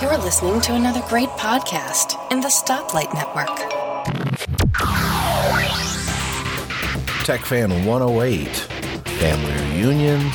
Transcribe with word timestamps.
You're 0.00 0.16
listening 0.16 0.60
to 0.62 0.74
another 0.74 1.02
great 1.06 1.28
podcast 1.30 2.16
in 2.32 2.40
the 2.40 2.48
Stoplight 2.48 3.12
Network. 3.12 3.54
Tech 7.24 7.40
Fan 7.42 7.84
108. 7.84 8.48
Family 9.18 9.52
reunions, 9.74 10.34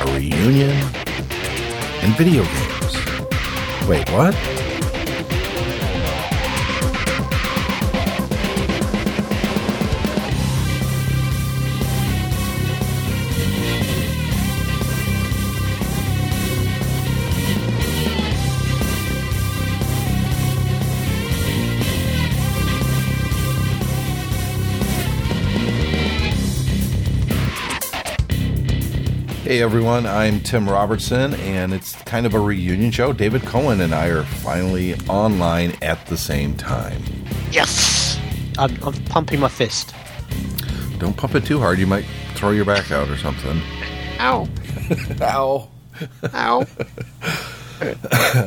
a 0.00 0.06
reunion, 0.14 0.70
and 2.00 2.16
video 2.16 2.42
games. 2.44 3.86
Wait, 3.86 4.08
what? 4.10 4.59
Hey 29.50 29.62
everyone, 29.62 30.06
I'm 30.06 30.38
Tim 30.42 30.68
Robertson, 30.68 31.34
and 31.34 31.74
it's 31.74 31.96
kind 32.02 32.24
of 32.24 32.34
a 32.34 32.38
reunion 32.38 32.92
show. 32.92 33.12
David 33.12 33.42
Cohen 33.42 33.80
and 33.80 33.92
I 33.92 34.06
are 34.06 34.22
finally 34.22 34.94
online 35.08 35.76
at 35.82 36.06
the 36.06 36.16
same 36.16 36.56
time. 36.56 37.02
Yes! 37.50 38.16
I'm, 38.58 38.80
I'm 38.80 38.92
pumping 39.06 39.40
my 39.40 39.48
fist. 39.48 39.92
Don't 40.98 41.16
pump 41.16 41.34
it 41.34 41.44
too 41.44 41.58
hard, 41.58 41.80
you 41.80 41.88
might 41.88 42.04
throw 42.34 42.50
your 42.50 42.64
back 42.64 42.92
out 42.92 43.08
or 43.08 43.16
something. 43.16 43.60
Ow! 44.20 44.46
Ow. 45.20 45.68
Ow! 46.32 46.66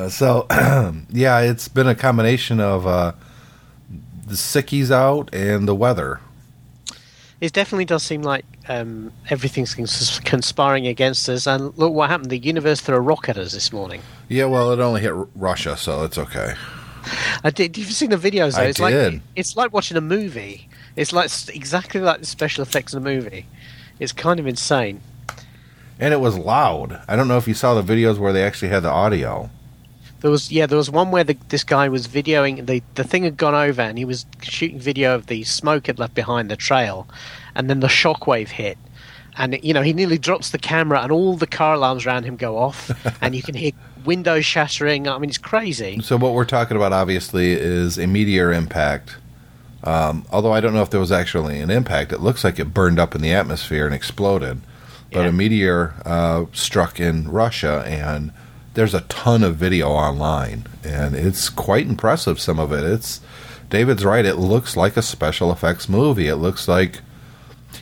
So, 0.08 0.48
yeah, 1.10 1.40
it's 1.42 1.68
been 1.68 1.88
a 1.88 1.96
combination 1.96 2.62
of 2.62 2.88
uh, 2.88 3.12
the 4.26 4.36
sickies 4.36 4.90
out 4.90 5.36
and 5.36 5.67
the 5.67 5.76
weather. 5.76 6.22
It 7.42 7.52
definitely 7.52 7.84
does 7.84 8.04
seem 8.04 8.22
like 8.22 8.45
um, 8.67 9.11
everything's 9.30 9.75
conspiring 10.22 10.88
against 10.88 11.28
us. 11.30 11.47
And 11.47 11.78
look 11.78 11.94
what 11.94 12.09
happened. 12.09 12.30
The 12.30 12.38
universe 12.38 12.81
threw 12.81 12.95
a 12.95 13.02
rock 13.02 13.30
at 13.30 13.38
us 13.38 13.53
this 13.53 13.72
morning. 13.73 14.02
Yeah, 14.30 14.45
well, 14.45 14.72
it 14.72 14.80
only 14.80 15.02
hit 15.02 15.11
R- 15.11 15.28
Russia, 15.36 15.78
so 15.78 16.03
it's 16.03 16.17
okay. 16.17 16.55
I 17.44 17.50
did. 17.50 17.78
You've 17.78 17.92
seen 17.92 18.11
the 18.11 18.16
videos, 18.17 18.55
though. 18.55 18.61
I 18.61 18.66
it's 18.66 18.80
did. 18.80 19.14
like 19.14 19.22
it's 19.36 19.58
like 19.58 19.73
watching 19.73 19.97
a 19.97 20.02
movie. 20.02 20.70
It's 20.95 21.11
like 21.11 21.30
exactly 21.53 22.00
like 22.00 22.20
the 22.20 22.25
special 22.25 22.61
effects 22.61 22.94
in 22.94 22.97
a 22.97 23.02
movie. 23.02 23.45
It's 24.00 24.11
kind 24.11 24.39
of 24.39 24.47
insane. 24.47 25.02
And 26.00 26.14
it 26.14 26.17
was 26.17 26.38
loud. 26.38 27.02
I 27.08 27.16
don't 27.16 27.27
know 27.27 27.38
if 27.38 27.48
you 27.48 27.53
saw 27.53 27.80
the 27.80 27.83
videos 27.83 28.17
where 28.17 28.33
they 28.33 28.44
actually 28.44 28.70
had 28.70 28.81
the 28.81 28.89
audio. 28.89 29.50
There 30.22 30.31
was 30.31 30.52
yeah, 30.52 30.66
there 30.66 30.77
was 30.77 30.89
one 30.89 31.11
where 31.11 31.25
the, 31.25 31.38
this 31.50 31.66
guy 31.66 31.89
was 31.89 32.08
videoing 32.08 32.66
the 32.66 32.81
the 32.95 33.03
thing 33.03 33.23
had 33.23 33.36
gone 33.36 33.53
over 33.53 33.81
and 33.81 33.98
he 33.98 34.05
was 34.05 34.25
shooting 34.42 34.80
video 34.80 35.16
of 35.16 35.27
the 35.27 35.44
smoke 35.44 35.89
it 35.89 36.00
left 36.00 36.16
behind 36.16 36.50
the 36.50 36.55
trail, 36.55 37.08
and 37.56 37.70
then 37.70 37.80
the 37.80 37.88
shockwave 37.88 38.50
hit, 38.50 38.78
and 39.38 39.59
you 39.64 39.73
know 39.73 39.82
he 39.82 39.94
nearly 39.94 40.18
drops 40.18 40.50
the 40.52 40.58
camera 40.58 41.02
and 41.02 41.12
all 41.12 41.36
the 41.36 41.48
car 41.48 41.76
alarms 41.76 42.06
around 42.06 42.23
him 42.23 42.36
go 42.36 42.58
off, 42.58 42.92
and 43.22 43.36
you 43.36 43.42
can 43.42 43.56
hear 43.56 43.72
windows 44.06 44.45
shattering. 44.45 45.08
I 45.08 45.18
mean, 45.18 45.30
it's 45.30 45.38
crazy. 45.38 46.00
So 46.02 46.18
what 46.18 46.34
we're 46.34 46.45
talking 46.45 46.76
about, 46.78 46.92
obviously, 46.94 47.52
is 47.54 47.98
a 47.98 48.08
meteor 48.08 48.52
impact. 48.52 49.18
Um, 49.86 50.26
although 50.32 50.54
I 50.54 50.62
don't 50.62 50.73
know 50.73 50.82
if 50.82 50.90
there 50.92 51.00
was 51.00 51.12
actually 51.12 51.60
an 51.60 51.70
impact, 51.70 52.14
it 52.14 52.22
looks 52.22 52.44
like 52.44 52.58
it 52.60 52.73
burned 52.73 53.00
up 53.00 53.16
in 53.16 53.22
the 53.22 53.34
atmosphere 53.34 53.86
and 53.86 53.94
exploded. 53.94 54.62
But 55.12 55.22
Yeah. 55.23 55.28
a 55.28 55.32
meteor 55.32 55.94
uh, 56.06 56.45
struck 56.54 57.00
in 57.00 57.30
Russia, 57.30 57.84
and 57.86 58.32
there's 58.76 58.94
a 58.94 59.02
ton 59.02 59.44
of 59.44 59.58
video 59.58 59.90
online, 59.90 60.66
and 60.84 61.16
it's 61.16 61.50
quite 61.50 61.86
impressive. 61.86 62.40
Some 62.40 62.60
of 62.60 62.72
it, 62.72 62.84
it's 62.86 63.20
David's 63.70 64.06
right. 64.06 64.26
It 64.26 64.38
looks 64.38 64.76
like 64.78 64.95
a 64.98 65.02
special 65.02 65.52
effects 65.52 65.88
movie. 65.90 66.28
It 66.30 66.38
looks 66.38 66.67
like, 66.67 67.02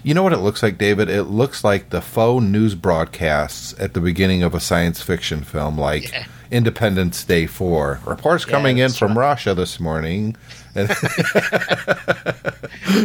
you 0.03 0.13
know 0.13 0.23
what 0.23 0.33
it 0.33 0.37
looks 0.39 0.61
like, 0.63 0.77
David? 0.77 1.09
It 1.09 1.23
looks 1.23 1.63
like 1.63 1.89
the 1.89 2.01
faux 2.01 2.43
news 2.43 2.75
broadcasts 2.75 3.73
at 3.79 3.93
the 3.93 3.99
beginning 4.01 4.43
of 4.43 4.53
a 4.55 4.59
science 4.59 5.01
fiction 5.01 5.43
film, 5.43 5.77
like 5.77 6.11
Yeah. 6.11 6.25
Independence 6.51 7.23
Day 7.23 7.45
Four. 7.47 7.99
Reports 8.05 8.45
Yeah, 8.45 8.51
coming 8.51 8.77
in 8.77 8.87
that's 8.87 8.97
from 8.97 9.17
right. 9.17 9.29
Russia 9.29 9.53
this 9.53 9.79
morning. 9.79 10.35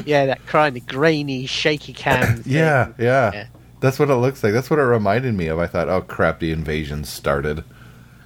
Yeah, 0.05 0.27
that 0.27 0.45
kind 0.47 0.77
of 0.77 0.87
grainy, 0.87 1.47
shaky 1.47 1.93
cam. 1.93 2.37
thing. 2.43 2.53
yeah, 2.53 2.89
yeah, 2.99 3.31
Yeah. 3.33 3.47
That's 3.81 3.99
what 3.99 4.09
it 4.11 4.15
looks 4.17 4.43
like. 4.43 4.53
That's 4.53 4.71
what 4.71 4.79
it 4.79 4.83
reminded 4.83 5.35
me 5.35 5.47
of. 5.49 5.59
I 5.59 5.67
thought, 5.67 5.89
oh 5.89 6.01
crap, 6.01 6.41
the 6.41 6.51
invasion 6.53 7.05
started. 7.05 7.63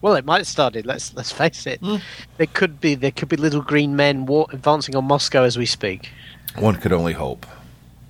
Well, 0.00 0.16
it 0.16 0.26
might 0.26 0.36
have 0.38 0.46
started. 0.46 0.84
Let's 0.84 1.14
let's 1.14 1.32
face 1.32 1.66
it. 1.66 1.80
Hmm. 1.80 1.96
There 2.36 2.46
could 2.46 2.78
be 2.78 2.94
there 2.94 3.10
could 3.10 3.30
be 3.30 3.38
little 3.38 3.62
green 3.62 3.96
men 3.96 4.26
war- 4.26 4.48
advancing 4.52 4.94
on 4.96 5.06
Moscow 5.06 5.44
as 5.44 5.56
we 5.56 5.64
speak. 5.64 6.10
One 6.58 6.76
could 6.76 6.92
only 6.92 7.12
hope. 7.12 7.46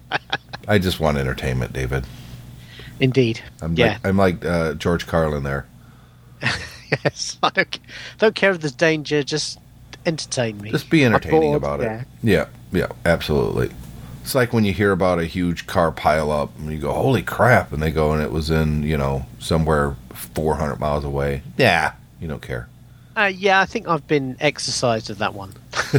I 0.69 0.79
just 0.79 1.01
want 1.01 1.19
entertainment, 1.19 1.73
David. 1.73 2.05
Indeed. 3.01 3.41
I'm 3.61 3.75
yeah. 3.75 3.93
like 3.93 4.07
I'm 4.07 4.17
like 4.17 4.45
uh, 4.45 4.75
George 4.75 5.07
Carlin 5.07 5.43
there. 5.43 5.67
yes. 6.43 7.39
I 7.43 7.51
don't, 7.51 7.79
don't 8.19 8.35
care 8.35 8.53
if 8.53 8.61
there's 8.61 8.73
danger. 8.73 9.23
Just 9.23 9.59
entertain 10.07 10.61
me. 10.61 10.71
Just 10.71 10.91
be 10.91 11.05
entertaining 11.05 11.41
bored, 11.41 11.57
about 11.57 11.81
it. 11.81 11.85
yeah. 11.85 12.05
Yeah, 12.23 12.47
yeah, 12.73 12.89
absolutely. 13.05 13.71
It's 14.23 14.35
like 14.35 14.53
when 14.53 14.65
you 14.65 14.73
hear 14.73 14.93
about 14.93 15.19
a 15.19 15.25
huge 15.25 15.67
car 15.67 15.93
pile 15.93 16.31
up 16.31 16.57
and 16.59 16.73
you 16.73 16.79
go, 16.79 16.93
"Holy 16.93 17.23
crap!" 17.23 17.73
and 17.73 17.83
they 17.83 17.91
go 17.91 18.13
and 18.13 18.23
it 18.23 18.31
was 18.31 18.51
in 18.51 18.83
you 18.83 18.97
know 18.97 19.27
somewhere 19.39 19.97
400 20.15 20.77
miles 20.77 21.05
away. 21.05 21.43
Yeah, 21.59 21.93
you 22.21 22.29
don't 22.29 22.41
care. 22.41 22.69
Uh, 23.17 23.31
yeah, 23.35 23.61
I 23.61 23.67
think 23.67 23.87
I've 23.87 24.07
been 24.07 24.37
exercised 24.41 25.11
of 25.11 25.19
that 25.19 25.35
one. 25.35 25.53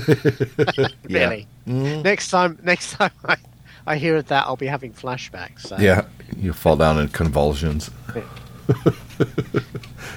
really. 1.03 1.47
Mhm. 1.67 2.03
Next 2.03 2.29
time, 2.29 2.59
next 2.63 2.93
time 2.93 3.11
I, 3.25 3.37
I 3.87 3.97
hear 3.97 4.17
of 4.17 4.27
that, 4.27 4.45
I'll 4.45 4.55
be 4.55 4.67
having 4.67 4.93
flashbacks. 4.93 5.61
So. 5.61 5.77
Yeah, 5.77 6.05
you 6.37 6.53
fall 6.53 6.75
down 6.75 6.99
in 6.99 7.09
convulsions. 7.09 7.89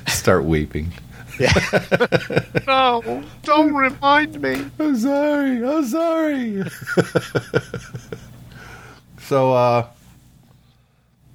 Start 0.06 0.44
weeping. 0.44 0.92
Yeah. 1.38 1.52
No, 2.66 3.22
don't 3.44 3.72
remind 3.72 4.40
me. 4.42 4.66
I'm 4.78 4.96
sorry. 4.96 5.64
I'm 5.64 5.86
sorry. 5.86 6.62
so, 9.20 9.54
uh, 9.54 9.86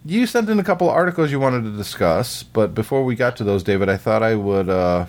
you 0.05 0.27
sent 0.27 0.47
in 0.49 0.59
a 0.59 0.63
couple 0.63 0.89
of 0.89 0.95
articles 0.95 1.31
you 1.31 1.39
wanted 1.39 1.63
to 1.63 1.71
discuss, 1.75 2.43
but 2.43 2.75
before 2.75 3.03
we 3.03 3.15
got 3.15 3.35
to 3.37 3.43
those, 3.43 3.63
David, 3.63 3.89
I 3.89 3.97
thought 3.97 4.21
I 4.21 4.35
would 4.35 4.69
uh, 4.69 5.05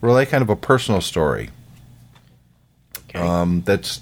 relay 0.00 0.26
kind 0.26 0.42
of 0.42 0.50
a 0.50 0.56
personal 0.56 1.00
story 1.00 1.50
Okay. 3.10 3.18
um, 3.18 3.62
that's 3.62 4.00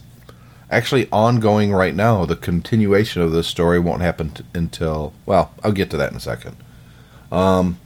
actually 0.70 1.08
ongoing 1.10 1.72
right 1.72 1.94
now. 1.94 2.24
The 2.24 2.36
continuation 2.36 3.22
of 3.22 3.32
this 3.32 3.46
story 3.46 3.78
won't 3.78 4.02
happen 4.02 4.30
t- 4.30 4.44
until, 4.54 5.12
well, 5.26 5.52
I'll 5.64 5.72
get 5.72 5.90
to 5.90 5.96
that 5.96 6.10
in 6.10 6.16
a 6.16 6.20
second. 6.20 6.56
Um, 7.32 7.78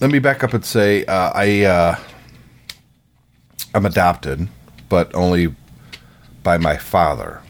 let 0.00 0.10
me 0.10 0.18
back 0.18 0.44
up 0.44 0.52
and 0.52 0.64
say 0.64 1.04
uh, 1.06 1.32
I 1.34 1.64
uh, 1.64 1.96
I'm 3.74 3.86
adopted, 3.86 4.48
but 4.88 5.14
only 5.14 5.54
by 6.42 6.58
my 6.58 6.76
father. 6.76 7.42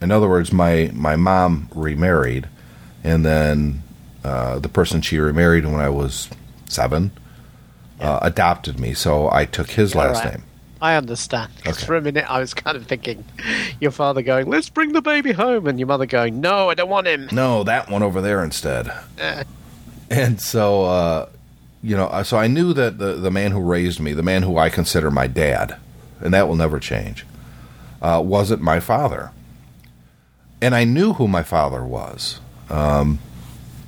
In 0.00 0.10
other 0.10 0.28
words, 0.28 0.52
my 0.52 0.90
my 0.94 1.16
mom 1.16 1.68
remarried, 1.74 2.48
and 3.02 3.24
then 3.24 3.82
uh, 4.24 4.60
the 4.60 4.68
person 4.68 5.02
she 5.02 5.18
remarried 5.18 5.64
when 5.64 5.80
I 5.80 5.88
was 5.88 6.28
seven 6.68 7.10
uh, 8.00 8.18
adopted 8.22 8.78
me, 8.80 8.94
so 8.94 9.28
I 9.30 9.44
took 9.44 9.70
his 9.70 9.94
All 9.94 10.02
last 10.02 10.24
right. 10.24 10.34
name. 10.34 10.44
I 10.82 10.94
understand. 10.96 11.52
Okay. 11.66 11.84
For 11.84 11.94
a 11.96 12.00
minute, 12.00 12.24
I 12.28 12.40
was 12.40 12.54
kind 12.54 12.76
of 12.76 12.86
thinking, 12.86 13.24
your 13.80 13.90
father 13.90 14.22
going, 14.22 14.48
"Let's 14.48 14.70
bring 14.70 14.92
the 14.92 15.02
baby 15.02 15.32
home," 15.32 15.66
and 15.66 15.78
your 15.78 15.86
mother 15.88 16.06
going, 16.06 16.40
"No, 16.40 16.70
I 16.70 16.74
don't 16.74 16.88
want 16.88 17.06
him." 17.06 17.28
No, 17.32 17.62
that 17.64 17.90
one 17.90 18.02
over 18.02 18.20
there 18.20 18.42
instead. 18.42 18.90
Eh. 19.18 19.44
And 20.10 20.40
so, 20.40 20.84
uh, 20.84 21.28
you 21.82 21.96
know, 21.96 22.06
uh, 22.06 22.22
so 22.22 22.36
I 22.38 22.46
knew 22.46 22.72
that 22.72 22.98
the 22.98 23.12
the 23.12 23.30
man 23.30 23.52
who 23.52 23.60
raised 23.60 24.00
me, 24.00 24.12
the 24.12 24.22
man 24.22 24.42
who 24.42 24.56
I 24.56 24.70
consider 24.70 25.10
my 25.10 25.26
dad, 25.26 25.76
and 26.20 26.32
that 26.32 26.48
will 26.48 26.56
never 26.56 26.80
change, 26.80 27.26
uh, 28.00 28.22
wasn't 28.24 28.62
my 28.62 28.80
father. 28.80 29.32
And 30.62 30.74
I 30.74 30.84
knew 30.84 31.14
who 31.14 31.28
my 31.28 31.42
father 31.42 31.84
was. 31.84 32.40
Um, 32.68 33.18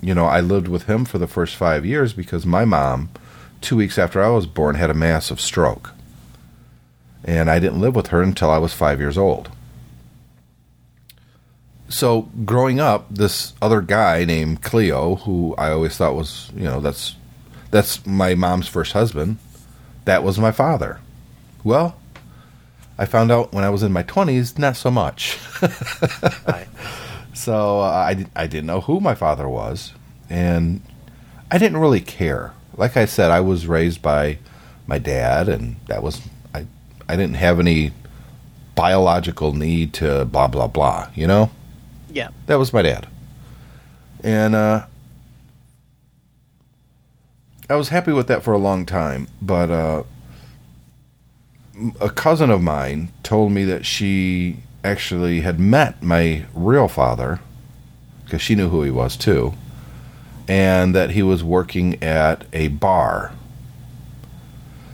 you 0.01 0.15
know, 0.15 0.25
I 0.27 0.41
lived 0.41 0.69
with 0.69 0.85
him 0.85 1.05
for 1.05 1.19
the 1.19 1.27
first 1.27 1.55
five 1.57 1.85
years 1.87 2.13
because 2.13 2.45
my 2.45 2.65
mom, 2.65 3.11
two 3.63 3.77
weeks 3.77 3.99
after 3.99 4.23
I 4.23 4.29
was 4.29 4.47
born, 4.47 4.75
had 4.75 4.91
a 4.91 4.95
massive 4.95 5.41
stroke. 5.41 5.93
And 7.25 7.49
I 7.49 7.59
didn't 7.59 7.81
live 7.81 7.95
with 7.95 8.09
her 8.09 8.23
until 8.23 8.51
I 8.51 8.59
was 8.59 8.73
five 8.75 9.01
years 9.01 9.17
old. 9.17 9.51
So 11.89 12.23
growing 12.45 12.81
up, 12.81 13.07
this 13.15 13.53
other 13.61 13.81
guy 13.83 14.25
named 14.25 14.63
Cleo, 14.63 15.17
who 15.17 15.55
I 15.59 15.71
always 15.71 15.97
thought 15.97 16.15
was, 16.15 16.51
you 16.57 16.65
know, 16.65 16.81
that's 16.81 17.17
that's 17.71 18.05
my 18.07 18.35
mom's 18.35 18.67
first 18.67 18.93
husband, 18.93 19.39
that 20.05 20.23
was 20.25 20.39
my 20.39 20.53
father. 20.53 21.01
Well, 21.65 21.97
I 22.99 23.05
found 23.07 23.31
out 23.31 23.53
when 23.53 23.65
I 23.65 23.71
was 23.71 23.83
in 23.83 23.93
my 23.93 24.03
twenties, 24.03 24.59
not 24.59 24.77
so 24.77 24.91
much. 24.91 25.39
Right. 26.47 26.67
so 27.35 27.81
uh, 27.81 27.85
I, 27.85 28.27
I 28.35 28.47
didn't 28.47 28.67
know 28.67 28.81
who 28.81 28.99
my 29.01 29.15
father 29.15 29.49
was, 29.49 29.93
and 30.29 30.83
I 31.51 31.59
didn't 31.59 31.79
really 31.79 32.01
care. 32.01 32.53
Like 32.77 32.97
I 32.97 33.05
said, 33.05 33.31
I 33.31 33.41
was 33.41 33.67
raised 33.67 34.01
by 34.03 34.39
my 34.87 34.99
dad, 34.99 35.49
and 35.49 35.77
that 35.89 36.03
was 36.03 36.21
I. 36.55 36.67
I 37.09 37.17
didn't 37.17 37.35
have 37.37 37.61
any 37.61 37.93
biological 38.75 39.53
need 39.53 39.93
to 39.95 40.25
blah 40.25 40.47
blah 40.49 40.67
blah. 40.69 41.09
You 41.15 41.27
know, 41.27 41.51
Yeah. 42.11 42.29
that 42.47 42.57
was 42.59 42.73
my 42.73 42.83
dad, 42.83 43.07
and 44.25 44.55
uh, 44.55 44.87
I 47.69 47.77
was 47.77 47.89
happy 47.91 48.13
with 48.13 48.27
that 48.29 48.43
for 48.43 48.53
a 48.53 48.59
long 48.59 48.87
time. 48.87 49.29
But 49.41 49.71
uh, 49.71 50.03
a 52.01 52.11
cousin 52.11 52.51
of 52.51 52.63
mine 52.63 53.13
told 53.23 53.53
me 53.53 53.65
that 53.65 53.87
she 53.87 54.59
actually 54.85 55.41
had 55.43 55.61
met 55.61 56.03
my 56.03 56.45
real 56.55 56.89
father 56.89 57.41
because 58.25 58.43
she 58.43 58.55
knew 58.55 58.69
who 58.69 58.83
he 58.83 58.91
was 58.91 59.17
too, 59.17 59.55
and 60.53 60.95
that 60.95 61.13
he 61.13 61.23
was 61.23 61.43
working 61.43 62.01
at 62.03 62.45
a 62.53 62.69
bar. 62.69 63.33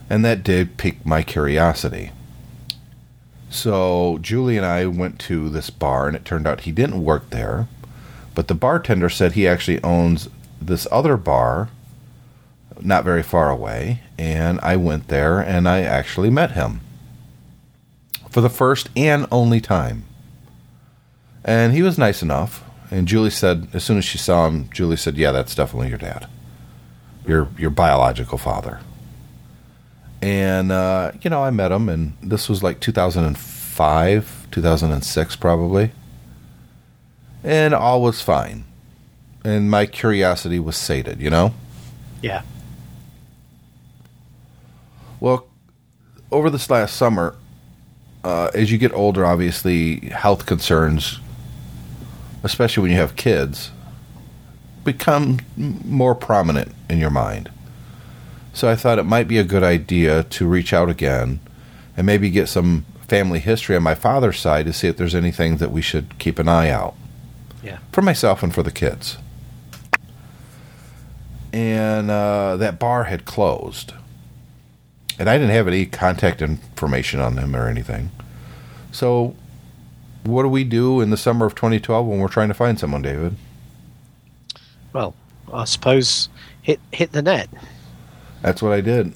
And 0.09 0.25
that 0.25 0.45
did 0.45 0.77
pique 0.77 1.05
my 1.05 1.25
curiosity. 1.25 2.13
So 3.51 4.19
Julie 4.21 4.57
and 4.57 4.65
I 4.65 4.87
went 4.87 5.19
to 5.23 5.49
this 5.49 5.69
bar, 5.69 6.07
and 6.07 6.15
it 6.15 6.25
turned 6.25 6.47
out 6.47 6.61
he 6.61 6.71
didn't 6.71 7.03
work 7.03 7.31
there, 7.31 7.67
but 8.37 8.47
the 8.47 8.55
bartender 8.55 9.09
said 9.09 9.33
he 9.33 9.49
actually 9.49 9.83
owns 9.83 10.29
this 10.63 10.87
other 10.93 11.17
bar 11.17 11.71
not 12.81 13.03
very 13.03 13.25
far 13.25 13.51
away, 13.51 14.03
and 14.17 14.61
I 14.61 14.77
went 14.77 15.09
there 15.09 15.41
and 15.41 15.69
I 15.69 15.81
actually 15.81 16.31
met 16.31 16.53
him 16.53 16.83
for 18.31 18.43
the 18.43 18.49
first 18.49 18.91
and 18.95 19.27
only 19.33 19.61
time. 19.61 20.05
And 21.45 21.73
he 21.73 21.83
was 21.83 21.99
nice 21.99 22.23
enough. 22.23 22.63
And 22.91 23.07
Julie 23.07 23.31
said, 23.31 23.69
as 23.75 23.85
soon 23.85 23.99
as 23.99 24.05
she 24.05 24.19
saw 24.19 24.47
him, 24.47 24.71
Julie 24.71 24.97
said, 24.97 25.17
"Yeah, 25.17 25.33
that's 25.33 25.55
definitely 25.55 25.89
your 25.89 25.99
dad, 25.99 26.27
your 27.27 27.49
your 27.59 27.71
biological 27.71 28.39
father." 28.39 28.81
And 30.23 30.73
uh, 30.73 31.13
you 31.21 31.31
know, 31.31 31.45
I 31.45 31.51
met 31.51 31.71
him, 31.71 31.89
and 31.89 32.17
this 32.23 32.49
was 32.49 32.63
like 32.63 32.81
2005, 32.81 34.47
2006, 34.51 35.37
probably. 35.37 35.93
And 37.45 37.75
all 37.75 38.03
was 38.03 38.21
fine, 38.21 38.65
and 39.45 39.71
my 39.71 39.87
curiosity 39.87 40.59
was 40.59 40.77
sated. 40.77 41.21
You 41.21 41.31
know. 41.31 41.55
Yeah. 42.23 42.43
Well, 45.21 45.47
over 46.31 46.49
this 46.51 46.71
last 46.71 46.97
summer, 46.97 47.37
uh, 48.25 48.51
as 48.55 48.73
you 48.73 48.79
get 48.79 48.93
older, 48.93 49.25
obviously 49.25 50.01
health 50.09 50.47
concerns, 50.47 51.21
especially 52.43 52.83
when 52.83 52.91
you 52.93 52.97
have 52.99 53.17
kids, 53.17 53.71
become 54.85 55.39
more 55.57 56.15
prominent 56.15 56.73
in 56.89 56.99
your 56.99 57.11
mind. 57.11 57.51
So 58.53 58.69
I 58.69 58.77
thought 58.77 58.99
it 58.99 59.05
might 59.05 59.29
be 59.29 59.39
a 59.39 59.45
good 59.45 59.63
idea 59.63 60.25
to 60.25 60.47
reach 60.47 60.73
out 60.73 60.89
again 60.89 61.41
and 61.97 62.07
maybe 62.07 62.31
get 62.31 62.49
some 62.49 62.85
family 63.07 63.39
history 63.39 63.77
on 63.77 63.83
my 63.83 63.95
father's 63.95 64.39
side 64.39 64.67
to 64.67 64.73
see 64.73 64.89
if 64.89 64.97
there's 64.97 65.15
anything 65.15 65.57
that 65.59 65.71
we 65.73 65.81
should 65.83 66.19
keep 66.19 66.39
an 66.39 66.49
eye 66.49 66.69
out 66.71 66.95
Yeah. 67.63 67.79
for 67.93 68.03
myself 68.03 68.43
and 68.43 68.55
for 68.55 68.63
the 68.63 68.71
kids. 68.73 69.19
And 71.53 72.11
uh, 72.11 72.57
that 72.59 72.79
bar 72.79 73.05
had 73.05 73.25
closed. 73.25 73.95
And 75.19 75.29
I 75.29 75.37
didn't 75.39 75.55
have 75.55 75.67
any 75.67 75.87
contact 75.87 76.43
information 76.43 77.21
on 77.21 77.35
them 77.35 77.57
or 77.57 77.67
anything. 77.69 78.11
So, 78.93 79.35
what 80.29 80.43
do 80.43 80.49
we 80.49 80.65
do 80.65 81.01
in 81.01 81.11
the 81.11 81.17
summer 81.17 81.47
of 81.47 81.55
2012 81.55 82.07
when 82.07 82.19
we're 82.19 82.29
trying 82.29 82.49
to 82.49 82.55
find 82.55 82.79
someone, 82.79 83.03
David? 83.03 83.37
Well, 84.93 85.15
I 85.53 85.65
suppose 85.65 86.29
hit 86.63 86.81
hit 86.93 87.13
the 87.13 87.23
net. 87.23 87.49
That's 88.43 88.63
what 88.63 88.73
I 88.73 88.81
did. 88.81 89.15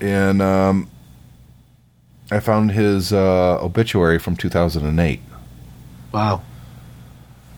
And 0.00 0.42
um, 0.42 0.90
I 2.30 2.40
found 2.40 2.72
his 2.72 3.12
uh, 3.12 3.58
obituary 3.62 4.18
from 4.18 4.36
2008. 4.36 5.20
Wow. 6.12 6.42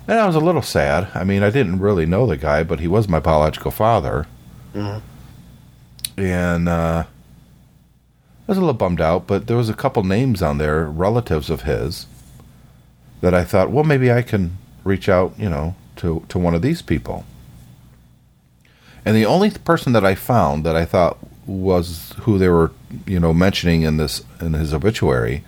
And 0.08 0.18
I 0.20 0.26
was 0.26 0.36
a 0.36 0.40
little 0.40 0.62
sad. 0.62 1.08
I 1.14 1.24
mean, 1.24 1.42
I 1.42 1.50
didn't 1.50 1.80
really 1.80 2.06
know 2.06 2.26
the 2.26 2.36
guy, 2.36 2.62
but 2.62 2.78
he 2.80 2.86
was 2.86 3.08
my 3.08 3.18
biological 3.18 3.70
father. 3.70 4.26
Mhm. 4.74 5.00
And 6.16 6.68
uh, 6.68 7.04
I 7.06 8.44
was 8.46 8.56
a 8.56 8.60
little 8.60 8.74
bummed 8.74 9.00
out, 9.00 9.26
but 9.26 9.46
there 9.48 9.56
was 9.56 9.68
a 9.68 9.74
couple 9.74 10.04
names 10.04 10.40
on 10.42 10.58
there, 10.58 10.84
relatives 10.84 11.50
of 11.50 11.62
his, 11.62 12.06
that 13.26 13.34
I 13.34 13.42
thought, 13.42 13.72
well, 13.72 13.82
maybe 13.82 14.12
I 14.12 14.22
can 14.22 14.56
reach 14.84 15.08
out, 15.08 15.34
you 15.36 15.48
know, 15.48 15.74
to, 15.96 16.24
to 16.28 16.38
one 16.38 16.54
of 16.54 16.62
these 16.62 16.80
people. 16.80 17.24
And 19.04 19.16
the 19.16 19.26
only 19.26 19.50
person 19.50 19.92
that 19.94 20.04
I 20.04 20.14
found 20.14 20.64
that 20.64 20.76
I 20.76 20.84
thought 20.84 21.18
was 21.44 22.14
who 22.20 22.38
they 22.38 22.48
were, 22.48 22.70
you 23.04 23.18
know, 23.18 23.34
mentioning 23.34 23.82
in 23.82 23.96
this 23.96 24.22
in 24.40 24.52
his 24.52 24.72
obituary, 24.72 25.42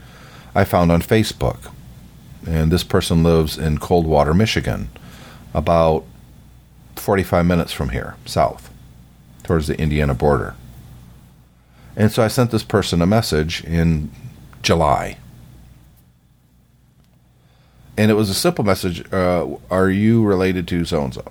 I 0.56 0.64
found 0.64 0.90
on 0.90 1.02
Facebook 1.02 1.70
and 2.48 2.72
this 2.72 2.82
person 2.82 3.22
lives 3.22 3.56
in 3.56 3.78
Coldwater, 3.78 4.34
Michigan, 4.34 4.88
about 5.54 6.04
45 6.96 7.46
minutes 7.46 7.72
from 7.72 7.90
here, 7.90 8.16
south, 8.26 8.70
towards 9.44 9.68
the 9.68 9.78
Indiana 9.78 10.14
border. 10.14 10.56
And 11.94 12.10
so 12.10 12.24
I 12.24 12.28
sent 12.28 12.50
this 12.50 12.64
person 12.64 13.00
a 13.02 13.06
message 13.06 13.62
in 13.62 14.10
July. 14.62 15.18
And 17.98 18.10
it 18.10 18.14
was 18.14 18.30
a 18.30 18.34
simple 18.34 18.64
message 18.64 19.04
uh, 19.12 19.46
Are 19.70 19.90
you 19.90 20.24
related 20.24 20.66
to 20.68 20.84
so 20.86 21.02
and 21.04 21.12
so? 21.12 21.24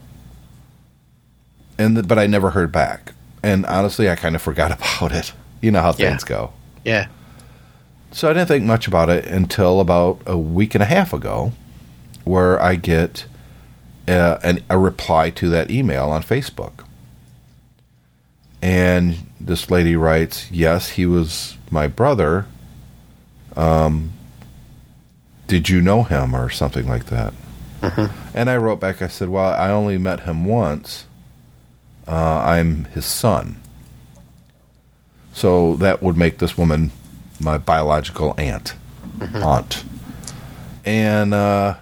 And 1.80 2.08
But 2.08 2.19
I 2.19 2.28
never 2.28 2.52
heard 2.52 2.72
back. 2.72 3.14
And 3.42 3.66
honestly, 3.66 4.10
I 4.10 4.16
kind 4.16 4.36
of 4.36 4.42
forgot 4.42 4.72
about 4.78 5.12
it. 5.14 5.31
You 5.62 5.72
know 5.72 5.81
how 5.81 5.90
Yeah. 5.98 6.10
things 6.10 6.24
go. 6.24 6.52
Yeah. 6.84 7.08
So 8.12 8.30
I 8.30 8.34
didn't 8.34 8.48
think 8.48 8.66
much 8.66 8.88
about 8.88 9.10
it 9.10 9.25
until 9.25 9.80
about 9.80 10.22
a 10.25 10.38
week 10.38 10.75
and 10.75 10.81
a 10.81 10.86
half 10.88 11.14
ago, 11.14 11.52
where 12.24 12.62
I 12.62 12.75
get 12.75 13.25
uh, 14.08 14.38
an, 14.44 14.64
a 14.69 14.78
reply 14.78 15.30
to 15.31 15.50
that 15.50 15.69
email 15.72 16.10
on 16.10 16.24
Facebook. 16.24 16.84
And 18.62 19.30
this 19.40 19.69
lady 19.69 19.96
writes, 19.96 20.50
Yes, 20.52 20.90
he 20.92 21.06
was 21.06 21.58
my 21.69 21.88
brother. 21.88 22.46
Um, 23.56 24.14
did 25.48 25.70
you 25.70 25.82
know 25.82 26.04
him 26.04 26.36
or 26.36 26.50
something 26.50 26.88
like 26.88 27.06
that? 27.06 27.34
And 28.34 28.50
I 28.50 28.58
wrote 28.58 28.80
back, 28.80 29.02
I 29.02 29.08
said, 29.08 29.30
Well, 29.30 29.54
I 29.54 29.70
only 29.70 29.98
met 29.98 30.22
him 30.22 30.46
once. 30.46 31.06
Uh, 32.07 32.42
I'm 32.45 32.86
his 32.86 33.06
son. 33.06 33.62
So 35.33 35.76
that 35.76 36.02
would 36.02 36.18
make 36.18 36.40
this 36.40 36.57
woman 36.57 36.92
my 37.40 37.57
biological 37.60 38.33
aunt, 38.38 38.74
aunt, 39.36 39.83
and 40.83 41.33
uh, 41.33 41.76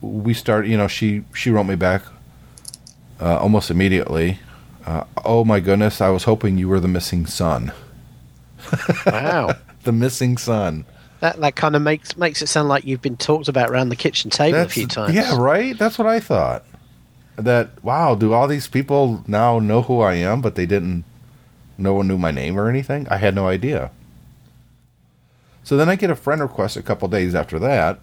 we 0.00 0.34
started. 0.34 0.68
You 0.68 0.76
know, 0.76 0.88
she 0.88 1.22
she 1.32 1.50
wrote 1.50 1.64
me 1.66 1.76
back 1.76 2.02
uh, 3.20 3.36
almost 3.38 3.70
immediately. 3.70 4.40
Uh, 4.84 5.04
oh 5.24 5.44
my 5.44 5.60
goodness! 5.60 6.00
I 6.00 6.08
was 6.08 6.24
hoping 6.24 6.58
you 6.58 6.68
were 6.68 6.80
the 6.80 6.88
missing 6.88 7.26
son. 7.26 7.72
Wow. 9.06 9.54
The 9.84 9.92
missing 9.92 10.36
son. 10.36 10.84
That 11.20 11.40
that 11.40 11.56
kind 11.56 11.76
of 11.76 11.82
makes 11.82 12.16
makes 12.16 12.42
it 12.42 12.48
sound 12.48 12.68
like 12.68 12.84
you've 12.84 13.02
been 13.02 13.16
talked 13.16 13.48
about 13.48 13.70
around 13.70 13.90
the 13.90 13.96
kitchen 13.96 14.30
table 14.30 14.58
a 14.58 14.68
few 14.68 14.86
times. 14.86 15.14
Yeah, 15.14 15.36
right. 15.38 15.78
That's 15.78 15.98
what 15.98 16.08
I 16.08 16.20
thought. 16.20 16.64
That 17.36 17.82
wow, 17.84 18.14
do 18.14 18.32
all 18.32 18.48
these 18.48 18.68
people 18.68 19.24
now 19.26 19.58
know 19.58 19.82
who 19.82 20.00
I 20.00 20.14
am, 20.14 20.40
but 20.40 20.54
they 20.54 20.66
didn't. 20.66 21.04
No 21.78 21.94
one 21.94 22.08
knew 22.08 22.18
my 22.18 22.30
name 22.30 22.58
or 22.58 22.68
anything. 22.68 23.08
I 23.08 23.16
had 23.16 23.34
no 23.34 23.48
idea. 23.48 23.90
So 25.62 25.76
then 25.76 25.88
I 25.88 25.96
get 25.96 26.10
a 26.10 26.16
friend 26.16 26.40
request 26.40 26.76
a 26.76 26.82
couple 26.82 27.08
days 27.08 27.34
after 27.34 27.58
that 27.58 28.00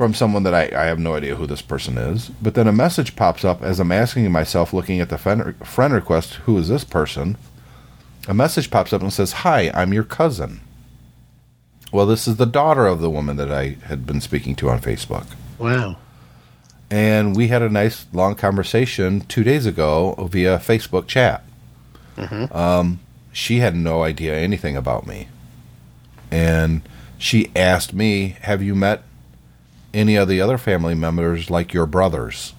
from 0.00 0.14
someone 0.14 0.44
that 0.44 0.54
I, 0.54 0.62
I 0.74 0.86
have 0.86 0.98
no 0.98 1.14
idea 1.14 1.36
who 1.36 1.46
this 1.46 1.60
person 1.60 1.98
is. 1.98 2.30
But 2.40 2.54
then 2.54 2.66
a 2.66 2.72
message 2.72 3.16
pops 3.16 3.44
up 3.44 3.62
as 3.62 3.78
I'm 3.78 3.92
asking 3.92 4.32
myself, 4.32 4.72
looking 4.72 4.98
at 4.98 5.10
the 5.10 5.18
friend, 5.18 5.54
friend 5.66 5.92
request, 5.92 6.36
who 6.46 6.56
is 6.56 6.68
this 6.68 6.84
person? 6.84 7.36
A 8.26 8.32
message 8.32 8.70
pops 8.70 8.94
up 8.94 9.02
and 9.02 9.12
says, 9.12 9.32
Hi, 9.32 9.70
I'm 9.74 9.92
your 9.92 10.04
cousin. 10.04 10.62
Well, 11.92 12.06
this 12.06 12.28
is 12.28 12.36
the 12.36 12.46
daughter 12.46 12.86
of 12.86 13.00
the 13.00 13.10
woman 13.10 13.36
that 13.36 13.50
I 13.50 13.76
had 13.84 14.06
been 14.06 14.20
speaking 14.20 14.54
to 14.56 14.70
on 14.70 14.80
Facebook. 14.80 15.26
Wow. 15.58 15.96
And 16.90 17.36
we 17.36 17.48
had 17.48 17.62
a 17.62 17.68
nice 17.68 18.06
long 18.12 18.34
conversation 18.34 19.20
two 19.22 19.44
days 19.44 19.66
ago 19.66 20.14
via 20.30 20.58
Facebook 20.58 21.06
chat. 21.06 21.44
Um, 22.52 23.00
she 23.32 23.58
had 23.58 23.74
no 23.74 24.02
idea 24.02 24.36
anything 24.36 24.76
about 24.76 25.06
me. 25.06 25.28
And 26.30 26.82
she 27.18 27.50
asked 27.56 27.94
me, 27.94 28.36
Have 28.42 28.62
you 28.62 28.74
met 28.74 29.02
any 29.94 30.16
of 30.16 30.28
the 30.28 30.40
other 30.40 30.58
family 30.58 30.94
members 30.94 31.50
like 31.50 31.72
your 31.72 31.86
brothers? 31.86 32.52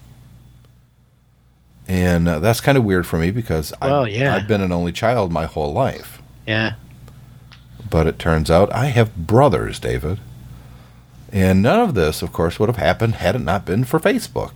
And 1.88 2.28
uh, 2.28 2.38
that's 2.38 2.60
kind 2.60 2.78
of 2.78 2.84
weird 2.84 3.06
for 3.06 3.18
me 3.18 3.30
because 3.30 3.72
Well, 3.80 4.04
I've, 4.04 4.12
yeah. 4.12 4.34
I've 4.34 4.48
been 4.48 4.60
an 4.60 4.72
only 4.72 4.92
child 4.92 5.30
my 5.32 5.46
whole 5.46 5.72
life. 5.72 6.22
Yeah. 6.46 6.74
But 7.92 8.06
it 8.06 8.18
turns 8.18 8.50
out 8.50 8.72
I 8.72 8.86
have 8.86 9.14
brothers, 9.14 9.78
David. 9.78 10.18
And 11.30 11.60
none 11.60 11.78
of 11.78 11.92
this, 11.94 12.22
of 12.22 12.32
course, 12.32 12.58
would 12.58 12.70
have 12.70 12.78
happened 12.78 13.16
had 13.16 13.36
it 13.36 13.40
not 13.40 13.66
been 13.66 13.84
for 13.84 14.00
Facebook. 14.00 14.52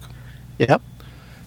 Yep. 0.56 0.80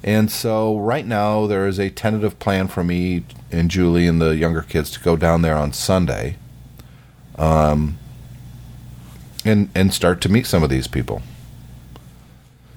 And 0.04 0.32
so 0.32 0.78
right 0.78 1.06
now 1.06 1.48
there 1.48 1.66
is 1.66 1.80
a 1.80 1.90
tentative 1.90 2.38
plan 2.38 2.68
for 2.68 2.84
me 2.84 3.26
and 3.52 3.72
Julie 3.72 4.06
and 4.06 4.22
the 4.22 4.36
younger 4.36 4.62
kids 4.62 4.92
to 4.92 5.00
go 5.00 5.16
down 5.16 5.42
there 5.42 5.58
on 5.58 5.74
Sunday, 5.74 6.38
um, 7.40 7.98
and 9.44 9.70
and 9.74 9.92
start 9.92 10.22
to 10.22 10.30
meet 10.30 10.46
some 10.46 10.62
of 10.62 10.70
these 10.70 10.88
people. 10.88 11.24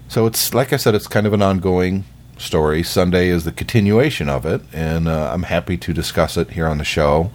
So 0.08 0.24
it's 0.24 0.54
like 0.54 0.72
I 0.72 0.78
said, 0.78 0.94
it's 0.94 1.06
kind 1.06 1.26
of 1.26 1.34
an 1.34 1.42
ongoing 1.42 2.04
story. 2.38 2.82
Sunday 2.82 3.28
is 3.28 3.44
the 3.44 3.52
continuation 3.52 4.30
of 4.30 4.46
it, 4.46 4.62
and 4.72 5.06
uh, 5.06 5.32
I'm 5.34 5.42
happy 5.42 5.76
to 5.76 5.92
discuss 5.92 6.38
it 6.38 6.52
here 6.52 6.66
on 6.66 6.78
the 6.78 6.84
show 6.84 7.30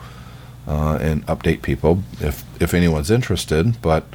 uh, 0.68 0.98
and 1.02 1.26
update 1.28 1.62
people 1.62 2.04
if 2.20 2.44
if 2.62 2.74
anyone's 2.74 3.10
interested. 3.10 3.82
But 3.82 4.06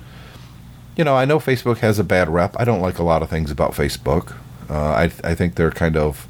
you 0.96 1.04
know, 1.04 1.16
I 1.16 1.24
know 1.24 1.38
Facebook 1.38 1.78
has 1.78 1.98
a 1.98 2.04
bad 2.04 2.28
rep. 2.28 2.54
I 2.58 2.64
don't 2.64 2.82
like 2.82 2.98
a 2.98 3.02
lot 3.02 3.22
of 3.22 3.30
things 3.30 3.50
about 3.50 3.72
Facebook. 3.72 4.36
Uh, 4.68 4.92
I 4.92 5.04
I 5.24 5.34
think 5.34 5.54
they're 5.54 5.70
kind 5.70 5.96
of 5.96 6.28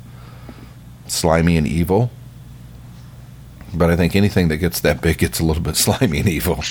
slimy 1.06 1.56
and 1.56 1.66
evil. 1.66 2.10
But 3.74 3.90
I 3.90 3.96
think 3.96 4.14
anything 4.14 4.48
that 4.48 4.58
gets 4.58 4.80
that 4.80 5.00
big 5.00 5.18
gets 5.18 5.40
a 5.40 5.44
little 5.44 5.62
bit 5.62 5.76
slimy 5.86 6.20
and 6.20 6.28
evil. 6.28 6.62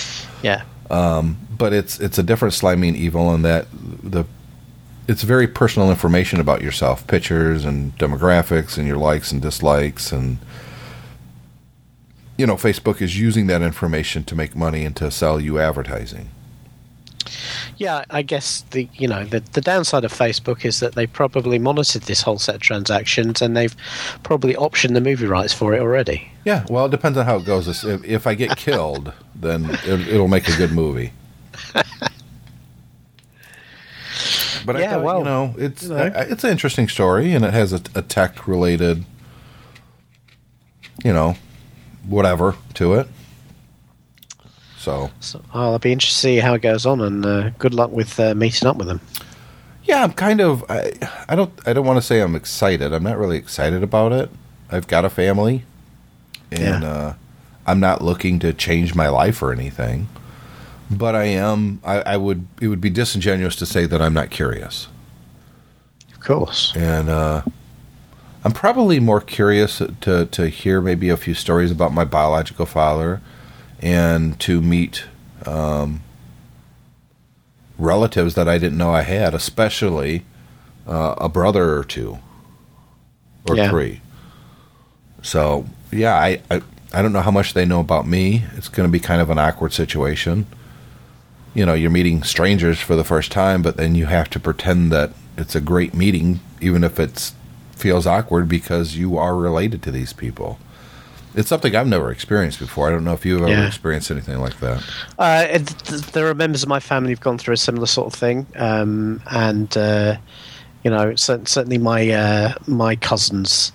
Yeah. 0.41 0.63
Um, 0.89 1.47
but 1.57 1.73
it's 1.73 1.99
it's 1.99 2.17
a 2.17 2.23
different 2.23 2.53
slimy 2.53 2.89
and 2.89 2.97
evil 2.97 3.33
in 3.33 3.41
that 3.43 3.67
the 3.71 4.25
it's 5.07 5.23
very 5.23 5.47
personal 5.47 5.89
information 5.89 6.39
about 6.39 6.61
yourself, 6.61 7.05
pictures 7.07 7.65
and 7.65 7.97
demographics 7.97 8.77
and 8.77 8.87
your 8.87 8.97
likes 8.97 9.31
and 9.31 9.41
dislikes 9.41 10.11
and 10.11 10.37
you 12.41 12.47
know, 12.47 12.55
Facebook 12.55 13.03
is 13.03 13.19
using 13.19 13.45
that 13.47 13.61
information 13.61 14.23
to 14.23 14.35
make 14.35 14.55
money 14.55 14.83
and 14.83 14.95
to 14.95 15.11
sell 15.11 15.39
you 15.39 15.59
advertising. 15.59 16.29
Yeah, 17.77 18.03
I 18.09 18.23
guess 18.23 18.61
the 18.71 18.89
you 18.95 19.07
know 19.07 19.23
the 19.23 19.41
the 19.53 19.61
downside 19.61 20.03
of 20.03 20.11
Facebook 20.11 20.65
is 20.65 20.79
that 20.79 20.95
they 20.95 21.05
probably 21.05 21.59
monitored 21.59 22.01
this 22.03 22.23
whole 22.23 22.39
set 22.39 22.55
of 22.55 22.61
transactions 22.61 23.43
and 23.43 23.55
they've 23.55 23.75
probably 24.23 24.55
optioned 24.55 24.95
the 24.95 25.01
movie 25.01 25.27
rights 25.27 25.53
for 25.53 25.75
it 25.75 25.79
already. 25.81 26.31
Yeah, 26.43 26.65
well, 26.67 26.85
it 26.87 26.89
depends 26.89 27.19
on 27.19 27.25
how 27.27 27.37
it 27.37 27.45
goes. 27.45 27.67
If, 27.85 28.03
if 28.03 28.25
I 28.25 28.33
get 28.33 28.57
killed, 28.57 29.13
then 29.35 29.69
it, 29.85 30.07
it'll 30.07 30.27
make 30.27 30.47
a 30.47 30.57
good 30.57 30.71
movie. 30.71 31.13
But 34.65 34.75
I 34.75 34.79
Yeah, 34.79 34.93
thought, 34.95 35.03
well, 35.03 35.19
you 35.19 35.23
know, 35.25 35.55
it's 35.59 35.83
you 35.83 35.89
know. 35.89 35.97
I- 35.97 36.21
it's 36.23 36.43
an 36.43 36.49
interesting 36.49 36.87
story, 36.89 37.33
and 37.33 37.45
it 37.45 37.53
has 37.53 37.71
a, 37.71 37.81
a 37.95 38.01
tech 38.01 38.47
related, 38.47 39.05
you 41.03 41.13
know, 41.13 41.35
whatever 42.07 42.55
to 42.75 42.93
it. 42.95 43.07
So 44.77 45.11
So 45.19 45.41
I'll 45.53 45.77
be 45.79 45.91
interested 45.91 46.15
to 46.15 46.21
see 46.21 46.37
how 46.37 46.53
it 46.55 46.61
goes 46.61 46.85
on, 46.85 47.01
and 47.01 47.25
uh, 47.25 47.49
good 47.59 47.73
luck 47.73 47.91
with 47.91 48.19
uh, 48.19 48.33
meeting 48.35 48.67
up 48.67 48.77
with 48.77 48.87
them. 48.87 48.99
yeah, 49.83 50.03
I'm 50.03 50.13
kind 50.13 50.41
of 50.41 50.63
I, 50.69 50.91
I 51.29 51.35
don't 51.35 51.51
I 51.67 51.73
don't 51.73 51.85
want 51.85 51.97
to 51.97 52.01
say 52.01 52.19
I'm 52.21 52.35
excited. 52.35 52.91
I'm 52.93 53.03
not 53.03 53.17
really 53.17 53.37
excited 53.37 53.83
about 53.83 54.11
it. 54.11 54.29
I've 54.71 54.87
got 54.87 55.05
a 55.05 55.09
family, 55.09 55.65
and 56.51 56.83
Yeah. 56.83 56.89
uh, 56.89 57.13
I'm 57.67 57.79
not 57.79 58.01
looking 58.01 58.39
to 58.39 58.53
change 58.53 58.95
my 58.95 59.07
life 59.09 59.41
or 59.43 59.51
anything. 59.51 60.07
But 60.89 61.15
I 61.15 61.25
am. 61.25 61.79
I, 61.85 62.01
I 62.01 62.17
would. 62.17 62.47
It 62.59 62.67
would 62.67 62.81
be 62.81 62.89
disingenuous 62.89 63.55
to 63.57 63.65
say 63.65 63.85
that 63.85 64.01
I'm 64.01 64.13
not 64.13 64.29
curious. 64.29 64.87
Of 66.13 66.19
course. 66.21 66.73
and 66.75 67.07
uh, 67.09 67.41
I'm 68.43 68.51
probably 68.53 68.99
more 68.99 69.21
curious 69.21 69.81
to 70.01 70.25
to 70.25 70.47
hear 70.47 70.81
maybe 70.81 71.09
a 71.09 71.17
few 71.17 71.33
stories 71.33 71.71
about 71.71 71.93
my 71.93 72.03
biological 72.05 72.65
father, 72.65 73.21
and 73.81 74.39
to 74.41 74.61
meet 74.61 75.05
um, 75.45 76.01
relatives 77.77 78.35
that 78.35 78.47
I 78.47 78.57
didn't 78.57 78.77
know 78.77 78.91
I 78.93 79.01
had, 79.01 79.33
especially 79.33 80.25
uh, 80.87 81.15
a 81.17 81.29
brother 81.29 81.77
or 81.77 81.83
two 81.83 82.19
or 83.47 83.55
Yeah. 83.55 83.69
three. 83.69 84.01
So 85.21 85.65
yeah, 85.91 86.15
I, 86.15 86.41
I 86.49 86.61
I 86.93 87.01
don't 87.01 87.13
know 87.13 87.21
how 87.21 87.31
much 87.31 87.53
they 87.53 87.65
know 87.65 87.79
about 87.79 88.07
me. 88.07 88.43
It's 88.57 88.67
going 88.67 88.87
to 88.87 88.91
be 88.91 88.99
kind 88.99 89.21
of 89.21 89.29
an 89.29 89.37
awkward 89.37 89.73
situation. 89.73 90.47
You 91.53 91.65
know, 91.65 91.73
you're 91.73 91.91
meeting 91.91 92.23
strangers 92.23 92.79
for 92.79 92.95
the 92.95 93.03
first 93.03 93.31
time, 93.31 93.61
but 93.61 93.77
then 93.77 93.93
you 93.93 94.05
have 94.07 94.29
to 94.31 94.39
pretend 94.39 94.91
that 94.91 95.11
it's 95.37 95.53
a 95.55 95.61
great 95.61 95.93
meeting, 95.93 96.39
even 96.59 96.83
if 96.83 96.99
it 96.99 97.33
feels 97.81 98.05
awkward 98.07 98.47
because 98.47 98.95
you 98.95 99.17
are 99.17 99.35
related 99.35 99.81
to 99.83 99.91
these 99.91 100.13
people. 100.13 100.59
It's 101.33 101.47
something 101.49 101.75
I've 101.75 101.87
never 101.87 102.11
experienced 102.11 102.59
before. 102.59 102.87
I 102.87 102.91
don't 102.91 103.03
know 103.05 103.13
if 103.13 103.25
you've 103.25 103.41
ever 103.41 103.49
Yeah. 103.51 103.65
experienced 103.67 104.11
anything 104.11 104.39
like 104.39 104.59
that. 104.59 104.83
Uh, 105.17 105.45
it- 105.49 105.65
there 106.13 106.27
are 106.27 106.35
members 106.35 106.61
of 106.61 106.69
my 106.69 106.79
family 106.79 107.09
who've 107.11 107.21
gone 107.21 107.37
through 107.37 107.53
a 107.53 107.57
similar 107.57 107.87
sort 107.87 108.13
of 108.13 108.19
thing, 108.19 108.45
um, 108.57 109.21
and 109.31 109.75
uh, 109.77 110.17
you 110.83 110.91
know, 110.91 111.15
cer- 111.15 111.41
certainly 111.45 111.77
my 111.77 112.09
uh, 112.09 112.53
my 112.67 112.95
cousins, 112.97 113.71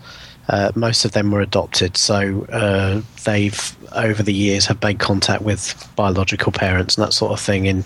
uh, 0.48 0.70
most 0.74 1.04
of 1.04 1.12
them 1.12 1.30
were 1.30 1.40
adopted, 1.40 1.96
so 1.96 2.46
uh, 2.52 3.00
they've 3.24 3.76
over 3.94 4.22
the 4.22 4.32
years 4.32 4.66
have 4.66 4.82
made 4.82 4.98
contact 4.98 5.42
with 5.42 5.90
biological 5.96 6.52
parents 6.52 6.96
and 6.96 7.06
that 7.06 7.12
sort 7.12 7.32
of 7.32 7.40
thing 7.40 7.66
in 7.66 7.78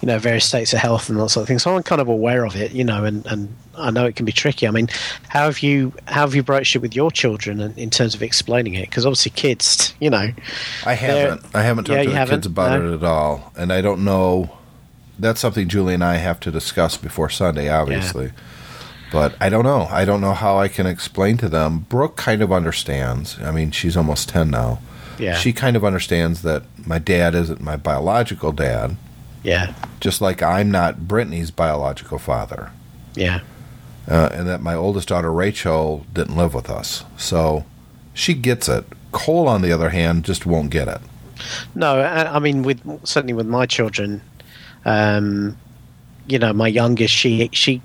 you 0.00 0.06
know 0.06 0.18
various 0.18 0.44
states 0.46 0.72
of 0.72 0.78
health 0.78 1.08
and 1.08 1.18
that 1.20 1.28
sort 1.28 1.42
of 1.42 1.48
thing. 1.48 1.58
So 1.58 1.76
I'm 1.76 1.82
kind 1.82 2.00
of 2.00 2.08
aware 2.08 2.44
of 2.44 2.56
it, 2.56 2.72
you 2.72 2.84
know, 2.84 3.04
and, 3.04 3.24
and 3.26 3.54
I 3.76 3.90
know 3.90 4.06
it 4.06 4.16
can 4.16 4.26
be 4.26 4.32
tricky. 4.32 4.66
I 4.66 4.70
mean, 4.70 4.88
how 5.28 5.44
have 5.44 5.60
you 5.60 5.92
how 6.06 6.22
have 6.22 6.34
you 6.34 6.42
broached 6.42 6.74
it 6.74 6.80
with 6.80 6.96
your 6.96 7.10
children 7.10 7.60
in, 7.60 7.72
in 7.74 7.90
terms 7.90 8.14
of 8.14 8.22
explaining 8.22 8.74
it? 8.74 8.88
Because 8.88 9.06
obviously, 9.06 9.30
kids, 9.30 9.94
you 10.00 10.10
know, 10.10 10.30
I 10.86 10.94
haven't. 10.94 11.44
I 11.54 11.62
haven't 11.62 11.84
talked 11.84 11.96
Yeah, 11.96 12.02
to 12.04 12.10
the 12.30 12.34
kids 12.36 12.46
about 12.46 12.80
No? 12.80 12.92
it 12.92 12.94
at 12.96 13.04
all, 13.04 13.52
and 13.56 13.72
I 13.72 13.80
don't 13.80 14.04
know. 14.04 14.50
That's 15.18 15.40
something 15.40 15.68
Julie 15.68 15.94
and 15.94 16.02
I 16.02 16.16
have 16.16 16.40
to 16.40 16.50
discuss 16.50 16.96
before 16.96 17.28
Sunday, 17.30 17.68
obviously. 17.68 18.32
But 19.12 19.34
I 19.40 19.48
don't 19.50 19.64
know. 19.64 19.88
I 19.90 20.04
don't 20.04 20.20
know 20.22 20.32
how 20.32 20.58
I 20.58 20.68
can 20.68 20.86
explain 20.86 21.36
to 21.38 21.48
them. 21.48 21.86
Brooke 21.88 22.16
kind 22.16 22.40
of 22.42 22.50
understands. 22.50 23.38
I 23.40 23.50
mean, 23.50 23.70
she's 23.70 23.96
almost 23.96 24.30
ten 24.30 24.50
now. 24.50 24.80
yeah, 25.18 25.34
She 25.34 25.52
kind 25.52 25.76
of 25.76 25.84
understands 25.84 26.42
that 26.42 26.62
my 26.86 26.98
dad 26.98 27.34
isn't 27.34 27.60
my 27.60 27.76
biological 27.76 28.52
dad, 28.52 28.96
yeah, 29.42 29.74
just 30.00 30.20
like 30.20 30.42
I'm 30.42 30.70
not 30.70 31.06
Brittany's 31.06 31.50
biological 31.50 32.18
father, 32.18 32.70
yeah. 33.14 33.40
uh, 34.08 34.30
and 34.32 34.48
that 34.48 34.62
my 34.62 34.74
oldest 34.74 35.08
daughter 35.08 35.30
Rachel 35.30 36.06
didn't 36.14 36.36
live 36.36 36.54
with 36.54 36.70
us. 36.70 37.04
So 37.16 37.64
she 38.14 38.34
gets 38.34 38.68
it. 38.68 38.84
Cole, 39.12 39.46
on 39.46 39.60
the 39.60 39.72
other 39.72 39.90
hand, 39.90 40.24
just 40.24 40.46
won't 40.46 40.70
get 40.70 40.88
it. 40.88 41.00
No, 41.74 42.00
I, 42.00 42.36
I 42.36 42.38
mean, 42.38 42.62
with 42.62 42.80
certainly 43.06 43.34
with 43.34 43.46
my 43.46 43.66
children, 43.66 44.22
um, 44.84 45.56
you 46.26 46.38
know, 46.38 46.52
my 46.52 46.68
youngest, 46.68 47.12
she 47.12 47.50
she, 47.52 47.82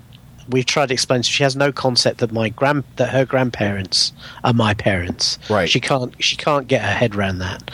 we've 0.48 0.66
tried 0.66 0.86
to 0.86 0.94
explain. 0.94 1.22
She 1.22 1.42
has 1.42 1.54
no 1.56 1.70
concept 1.72 2.18
that 2.20 2.32
my 2.32 2.48
grand 2.48 2.84
that 2.96 3.10
her 3.10 3.24
grandparents 3.24 4.12
are 4.44 4.52
my 4.52 4.74
parents. 4.74 5.38
Right. 5.50 5.68
She 5.68 5.80
can't 5.80 6.14
she 6.22 6.36
can't 6.36 6.66
get 6.66 6.82
her 6.82 6.92
head 6.94 7.14
around 7.14 7.38
that. 7.38 7.70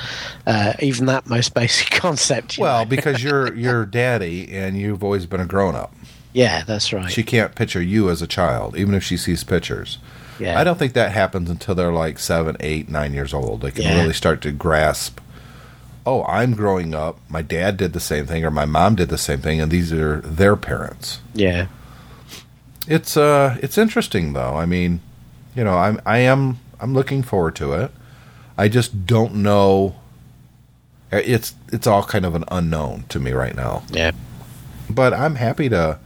Uh, 0.47 0.73
even 0.81 1.07
that 1.07 1.27
most 1.27 1.55
basic 1.63 1.91
concept. 1.91 2.59
Well, 2.59 2.81
know. 2.85 2.89
because 2.91 3.23
you're 3.23 3.55
you're 3.57 3.87
daddy 3.87 4.51
and 4.53 4.77
you've 4.79 5.03
always 5.05 5.27
been 5.27 5.41
a 5.41 5.47
grown 5.47 5.75
up. 5.75 5.95
yeah, 6.33 6.65
that's 6.65 6.93
right. 6.93 7.11
She 7.11 7.23
can't 7.23 7.55
picture 7.55 7.81
you 7.83 8.11
as 8.11 8.21
a 8.23 8.27
child, 8.27 8.77
even 8.77 8.95
if 8.95 9.03
she 9.05 9.17
sees 9.17 9.45
pictures. 9.45 9.99
yeah, 10.41 10.59
I 10.59 10.65
don't 10.65 10.79
think 10.79 10.95
that 10.95 11.13
happens 11.13 11.49
until 11.49 11.75
they're 11.75 11.93
like 11.93 12.19
seven, 12.19 12.57
eight, 12.61 12.89
nine 12.89 13.13
years 13.15 13.33
old. 13.33 13.61
They 13.61 13.71
can 13.71 13.83
Yeah. 13.85 14.01
really 14.01 14.15
start 14.15 14.41
to 14.43 14.51
grasp. 14.53 15.21
Oh, 16.07 16.23
I'm 16.25 16.53
growing 16.53 16.95
up. 16.95 17.19
My 17.31 17.41
dad 17.41 17.79
did 17.79 17.95
the 17.95 18.01
same 18.01 18.27
thing, 18.27 18.45
or 18.45 18.51
my 18.51 18.67
mom 18.67 18.95
did 18.95 19.09
the 19.09 19.17
same 19.17 19.41
thing, 19.41 19.59
and 19.61 19.71
these 19.73 19.91
are 19.91 20.21
their 20.21 20.55
parents. 20.55 21.21
Yeah, 21.33 21.69
It's 22.87 23.17
uh, 23.17 23.57
it's 23.63 23.79
interesting 23.79 24.33
though. 24.35 24.55
I 24.57 24.67
mean, 24.67 25.01
you 25.55 25.65
know, 25.65 25.77
I'm 25.77 26.01
I 26.05 26.19
am 26.19 26.59
I'm 26.81 26.93
looking 26.95 27.23
forward 27.23 27.57
to 27.57 27.73
it. 27.73 27.91
I 28.59 28.69
just 28.69 29.07
don't 29.07 29.37
know. 29.37 29.97
It's 31.11 31.55
it's 31.73 31.87
all 31.87 32.03
kind 32.05 32.27
of 32.27 32.35
an 32.35 32.45
unknown 32.51 33.05
to 33.11 33.21
me 33.21 33.33
right 33.33 33.55
now. 33.55 33.83
yeah, 33.91 34.11
but 34.91 35.15
I'm 35.15 35.37
happy 35.37 35.69
to 35.69 35.99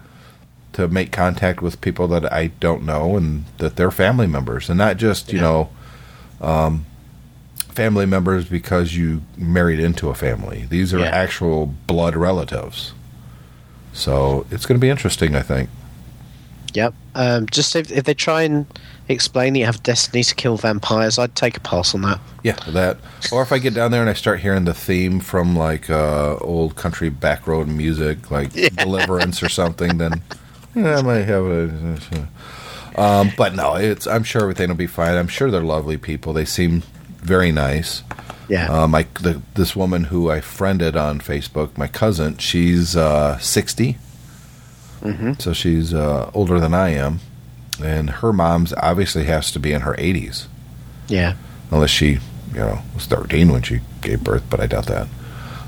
to 0.75 0.87
make 0.89 1.11
contact 1.11 1.61
with 1.63 1.81
people 1.81 2.07
that 2.09 2.31
I 2.33 2.49
don't 2.61 2.85
know 2.85 3.17
and 3.17 3.45
that 3.57 3.75
they're 3.77 3.91
family 3.91 4.27
members 4.29 4.69
and 4.69 4.79
not 4.79 4.97
just 4.99 5.33
you 5.33 5.39
Yeah. 5.39 5.45
know 5.45 5.71
um, 6.41 6.87
family 7.71 8.07
members 8.07 8.45
because 8.45 8.95
you 8.97 9.23
married 9.37 9.81
into 9.81 10.09
a 10.11 10.15
family. 10.15 10.67
These 10.69 10.93
are 10.95 11.01
Yeah. 11.01 11.07
actual 11.07 11.67
blood 11.87 12.15
relatives. 12.15 12.93
So 13.93 14.47
it's 14.51 14.67
going 14.67 14.79
to 14.79 14.85
be 14.85 14.91
interesting, 14.91 15.35
I 15.35 15.43
think. 15.43 15.69
Yep. 16.75 16.95
Um, 17.15 17.47
just 17.47 17.75
if, 17.77 17.91
if 17.91 18.05
they 18.05 18.15
try 18.15 18.43
and 18.43 18.67
explain 19.09 19.55
that 19.55 19.59
you 19.59 19.65
have 19.67 19.83
destiny 19.83 20.23
to 20.23 20.35
kill 20.35 20.57
vampires, 20.57 21.19
I'd 21.19 21.35
take 21.35 21.57
a 21.57 21.61
pass 21.61 21.95
on 21.95 22.03
that. 22.03 22.21
Yeah, 22.43 22.57
that. 22.69 22.99
Or 23.33 23.43
if 23.43 23.53
I 23.53 23.59
get 23.59 23.75
down 23.75 23.91
there 23.91 24.01
and 24.01 24.11
I 24.11 24.15
start 24.15 24.41
hearing 24.41 24.65
the 24.65 24.75
theme 24.75 25.21
from 25.21 25.57
like 25.57 25.91
uh, 25.91 26.37
old 26.41 26.77
country 26.77 27.11
backroad 27.11 27.67
music, 27.67 28.31
like 28.31 28.53
Deliverance 28.53 29.43
or 29.43 29.49
something, 29.49 29.99
then 29.99 30.23
yeah, 30.75 30.99
I 30.99 31.03
might 31.03 31.25
have 31.25 31.45
a. 31.45 32.29
Um, 32.97 33.31
but 33.37 33.55
no, 33.55 33.77
it's. 33.77 34.07
I'm 34.07 34.25
sure 34.25 34.43
everything 34.43 34.69
will 34.69 34.77
be 34.77 34.87
fine. 34.87 35.15
I'm 35.15 35.29
sure 35.29 35.51
they're 35.51 35.61
lovely 35.63 35.97
people. 35.99 36.33
They 36.33 36.45
seem 36.45 36.83
very 37.19 37.53
nice. 37.53 38.03
Yeah, 38.49 38.67
Um, 38.73 38.95
I, 38.95 39.03
the, 39.21 39.43
this 39.55 39.77
woman 39.77 40.05
who 40.05 40.31
I 40.31 40.41
friended 40.41 40.97
on 40.97 41.21
Facebook, 41.21 41.77
my 41.77 41.87
cousin, 41.87 42.39
she's 42.39 42.97
uh, 42.97 43.37
60, 43.39 43.99
Mm-hmm. 45.01 45.35
So 45.39 45.53
she's 45.53 45.95
uh, 45.95 46.31
older 46.35 46.59
than 46.61 46.75
I 46.75 46.91
am, 46.91 47.21
and 47.83 48.11
her 48.11 48.33
mom's 48.33 48.73
obviously 48.75 49.25
has 49.25 49.53
to 49.53 49.59
be 49.61 49.73
in 49.73 49.83
her 49.83 49.95
80s, 49.95 50.47
Yeah. 51.09 51.35
unless 51.71 51.91
she, 51.91 52.19
you 52.53 52.59
know, 52.61 52.83
was 52.95 53.07
13 53.07 53.51
when 53.53 53.63
she 53.63 53.81
gave 54.01 54.25
birth, 54.25 54.43
but 54.51 54.61
I 54.61 54.67
doubt 54.67 54.87
that. 54.87 55.07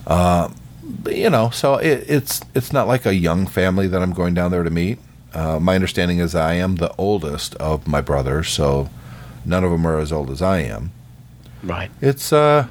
Uh, 0.07 0.49
but, 0.83 1.15
you 1.17 1.31
know, 1.31 1.51
so 1.51 1.77
it, 1.77 2.05
it's 2.09 2.41
it's 2.55 2.73
not 2.73 2.89
like 2.89 3.07
a 3.07 3.15
young 3.15 3.47
family 3.47 3.87
that 3.87 4.03
I'm 4.03 4.13
going 4.13 4.35
down 4.35 4.51
there 4.51 4.65
to 4.65 4.71
meet. 4.71 4.99
Uh, 5.33 5.61
my 5.61 5.77
understanding 5.77 6.19
is 6.19 6.35
I 6.35 6.55
am 6.55 6.77
the 6.77 6.93
oldest 6.99 7.55
of 7.57 7.87
my 7.87 8.01
brothers, 8.01 8.49
so 8.49 8.91
none 9.45 9.63
of 9.63 9.71
them 9.71 9.87
are 9.87 9.99
as 10.01 10.11
old 10.13 10.31
as 10.31 10.43
I 10.43 10.59
am. 10.63 10.91
Right. 11.63 11.91
It's 12.01 12.33
uh, 12.33 12.67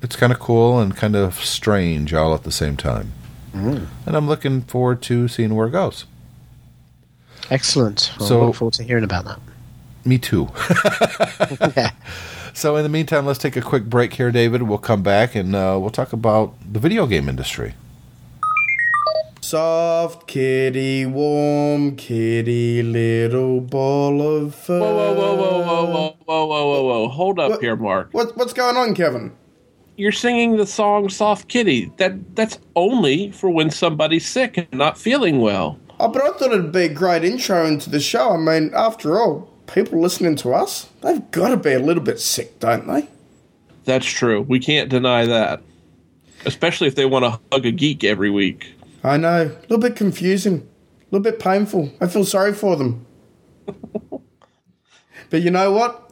it's 0.00 0.14
kind 0.14 0.32
of 0.32 0.38
cool 0.38 0.78
and 0.78 0.94
kind 0.96 1.16
of 1.16 1.34
strange 1.44 2.14
all 2.14 2.34
at 2.34 2.44
the 2.44 2.52
same 2.52 2.76
time, 2.76 3.12
and 3.52 3.86
I'm 4.06 4.26
looking 4.28 4.62
forward 4.62 5.02
to 5.02 5.28
seeing 5.28 5.54
where 5.54 5.66
it 5.66 5.72
goes. 5.72 6.04
Excellent. 7.50 8.12
Well, 8.18 8.28
So- 8.28 8.42
I 8.42 8.46
look 8.46 8.54
forward 8.56 8.74
to 8.74 8.84
hearing 8.84 9.04
about 9.04 9.24
that. 9.24 9.38
Me 10.04 10.18
too. 10.18 10.48
yeah. 11.76 11.90
So 12.54 12.76
in 12.76 12.82
the 12.82 12.88
meantime, 12.88 13.26
let's 13.26 13.38
take 13.38 13.56
a 13.56 13.60
quick 13.60 13.84
break 13.84 14.14
here, 14.14 14.30
David. 14.30 14.62
We'll 14.62 14.78
come 14.78 15.02
back 15.02 15.34
and 15.34 15.54
uh, 15.54 15.76
we'll 15.80 15.90
talk 15.90 16.12
about 16.12 16.54
the 16.72 16.78
video 16.78 17.06
game 17.06 17.28
industry. 17.28 17.74
Soft 19.40 20.26
kitty, 20.26 21.06
warm 21.06 21.96
kitty, 21.96 22.82
little 22.82 23.60
ball 23.60 24.20
of 24.20 24.54
fur. 24.54 24.78
Whoa, 24.80 25.14
whoa, 25.14 25.14
whoa, 25.14 25.36
whoa, 25.36 25.62
whoa, 25.62 25.86
whoa, 25.86 26.16
whoa, 26.24 26.46
whoa, 26.46 26.66
whoa, 26.66 26.82
whoa! 26.82 27.08
Hold 27.08 27.38
up 27.38 27.50
What- 27.52 27.60
here, 27.60 27.76
Mark. 27.76 28.08
What, 28.12 28.36
what's 28.36 28.52
going 28.52 28.76
on, 28.76 28.94
Kevin? 28.94 29.32
You're 29.98 30.12
singing 30.12 30.56
the 30.56 30.64
song 30.64 31.08
"Soft 31.08 31.48
Kitty." 31.48 31.92
That 31.96 32.36
that's 32.36 32.60
only 32.76 33.32
for 33.32 33.50
when 33.50 33.68
somebody's 33.68 34.26
sick 34.26 34.56
and 34.56 34.68
not 34.72 34.96
feeling 34.96 35.40
well. 35.40 35.76
Oh, 35.98 36.06
but 36.06 36.22
I 36.22 36.28
thought 36.28 36.52
it'd 36.52 36.70
be 36.70 36.84
a 36.84 36.88
great 36.88 37.24
intro 37.24 37.66
into 37.66 37.90
the 37.90 37.98
show. 37.98 38.30
I 38.30 38.36
mean, 38.36 38.70
after 38.74 39.18
all, 39.18 39.52
people 39.66 40.00
listening 40.00 40.36
to 40.36 40.54
us, 40.54 40.88
they've 41.02 41.28
got 41.32 41.48
to 41.48 41.56
be 41.56 41.72
a 41.72 41.80
little 41.80 42.02
bit 42.02 42.20
sick, 42.20 42.60
don't 42.60 42.86
they? 42.86 43.08
That's 43.86 44.06
true. 44.06 44.42
We 44.42 44.60
can't 44.60 44.88
deny 44.88 45.26
that, 45.26 45.62
especially 46.46 46.86
if 46.86 46.94
they 46.94 47.04
want 47.04 47.24
to 47.24 47.40
hug 47.50 47.66
a 47.66 47.72
geek 47.72 48.04
every 48.04 48.30
week. 48.30 48.72
I 49.02 49.16
know. 49.16 49.46
A 49.46 49.60
little 49.62 49.78
bit 49.78 49.96
confusing. 49.96 50.58
A 51.00 51.04
little 51.10 51.24
bit 51.24 51.40
painful. 51.40 51.90
I 52.00 52.06
feel 52.06 52.24
sorry 52.24 52.54
for 52.54 52.76
them. 52.76 53.04
but 55.30 55.42
you 55.42 55.50
know 55.50 55.72
what? 55.72 56.07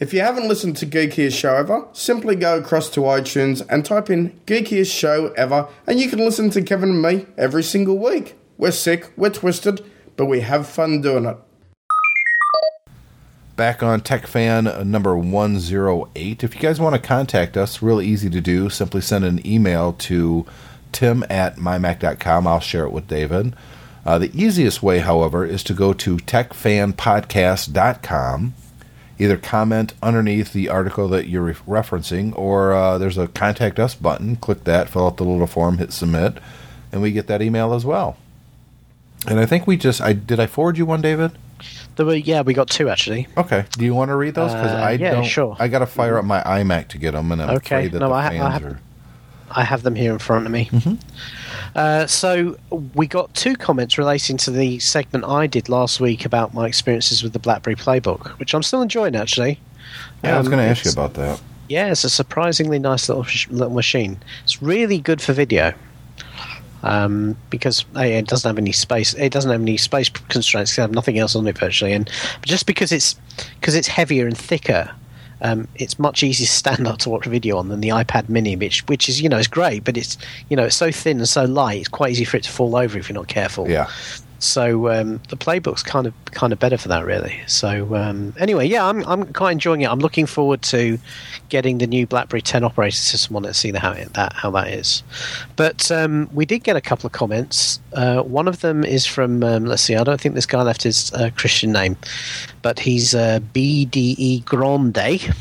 If 0.00 0.12
you 0.12 0.22
haven't 0.22 0.48
listened 0.48 0.76
to 0.78 0.86
Geekiest 0.86 1.38
Show 1.38 1.54
Ever, 1.54 1.86
simply 1.92 2.34
go 2.34 2.58
across 2.58 2.90
to 2.90 3.02
iTunes 3.02 3.64
and 3.70 3.84
type 3.84 4.10
in 4.10 4.32
Geekiest 4.44 4.92
Show 4.92 5.28
Ever, 5.36 5.68
and 5.86 6.00
you 6.00 6.08
can 6.08 6.18
listen 6.18 6.50
to 6.50 6.62
Kevin 6.62 6.90
and 6.90 7.00
me 7.00 7.26
every 7.38 7.62
single 7.62 7.96
week. 7.96 8.34
We're 8.58 8.72
sick, 8.72 9.12
we're 9.16 9.30
twisted, 9.30 9.88
but 10.16 10.26
we 10.26 10.40
have 10.40 10.66
fun 10.66 11.00
doing 11.00 11.26
it. 11.26 11.36
Back 13.54 13.84
on 13.84 14.00
Tech 14.00 14.26
Fan 14.26 14.66
uh, 14.66 14.82
number 14.82 15.16
108. 15.16 16.42
If 16.42 16.56
you 16.56 16.60
guys 16.60 16.80
want 16.80 16.96
to 16.96 17.00
contact 17.00 17.56
us, 17.56 17.80
real 17.80 18.00
easy 18.00 18.28
to 18.30 18.40
do. 18.40 18.68
Simply 18.68 19.00
send 19.00 19.24
an 19.24 19.46
email 19.46 19.92
to 19.92 20.44
tim 20.90 21.24
at 21.30 21.54
mymac.com. 21.54 22.48
I'll 22.48 22.58
share 22.58 22.84
it 22.84 22.90
with 22.90 23.06
David. 23.06 23.54
Uh, 24.04 24.18
the 24.18 24.32
easiest 24.34 24.82
way, 24.82 24.98
however, 24.98 25.44
is 25.44 25.62
to 25.62 25.72
go 25.72 25.92
to 25.92 26.16
techfanpodcast.com. 26.16 28.54
Either 29.18 29.36
comment 29.36 29.94
underneath 30.02 30.52
the 30.52 30.68
article 30.68 31.06
that 31.08 31.28
you're 31.28 31.42
re- 31.42 31.54
referencing, 31.54 32.36
or 32.36 32.72
uh, 32.72 32.98
there's 32.98 33.16
a 33.16 33.28
contact 33.28 33.78
us 33.78 33.94
button. 33.94 34.36
Click 34.36 34.64
that, 34.64 34.88
fill 34.88 35.06
out 35.06 35.16
the 35.18 35.24
little 35.24 35.46
form, 35.46 35.78
hit 35.78 35.92
submit, 35.92 36.38
and 36.90 37.00
we 37.00 37.12
get 37.12 37.26
that 37.28 37.40
email 37.40 37.74
as 37.74 37.84
well. 37.84 38.16
And 39.26 39.38
I 39.38 39.46
think 39.46 39.66
we 39.66 39.76
just 39.76 40.00
I 40.00 40.12
did 40.12 40.40
I 40.40 40.46
forward 40.46 40.76
you 40.78 40.84
one, 40.86 41.00
David? 41.00 41.32
There 41.96 42.04
were, 42.04 42.14
yeah, 42.16 42.42
we 42.42 42.52
got 42.54 42.68
two 42.68 42.90
actually. 42.90 43.28
Okay. 43.36 43.64
Do 43.78 43.84
you 43.84 43.94
want 43.94 44.08
to 44.10 44.16
read 44.16 44.34
those? 44.34 44.52
Because 44.52 44.72
Uh, 44.72 44.76
I 44.76 44.90
yeah, 44.92 45.12
don't. 45.12 45.24
sure. 45.24 45.56
I 45.60 45.68
got 45.68 45.78
to 45.78 45.86
fire 45.86 46.18
up 46.18 46.24
my 46.24 46.42
iMac 46.42 46.88
to 46.88 46.98
get 46.98 47.12
them, 47.12 47.30
and 47.30 47.40
I'm 47.40 47.50
Okay. 47.56 47.76
afraid 47.76 47.92
that 47.92 48.00
No, 48.00 48.08
the 48.08 48.14
I 48.14 48.22
ha- 48.22 48.28
I 48.46 48.50
have- 48.50 48.64
are. 48.64 48.80
I 49.50 49.64
have 49.64 49.82
them 49.82 49.94
here 49.94 50.12
in 50.12 50.18
front 50.18 50.46
of 50.46 50.52
me. 50.52 50.70
Uh, 51.76 52.06
so 52.06 52.56
we 52.94 53.06
got 53.06 53.32
two 53.34 53.56
comments 53.56 53.98
relating 53.98 54.36
to 54.38 54.50
the 54.50 54.78
segment 54.78 55.24
I 55.24 55.46
did 55.46 55.68
last 55.68 56.00
week 56.00 56.24
about 56.24 56.54
my 56.54 56.66
experiences 56.66 57.22
with 57.22 57.32
the 57.32 57.38
BlackBerry 57.38 57.76
Playbook, 57.76 58.28
which 58.38 58.54
I'm 58.54 58.62
still 58.62 58.82
enjoying 58.82 59.16
actually. 59.16 59.58
Yeah, 60.22 60.36
I 60.36 60.38
was 60.38 60.46
Um, 60.46 60.52
going 60.52 60.64
to 60.64 60.70
ask 60.70 60.84
you 60.84 60.92
about 60.92 61.14
that. 61.14 61.40
Yeah, 61.68 61.90
it's 61.90 62.04
a 62.04 62.10
surprisingly 62.10 62.78
nice 62.78 63.08
little 63.08 63.24
sh- 63.24 63.48
little 63.48 63.74
machine. 63.74 64.18
It's 64.44 64.62
really 64.62 64.98
good 64.98 65.20
for 65.22 65.32
video. 65.32 65.72
Um, 66.82 67.36
because 67.48 67.86
A, 67.96 68.18
it 68.18 68.26
doesn't 68.26 68.46
have 68.46 68.58
any 68.58 68.72
space. 68.72 69.14
It 69.14 69.32
doesn't 69.32 69.50
have 69.50 69.62
any 69.62 69.78
space 69.78 70.10
constraints. 70.10 70.76
It 70.76 70.82
have 70.82 70.92
nothing 70.92 71.18
else 71.18 71.34
on 71.34 71.46
it 71.46 71.56
virtually, 71.56 71.94
and 71.94 72.10
just 72.44 72.66
because 72.66 72.92
it's 72.92 73.14
because 73.58 73.74
it's 73.74 73.88
heavier 73.88 74.26
and 74.26 74.36
thicker, 74.36 74.90
um, 75.44 75.68
it's 75.74 75.98
much 75.98 76.22
easier 76.22 76.46
to 76.46 76.52
stand 76.52 76.88
up 76.88 76.98
to 76.98 77.10
watch 77.10 77.26
a 77.26 77.28
video 77.28 77.58
on 77.58 77.68
than 77.68 77.82
the 77.82 77.90
iPad 77.90 78.30
Mini, 78.30 78.56
which 78.56 78.80
which 78.88 79.10
is 79.10 79.20
you 79.20 79.28
know 79.28 79.36
it's 79.36 79.46
great, 79.46 79.84
but 79.84 79.96
it's 79.96 80.16
you 80.48 80.56
know 80.56 80.64
it's 80.64 80.74
so 80.74 80.90
thin 80.90 81.18
and 81.18 81.28
so 81.28 81.44
light. 81.44 81.80
It's 81.80 81.88
quite 81.88 82.10
easy 82.10 82.24
for 82.24 82.38
it 82.38 82.44
to 82.44 82.50
fall 82.50 82.74
over 82.74 82.98
if 82.98 83.10
you're 83.10 83.14
not 83.14 83.28
careful. 83.28 83.68
Yeah. 83.68 83.90
So 84.38 84.90
um, 84.90 85.20
the 85.28 85.36
playbook's 85.36 85.82
kind 85.82 86.06
of 86.06 86.14
kind 86.26 86.52
of 86.52 86.58
better 86.58 86.76
for 86.76 86.88
that, 86.88 87.04
really. 87.04 87.40
So 87.46 87.94
um, 87.94 88.34
anyway, 88.38 88.66
yeah, 88.66 88.86
I'm 88.86 89.04
I'm 89.06 89.32
quite 89.32 89.52
enjoying 89.52 89.82
it. 89.82 89.90
I'm 89.90 90.00
looking 90.00 90.26
forward 90.26 90.62
to 90.62 90.98
getting 91.48 91.78
the 91.78 91.86
new 91.86 92.06
BlackBerry 92.06 92.42
10 92.42 92.64
operating 92.64 92.96
system 92.96 93.36
on 93.36 93.44
it, 93.44 93.54
see 93.54 93.72
how 93.72 93.92
it, 93.92 94.12
that 94.14 94.32
how 94.34 94.50
that 94.52 94.68
is. 94.68 95.02
But 95.56 95.90
um, 95.90 96.28
we 96.32 96.44
did 96.44 96.64
get 96.64 96.76
a 96.76 96.80
couple 96.80 97.06
of 97.06 97.12
comments. 97.12 97.80
Uh, 97.92 98.22
one 98.22 98.48
of 98.48 98.60
them 98.60 98.84
is 98.84 99.06
from 99.06 99.42
um, 99.42 99.64
let's 99.64 99.82
see, 99.82 99.96
I 99.96 100.04
don't 100.04 100.20
think 100.20 100.34
this 100.34 100.46
guy 100.46 100.62
left 100.62 100.82
his 100.82 101.12
uh, 101.14 101.30
Christian 101.36 101.72
name, 101.72 101.96
but 102.62 102.78
he's 102.78 103.14
uh, 103.14 103.40
BDE 103.54 104.44
Grande, 104.44 105.34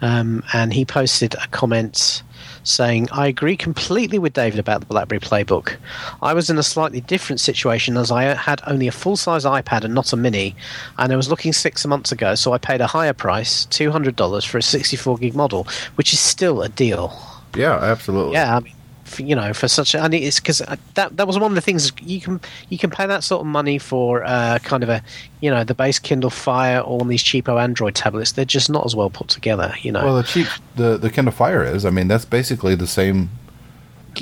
um, 0.00 0.42
and 0.52 0.72
he 0.72 0.84
posted 0.84 1.34
a 1.34 1.46
comment 1.48 2.22
saying, 2.64 3.08
I 3.10 3.26
agree 3.26 3.56
completely 3.56 4.18
with 4.18 4.32
David 4.32 4.58
about 4.58 4.80
the 4.80 4.86
BlackBerry 4.86 5.20
Playbook. 5.20 5.76
I 6.20 6.34
was 6.34 6.50
in 6.50 6.58
a 6.58 6.62
slightly 6.62 7.00
different 7.00 7.40
situation 7.40 7.96
as 7.96 8.10
I 8.10 8.24
had 8.34 8.60
only 8.66 8.88
a 8.88 8.92
full 8.92 9.16
size 9.16 9.44
iPad 9.44 9.84
and 9.84 9.94
not 9.94 10.12
a 10.12 10.16
mini, 10.16 10.54
and 10.98 11.12
I 11.12 11.16
was 11.16 11.28
looking 11.28 11.52
six 11.52 11.86
months 11.86 12.12
ago, 12.12 12.34
so 12.34 12.52
I 12.52 12.58
paid 12.58 12.80
a 12.80 12.86
higher 12.86 13.12
price, 13.12 13.66
$200, 13.66 14.46
for 14.46 14.58
a 14.58 14.62
64 14.62 15.18
gig 15.18 15.34
model, 15.34 15.66
which 15.96 16.12
is 16.12 16.20
still 16.20 16.62
a 16.62 16.68
deal. 16.68 17.16
Yeah, 17.56 17.78
absolutely. 17.78 18.34
Yeah, 18.34 18.56
I 18.56 18.60
mean, 18.60 18.74
for, 19.12 19.22
you 19.22 19.34
know, 19.36 19.52
for 19.52 19.68
such 19.68 19.94
and 19.94 20.14
it's 20.14 20.40
because 20.40 20.58
that 20.94 21.16
that 21.16 21.26
was 21.26 21.38
one 21.38 21.50
of 21.50 21.54
the 21.54 21.60
things 21.60 21.92
you 22.00 22.20
can 22.20 22.40
you 22.68 22.78
can 22.78 22.90
pay 22.90 23.06
that 23.06 23.22
sort 23.22 23.40
of 23.40 23.46
money 23.46 23.78
for 23.78 24.24
uh, 24.24 24.58
kind 24.62 24.82
of 24.82 24.88
a 24.88 25.02
you 25.40 25.50
know 25.50 25.64
the 25.64 25.74
base 25.74 25.98
Kindle 25.98 26.30
Fire 26.30 26.80
or 26.80 27.00
on 27.00 27.08
these 27.08 27.22
cheapo 27.22 27.60
Android 27.60 27.94
tablets. 27.94 28.32
They're 28.32 28.44
just 28.44 28.70
not 28.70 28.84
as 28.84 28.96
well 28.96 29.10
put 29.10 29.28
together, 29.28 29.74
you 29.82 29.92
know. 29.92 30.04
Well, 30.04 30.16
the 30.16 30.22
cheap 30.22 30.46
the 30.76 30.96
the 30.96 31.10
Kindle 31.10 31.32
Fire 31.32 31.62
is. 31.62 31.84
I 31.84 31.90
mean, 31.90 32.08
that's 32.08 32.24
basically 32.24 32.74
the 32.74 32.86
same. 32.86 33.30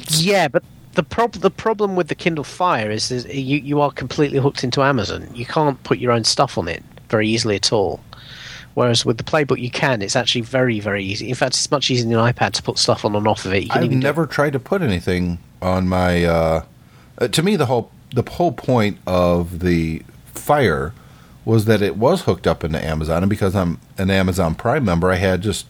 Yeah, 0.09 0.49
but 0.49 0.63
the 0.95 1.03
prob- 1.03 1.33
the 1.35 1.51
problem 1.51 1.97
with 1.97 2.09
the 2.09 2.15
Kindle 2.15 2.45
Fire 2.45 2.91
is, 2.91 3.11
is 3.11 3.27
you 3.27 3.59
you 3.59 3.81
are 3.81 3.91
completely 3.91 4.39
hooked 4.39 4.65
into 4.65 4.83
Amazon. 4.83 5.29
You 5.35 5.47
can't 5.47 5.83
put 5.85 5.99
your 5.99 6.13
own 6.13 6.25
stuff 6.25 6.59
on 6.59 6.69
it 6.69 6.83
very 7.09 7.29
easily 7.29 7.57
at 7.57 7.73
all. 7.73 8.01
Whereas 8.81 9.05
with 9.05 9.19
the 9.19 9.25
Playbook, 9.25 9.61
you 9.61 9.71
can. 9.71 10.01
It's 10.01 10.17
actually 10.17 10.41
very 10.41 10.81
very 10.81 11.05
easy. 11.05 11.29
In 11.29 11.35
fact, 11.35 11.53
it's 11.53 11.71
much 11.71 11.91
easier 11.91 12.09
than 12.09 12.19
an 12.19 12.33
iPad 12.33 12.53
to 12.53 12.63
put 12.63 12.79
stuff 12.79 13.05
on 13.05 13.15
and 13.15 13.29
off 13.29 13.45
of 13.45 13.53
it. 13.53 13.65
You 13.65 13.69
can 13.69 13.83
I've 13.83 13.91
never 13.91 14.25
tried 14.25 14.55
to 14.55 14.59
put 14.59 14.81
anything 14.81 15.39
on 15.61 15.87
my. 15.87 16.25
Uh, 16.25 16.65
uh, 17.19 17.29
to 17.29 17.43
me, 17.43 17.57
the 17.57 17.67
whole 17.67 17.91
the 18.15 18.23
whole 18.23 18.53
point 18.53 18.97
of 19.07 19.59
the 19.59 20.03
Fire 20.33 20.95
was 21.45 21.67
that 21.67 21.83
it 21.83 21.99
was 21.99 22.23
hooked 22.23 22.47
up 22.47 22.65
into 22.65 22.83
Amazon, 22.83 23.23
and 23.23 23.29
because 23.29 23.55
I'm 23.55 23.81
an 23.99 24.11
Amazon 24.11 24.55
Prime 24.55 24.87
member, 24.87 25.11
I 25.11 25.17
had 25.17 25.43
just 25.43 25.67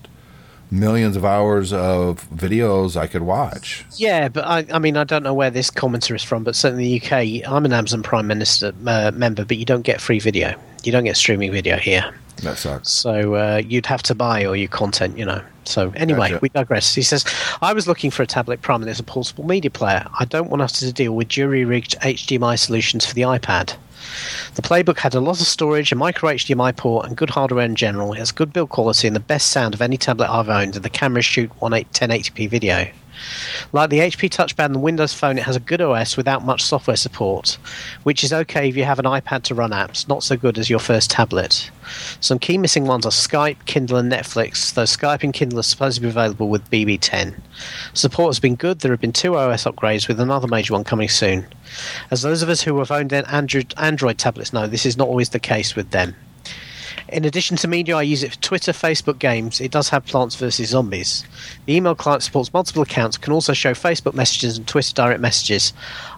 millions 0.71 1.17
of 1.17 1.25
hours 1.25 1.73
of 1.73 2.31
videos 2.31 2.97
I 2.97 3.09
could 3.09 3.23
watch. 3.23 3.85
Yeah, 3.97 4.29
but 4.29 4.45
I, 4.47 4.65
I 4.73 4.79
mean, 4.79 4.97
I 4.97 5.03
don't 5.03 5.25
know 5.25 5.35
where 5.35 5.51
this 5.51 5.69
commenter 5.69 6.15
is 6.15 6.23
from, 6.23 6.45
but 6.45 6.55
certainly 6.55 6.85
in 6.85 7.01
the 7.01 7.05
UK, 7.05 7.51
I'm 7.51 7.65
an 7.65 7.73
Amazon 7.73 8.05
Prime 8.05 8.29
Minister 8.29 8.73
uh, 8.87 9.11
member, 9.13 9.45
but 9.45 9.57
you 9.57 9.65
don't 9.65 9.83
get 9.83 10.01
free 10.01 10.21
video. 10.21 10.55
You 10.85 10.93
don't 10.93 11.03
get 11.03 11.17
streaming 11.17 11.51
video 11.51 11.77
here. 11.77 12.15
That 12.43 12.59
sucks. 12.59 12.91
So 12.91 13.35
uh, 13.35 13.63
you'd 13.67 13.87
have 13.87 14.03
to 14.05 14.15
buy 14.15 14.45
all 14.45 14.57
your 14.57 14.69
content, 14.69 15.19
you 15.19 15.25
know. 15.25 15.43
So 15.65 15.93
anyway, 15.95 16.39
we 16.43 16.49
digress. 16.49 16.95
He 16.95 17.03
says, 17.03 17.25
I 17.61 17.73
was 17.73 17.87
looking 17.87 18.11
for 18.11 18.23
a 18.23 18.27
tablet 18.27 18.63
prime 18.63 18.81
and 18.81 18.89
there's 18.89 19.01
a 19.01 19.05
portable 19.05 19.47
media 19.47 19.71
player. 19.71 20.07
I 20.19 20.25
don't 20.25 20.51
want 20.51 20.63
us 20.63 20.79
to 20.81 20.93
deal 20.93 21.15
with 21.15 21.29
jury-rigged 21.29 21.99
HDMI 22.01 22.59
solutions 22.59 23.07
for 23.07 23.15
the 23.15 23.23
iPad. 23.23 23.77
The 24.55 24.63
Playbook 24.63 24.99
had 24.99 25.15
a 25.15 25.21
lot 25.21 25.41
of 25.41 25.47
storage, 25.47 25.93
a 25.93 25.97
micro 25.97 26.31
HDMI 26.31 26.77
port, 26.77 27.07
and 27.07 27.17
good 27.17 27.31
hardware 27.31 27.65
in 27.65 27.77
general. 27.77 28.13
It 28.13 28.19
has 28.19 28.33
good 28.33 28.53
build 28.53 28.71
quality 28.71 29.07
and 29.07 29.15
the 29.15 29.21
best 29.21 29.49
sound 29.49 29.75
of 29.75 29.83
any 29.83 29.97
tablet 29.97 30.31
I've 30.31 30.49
owned, 30.49 30.75
and 30.75 30.85
the 30.85 30.91
cameras 30.91 31.27
shoot 31.27 31.51
1080p 31.61 32.49
video. 32.49 32.89
Like 33.73 33.91
the 33.91 34.01
HP 34.01 34.31
Touchpad 34.31 34.67
and 34.67 34.75
the 34.75 34.81
Windows 34.81 35.15
Phone, 35.15 35.39
it 35.39 35.45
has 35.45 35.57
a 35.57 35.61
good 35.61 35.81
OS 35.81 36.17
without 36.17 36.45
much 36.45 36.63
software 36.63 36.97
support, 36.97 37.59
which 38.03 38.25
is 38.25 38.33
okay 38.33 38.69
if 38.69 38.77
you 38.77 38.85
have 38.85 38.99
an 38.99 39.05
iPad 39.05 39.43
to 39.45 39.55
run 39.55 39.71
apps, 39.71 40.09
not 40.09 40.23
so 40.23 40.37
good 40.37 40.59
as 40.59 40.71
your 40.71 40.79
first 40.79 41.11
tablet. 41.11 41.71
Some 42.21 42.39
key 42.39 42.59
missing 42.59 42.87
ones 42.87 43.07
are 43.07 43.11
Skype, 43.11 43.65
Kindle, 43.67 43.99
and 43.99 44.11
Netflix, 44.11 44.75
though 44.75 44.85
Skype 44.85 45.23
and 45.23 45.33
Kindle 45.33 45.59
are 45.59 45.65
supposed 45.65 45.97
to 45.97 46.03
be 46.03 46.09
available 46.09 46.49
with 46.49 46.71
BB10. 46.71 47.41
Support 47.95 48.31
has 48.31 48.41
been 48.41 48.57
good, 48.57 48.81
there 48.81 48.93
have 48.93 49.01
been 49.01 49.13
two 49.13 49.37
OS 49.37 49.65
upgrades, 49.65 50.09
with 50.09 50.21
another 50.21 50.49
major 50.49 50.73
one 50.73 50.85
coming 50.85 51.09
soon. 51.09 51.47
As 52.11 52.23
those 52.23 52.43
of 52.43 52.49
us 52.49 52.63
who 52.63 52.79
have 52.79 52.91
owned 52.91 53.13
Android, 53.13 53.75
Android 53.77 54.19
tablets 54.19 54.53
know, 54.53 54.67
this 54.67 54.87
is 54.87 54.97
not 54.97 55.09
always 55.09 55.31
the 55.31 55.41
case 55.41 55.77
with 55.77 55.91
them. 55.91 56.15
In 57.13 57.25
addition 57.25 57.57
to 57.57 57.67
media, 57.67 57.97
I 57.97 58.03
use 58.03 58.23
it 58.23 58.33
for 58.33 58.41
Twitter, 58.41 58.71
Facebook, 58.71 59.19
games. 59.19 59.61
It 59.61 59.73
does 59.73 59.89
have 59.89 60.07
Plants 60.07 60.37
vs. 60.37 60.69
Zombies. 60.69 61.25
The 61.67 61.75
email 61.75 61.97
client 61.97 62.23
supports 62.23 62.53
multiple 62.53 62.83
accounts, 62.83 63.19
can 63.19 63.33
also 63.33 63.53
show 63.53 63.73
Facebook 63.73 64.15
messages 64.15 64.57
and 64.57 64.67
Twitter 64.69 64.95
direct 64.95 65.21
messages. 65.21 65.73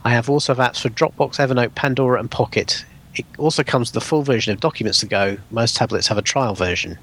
I 0.04 0.10
have 0.10 0.28
also 0.28 0.54
have 0.54 0.72
apps 0.72 0.82
for 0.82 0.90
Dropbox, 0.90 1.36
Evernote, 1.36 1.74
Pandora, 1.74 2.20
and 2.20 2.30
Pocket. 2.30 2.84
It 3.14 3.24
also 3.38 3.62
comes 3.62 3.88
with 3.88 4.02
the 4.02 4.06
full 4.06 4.22
version 4.22 4.52
of 4.52 4.60
Documents 4.60 5.00
to 5.00 5.06
Go. 5.06 5.38
Most 5.50 5.76
tablets 5.76 6.08
have 6.08 6.18
a 6.18 6.22
trial 6.22 6.54
version. 6.54 6.98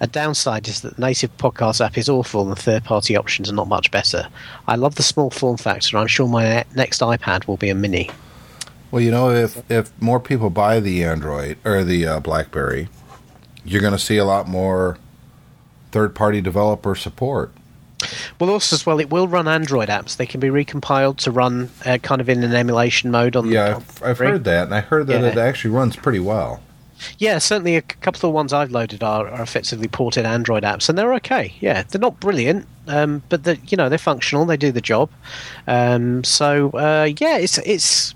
A 0.00 0.08
downside 0.08 0.66
is 0.66 0.80
that 0.80 0.96
the 0.96 1.02
native 1.02 1.36
podcast 1.36 1.84
app 1.84 1.96
is 1.96 2.08
awful 2.08 2.42
and 2.42 2.50
the 2.50 2.60
third 2.60 2.82
party 2.82 3.16
options 3.16 3.48
are 3.48 3.54
not 3.54 3.68
much 3.68 3.92
better. 3.92 4.26
I 4.66 4.74
love 4.74 4.96
the 4.96 5.04
small 5.04 5.30
form 5.30 5.56
factor. 5.56 5.98
I'm 5.98 6.08
sure 6.08 6.26
my 6.26 6.64
next 6.74 7.00
iPad 7.00 7.46
will 7.46 7.56
be 7.58 7.70
a 7.70 7.76
mini. 7.76 8.10
Well, 8.90 9.02
you 9.02 9.10
know, 9.10 9.30
if 9.30 9.68
if 9.70 9.90
more 10.00 10.20
people 10.20 10.50
buy 10.50 10.80
the 10.80 11.04
Android 11.04 11.58
or 11.64 11.84
the 11.84 12.06
uh, 12.06 12.20
BlackBerry, 12.20 12.88
you're 13.64 13.80
going 13.80 13.92
to 13.92 13.98
see 13.98 14.16
a 14.16 14.24
lot 14.24 14.48
more 14.48 14.98
third-party 15.92 16.40
developer 16.40 16.94
support. 16.94 17.52
Well, 18.38 18.50
also 18.50 18.76
as 18.76 18.84
well, 18.84 19.00
it 19.00 19.10
will 19.10 19.28
run 19.28 19.48
Android 19.48 19.88
apps. 19.88 20.16
They 20.16 20.26
can 20.26 20.40
be 20.40 20.48
recompiled 20.48 21.16
to 21.18 21.30
run 21.30 21.70
uh, 21.86 21.98
kind 21.98 22.20
of 22.20 22.28
in 22.28 22.42
an 22.42 22.54
emulation 22.54 23.10
mode 23.10 23.36
on. 23.36 23.46
Yeah, 23.48 23.70
the, 23.70 23.76
I've, 23.76 24.02
I've 24.02 24.18
heard 24.18 24.44
that, 24.44 24.64
and 24.64 24.74
I 24.74 24.80
heard 24.80 25.06
that 25.06 25.22
Yeah. 25.22 25.28
it 25.28 25.38
actually 25.38 25.70
runs 25.70 25.96
pretty 25.96 26.18
well. 26.18 26.60
Yeah, 27.18 27.38
certainly 27.38 27.76
a 27.76 27.82
couple 27.82 28.18
of 28.18 28.20
the 28.20 28.30
ones 28.30 28.52
I've 28.52 28.70
loaded 28.70 29.02
are, 29.02 29.28
are 29.28 29.42
effectively 29.42 29.88
ported 29.88 30.24
Android 30.26 30.62
apps, 30.62 30.88
and 30.88 30.96
they're 30.96 31.14
okay. 31.14 31.54
Yeah, 31.60 31.82
they're 31.82 32.00
not 32.00 32.20
brilliant, 32.20 32.66
um, 32.88 33.22
but 33.28 33.44
they 33.44 33.58
you 33.66 33.76
know 33.76 33.88
they're 33.88 33.98
functional. 33.98 34.44
They 34.46 34.56
do 34.56 34.70
the 34.72 34.80
job. 34.80 35.10
Um, 35.66 36.24
so 36.24 36.70
uh, 36.70 37.10
yeah, 37.18 37.38
it's 37.38 37.58
it's 37.58 38.14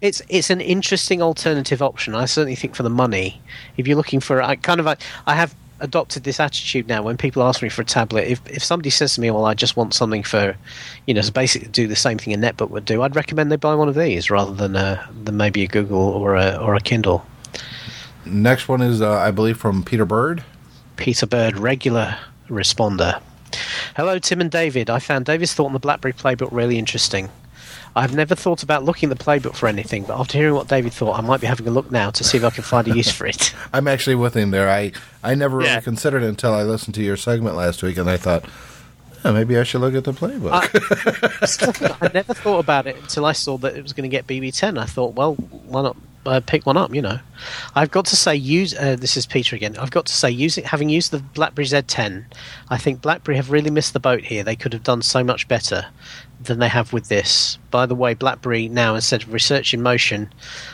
it's 0.00 0.22
it's 0.28 0.50
an 0.50 0.60
interesting 0.60 1.22
alternative 1.22 1.82
option. 1.82 2.14
I 2.14 2.24
certainly 2.24 2.56
think 2.56 2.74
for 2.74 2.82
the 2.82 2.90
money, 2.90 3.40
if 3.76 3.86
you're 3.86 3.96
looking 3.96 4.20
for, 4.20 4.42
I 4.42 4.56
kind 4.56 4.80
of 4.80 4.86
I, 4.86 4.96
I 5.26 5.34
have 5.34 5.54
adopted 5.80 6.24
this 6.24 6.38
attitude 6.38 6.86
now 6.88 7.02
when 7.02 7.16
people 7.16 7.42
ask 7.42 7.62
me 7.62 7.68
for 7.68 7.82
a 7.82 7.84
tablet. 7.84 8.28
If 8.28 8.40
if 8.48 8.62
somebody 8.64 8.90
says 8.90 9.14
to 9.14 9.20
me, 9.20 9.30
"Well, 9.30 9.44
I 9.44 9.54
just 9.54 9.76
want 9.76 9.94
something 9.94 10.22
for," 10.22 10.56
you 11.06 11.14
know, 11.14 11.22
to 11.22 11.32
basically 11.32 11.68
do 11.68 11.86
the 11.86 11.96
same 11.96 12.18
thing 12.18 12.32
a 12.32 12.38
netbook 12.38 12.70
would 12.70 12.84
do, 12.84 13.02
I'd 13.02 13.16
recommend 13.16 13.50
they 13.50 13.56
buy 13.56 13.74
one 13.74 13.88
of 13.88 13.94
these 13.94 14.30
rather 14.30 14.54
than 14.54 14.76
uh, 14.76 15.06
than 15.24 15.36
maybe 15.36 15.62
a 15.64 15.68
Google 15.68 15.98
or 15.98 16.36
a 16.36 16.56
or 16.56 16.74
a 16.74 16.80
Kindle. 16.80 17.24
Next 18.24 18.68
one 18.68 18.82
is, 18.82 19.00
uh, 19.00 19.12
I 19.12 19.30
believe, 19.30 19.56
from 19.56 19.82
Peter 19.82 20.04
Bird. 20.04 20.44
Peter 20.96 21.26
Bird, 21.26 21.58
regular 21.58 22.18
responder. 22.48 23.20
Hello, 23.96 24.18
Tim 24.18 24.40
and 24.40 24.50
David. 24.50 24.90
I 24.90 24.98
found 24.98 25.24
David's 25.24 25.54
thought 25.54 25.66
on 25.66 25.72
the 25.72 25.80
BlackBerry 25.80 26.12
playbook 26.12 26.50
really 26.52 26.78
interesting. 26.78 27.30
I've 27.96 28.14
never 28.14 28.34
thought 28.34 28.62
about 28.62 28.84
looking 28.84 29.10
at 29.10 29.18
the 29.18 29.24
playbook 29.24 29.54
for 29.56 29.68
anything, 29.68 30.04
but 30.04 30.18
after 30.18 30.38
hearing 30.38 30.54
what 30.54 30.68
David 30.68 30.92
thought, 30.92 31.18
I 31.18 31.22
might 31.22 31.40
be 31.40 31.46
having 31.46 31.66
a 31.66 31.70
look 31.70 31.90
now 31.90 32.10
to 32.10 32.24
see 32.24 32.38
if 32.38 32.44
I 32.44 32.50
can 32.50 32.62
find 32.62 32.86
a 32.86 32.94
use 32.94 33.10
for 33.10 33.26
it. 33.26 33.54
I'm 33.72 33.88
actually 33.88 34.16
with 34.16 34.34
him 34.36 34.50
there. 34.50 34.70
I, 34.70 34.92
I 35.22 35.34
never 35.34 35.58
really 35.58 35.80
considered 35.80 36.22
it 36.22 36.28
until 36.28 36.52
I 36.52 36.62
listened 36.62 36.94
to 36.96 37.02
your 37.02 37.16
segment 37.16 37.56
last 37.56 37.82
week, 37.82 37.96
and 37.96 38.08
I 38.08 38.16
thought, 38.16 38.44
"Yeah, 39.24 39.32
maybe 39.32 39.58
I 39.58 39.64
should 39.64 39.80
look 39.80 39.94
at 39.94 40.04
the 40.04 40.12
playbook. 40.12 40.52
I 42.00 42.08
never 42.14 42.34
thought 42.34 42.58
about 42.60 42.86
it 42.86 42.96
until 42.96 43.24
I 43.26 43.32
saw 43.32 43.58
that 43.58 43.76
it 43.76 43.82
was 43.82 43.92
going 43.92 44.08
to 44.08 44.14
get 44.14 44.26
BB10. 44.26 44.78
I 44.78 44.84
thought, 44.86 45.14
well, 45.14 45.34
why 45.34 45.82
not 45.82 45.96
uh, 46.26 46.40
pick 46.40 46.66
one 46.66 46.76
up? 46.76 46.94
You 46.94 47.02
know, 47.02 47.18
I've 47.74 47.90
got 47.90 48.06
to 48.06 48.16
say, 48.16 48.34
use 48.34 48.74
uh, 48.74 48.96
this 48.96 49.16
is 49.16 49.26
Peter 49.26 49.56
again. 49.56 49.76
I've 49.76 49.90
got 49.90 50.06
to 50.06 50.12
say, 50.12 50.30
using 50.30 50.64
having 50.64 50.88
used 50.88 51.10
the 51.10 51.18
BlackBerry 51.18 51.66
Z10, 51.66 52.24
I 52.68 52.78
think 52.78 53.02
BlackBerry 53.02 53.36
have 53.36 53.50
really 53.50 53.70
missed 53.70 53.92
the 53.92 54.00
boat 54.00 54.22
here. 54.22 54.42
They 54.42 54.56
could 54.56 54.72
have 54.72 54.82
done 54.82 55.02
so 55.02 55.24
much 55.24 55.48
better 55.48 55.86
than 56.42 56.58
they 56.58 56.68
have 56.68 56.92
with 56.92 57.08
this. 57.08 57.58
By 57.70 57.86
the 57.86 57.94
way, 57.94 58.14
BlackBerry 58.14 58.68
now 58.68 58.94
instead 58.94 59.22
of 59.22 59.32
Research 59.32 59.74
in 59.74 59.82
Motion, 59.82 60.32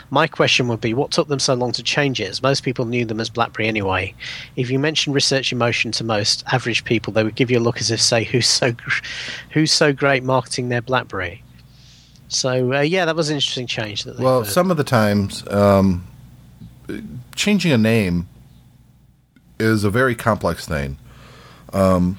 my 0.09 0.27
question 0.27 0.67
would 0.69 0.81
be, 0.81 0.93
what 0.93 1.11
took 1.11 1.27
them 1.27 1.39
so 1.39 1.53
long 1.53 1.73
to 1.73 1.83
change 1.83 2.21
it? 2.21 2.29
As 2.29 2.41
most 2.41 2.63
people 2.63 2.85
knew 2.85 3.05
them 3.05 3.19
as 3.19 3.29
BlackBerry 3.29 3.67
anyway. 3.67 4.13
If 4.55 4.69
you 4.69 4.79
mention 4.79 5.13
Research 5.13 5.51
in 5.51 5.57
Motion 5.57 5.91
to 5.93 6.03
most 6.03 6.43
average 6.51 6.85
people, 6.85 7.11
they 7.11 7.23
would 7.23 7.35
give 7.35 7.51
you 7.51 7.59
a 7.59 7.59
look 7.59 7.79
as 7.79 7.91
if 7.91 8.01
say, 8.01 8.23
who's 8.23 8.47
so, 8.47 8.73
who's 9.51 9.71
so 9.71 9.91
great 9.91 10.23
marketing 10.23 10.69
their 10.69 10.81
BlackBerry. 10.81 11.43
So 12.27 12.73
uh, 12.73 12.81
yeah, 12.81 13.05
that 13.05 13.15
was 13.15 13.29
an 13.29 13.35
interesting 13.35 13.67
change. 13.67 14.03
That 14.03 14.17
they 14.17 14.23
Well, 14.23 14.41
put. 14.41 14.49
some 14.51 14.69
of 14.71 14.77
the 14.77 14.83
times, 14.83 15.47
um, 15.47 16.05
changing 17.35 17.71
a 17.71 17.77
name 17.77 18.27
is 19.59 19.83
a 19.83 19.89
very 19.89 20.15
complex 20.15 20.65
thing. 20.67 20.97
Um, 21.73 22.17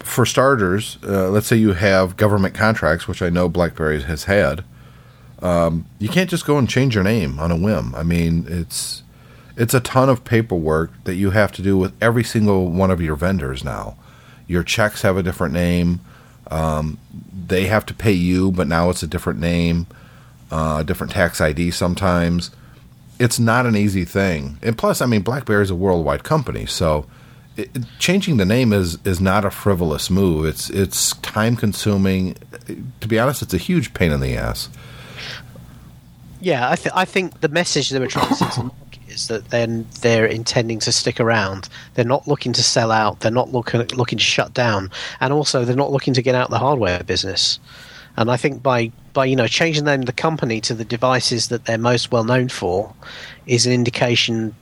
for 0.00 0.24
starters, 0.24 0.96
uh, 1.06 1.28
let's 1.30 1.46
say 1.46 1.56
you 1.56 1.72
have 1.74 2.16
government 2.16 2.54
contracts, 2.54 3.06
which 3.06 3.20
I 3.20 3.28
know 3.30 3.48
BlackBerry 3.48 4.02
has 4.02 4.24
had. 4.24 4.64
Um, 5.42 5.86
you 5.98 6.08
can't 6.08 6.30
just 6.30 6.46
go 6.46 6.56
and 6.58 6.68
change 6.68 6.94
your 6.94 7.04
name 7.04 7.38
on 7.38 7.50
a 7.50 7.56
whim. 7.56 7.94
I 7.94 8.02
mean, 8.02 8.46
it's 8.48 9.02
it's 9.56 9.74
a 9.74 9.80
ton 9.80 10.08
of 10.08 10.24
paperwork 10.24 10.90
that 11.04 11.16
you 11.16 11.30
have 11.30 11.52
to 11.52 11.62
do 11.62 11.76
with 11.76 11.92
every 12.00 12.24
single 12.24 12.70
one 12.70 12.90
of 12.90 13.00
your 13.00 13.16
vendors 13.16 13.64
now. 13.64 13.96
Your 14.46 14.62
checks 14.62 15.02
have 15.02 15.16
a 15.16 15.22
different 15.22 15.52
name. 15.52 16.00
Um, 16.50 16.98
they 17.46 17.66
have 17.66 17.86
to 17.86 17.94
pay 17.94 18.12
you, 18.12 18.50
but 18.52 18.66
now 18.66 18.90
it's 18.90 19.02
a 19.02 19.06
different 19.06 19.38
name 19.40 19.86
uh, 20.50 20.82
different 20.82 21.12
tax 21.12 21.40
ID 21.40 21.70
sometimes. 21.70 22.50
It's 23.18 23.38
not 23.38 23.66
an 23.66 23.76
easy 23.76 24.04
thing. 24.04 24.58
And 24.62 24.78
plus, 24.78 25.00
I 25.00 25.06
mean, 25.06 25.22
BlackBerry 25.22 25.62
is 25.62 25.70
a 25.70 25.74
worldwide 25.74 26.24
company, 26.24 26.66
so 26.66 27.06
it, 27.56 27.70
changing 27.98 28.36
the 28.36 28.44
name 28.44 28.72
is 28.72 28.98
is 29.04 29.20
not 29.20 29.44
a 29.44 29.50
frivolous 29.50 30.08
move. 30.08 30.46
It's 30.46 30.70
it's 30.70 31.14
time 31.16 31.56
consuming. 31.56 32.36
To 33.00 33.08
be 33.08 33.18
honest, 33.18 33.42
it's 33.42 33.54
a 33.54 33.58
huge 33.58 33.92
pain 33.92 34.12
in 34.12 34.20
the 34.20 34.36
ass. 34.36 34.68
Yeah, 36.40 36.70
I, 36.70 36.76
th- 36.76 36.92
I 36.94 37.04
think 37.04 37.40
the 37.40 37.48
message 37.48 37.90
they 37.90 37.98
were 37.98 38.06
trying 38.06 38.28
to 38.28 38.34
send 38.34 38.70
is 39.18 39.28
that 39.28 39.50
then 39.50 39.86
they're 40.00 40.26
intending 40.26 40.78
to 40.80 40.92
stick 40.92 41.18
around. 41.20 41.68
They're 41.94 42.04
not 42.04 42.28
looking 42.28 42.52
to 42.54 42.62
sell 42.62 42.90
out. 42.92 43.20
They're 43.20 43.30
not 43.30 43.52
looking 43.52 43.80
looking 43.96 44.18
to 44.18 44.24
shut 44.24 44.54
down, 44.54 44.90
and 45.20 45.32
also 45.32 45.64
they're 45.64 45.76
not 45.76 45.90
looking 45.92 46.14
to 46.14 46.22
get 46.22 46.34
out 46.34 46.46
of 46.46 46.50
the 46.50 46.58
hardware 46.58 47.02
business. 47.02 47.58
And 48.16 48.30
I 48.30 48.36
think 48.36 48.62
by 48.62 48.90
by 49.12 49.24
you 49.26 49.36
know 49.36 49.46
changing 49.46 49.84
the 49.84 49.90
name 49.92 50.00
of 50.00 50.06
the 50.06 50.12
company 50.12 50.60
to 50.62 50.74
the 50.74 50.84
devices 50.84 51.48
that 51.48 51.64
they're 51.66 51.78
most 51.78 52.10
well 52.12 52.24
known 52.24 52.48
for 52.48 52.92
is 53.46 53.66
an 53.66 53.72
indication 53.72 54.54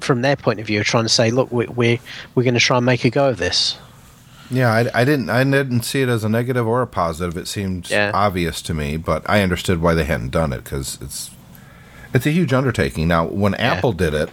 from 0.00 0.22
their 0.22 0.36
point 0.36 0.60
of 0.60 0.66
view 0.66 0.80
of 0.80 0.86
trying 0.86 1.04
to 1.04 1.08
say, 1.08 1.30
look, 1.30 1.50
we, 1.52 1.66
we're 1.66 1.98
we're 2.34 2.42
going 2.42 2.54
to 2.54 2.60
try 2.60 2.76
and 2.76 2.86
make 2.86 3.04
a 3.04 3.10
go 3.10 3.28
of 3.28 3.38
this. 3.38 3.76
Yeah, 4.50 4.70
I, 4.70 5.00
I 5.00 5.04
didn't 5.04 5.30
I 5.30 5.42
didn't 5.44 5.82
see 5.82 6.02
it 6.02 6.08
as 6.08 6.22
a 6.24 6.28
negative 6.28 6.66
or 6.66 6.82
a 6.82 6.86
positive. 6.86 7.36
It 7.38 7.48
seemed 7.48 7.88
Yeah. 7.90 8.10
obvious 8.12 8.60
to 8.62 8.74
me, 8.74 8.96
but 8.98 9.22
I 9.28 9.40
understood 9.42 9.80
why 9.80 9.94
they 9.94 10.04
hadn't 10.04 10.30
done 10.30 10.52
it 10.52 10.62
because 10.64 10.98
it's 11.00 11.30
it's 12.14 12.26
a 12.26 12.30
huge 12.30 12.52
undertaking. 12.52 13.08
Now, 13.08 13.26
when 13.26 13.54
Apple 13.54 13.92
did 13.92 14.14
it, 14.14 14.30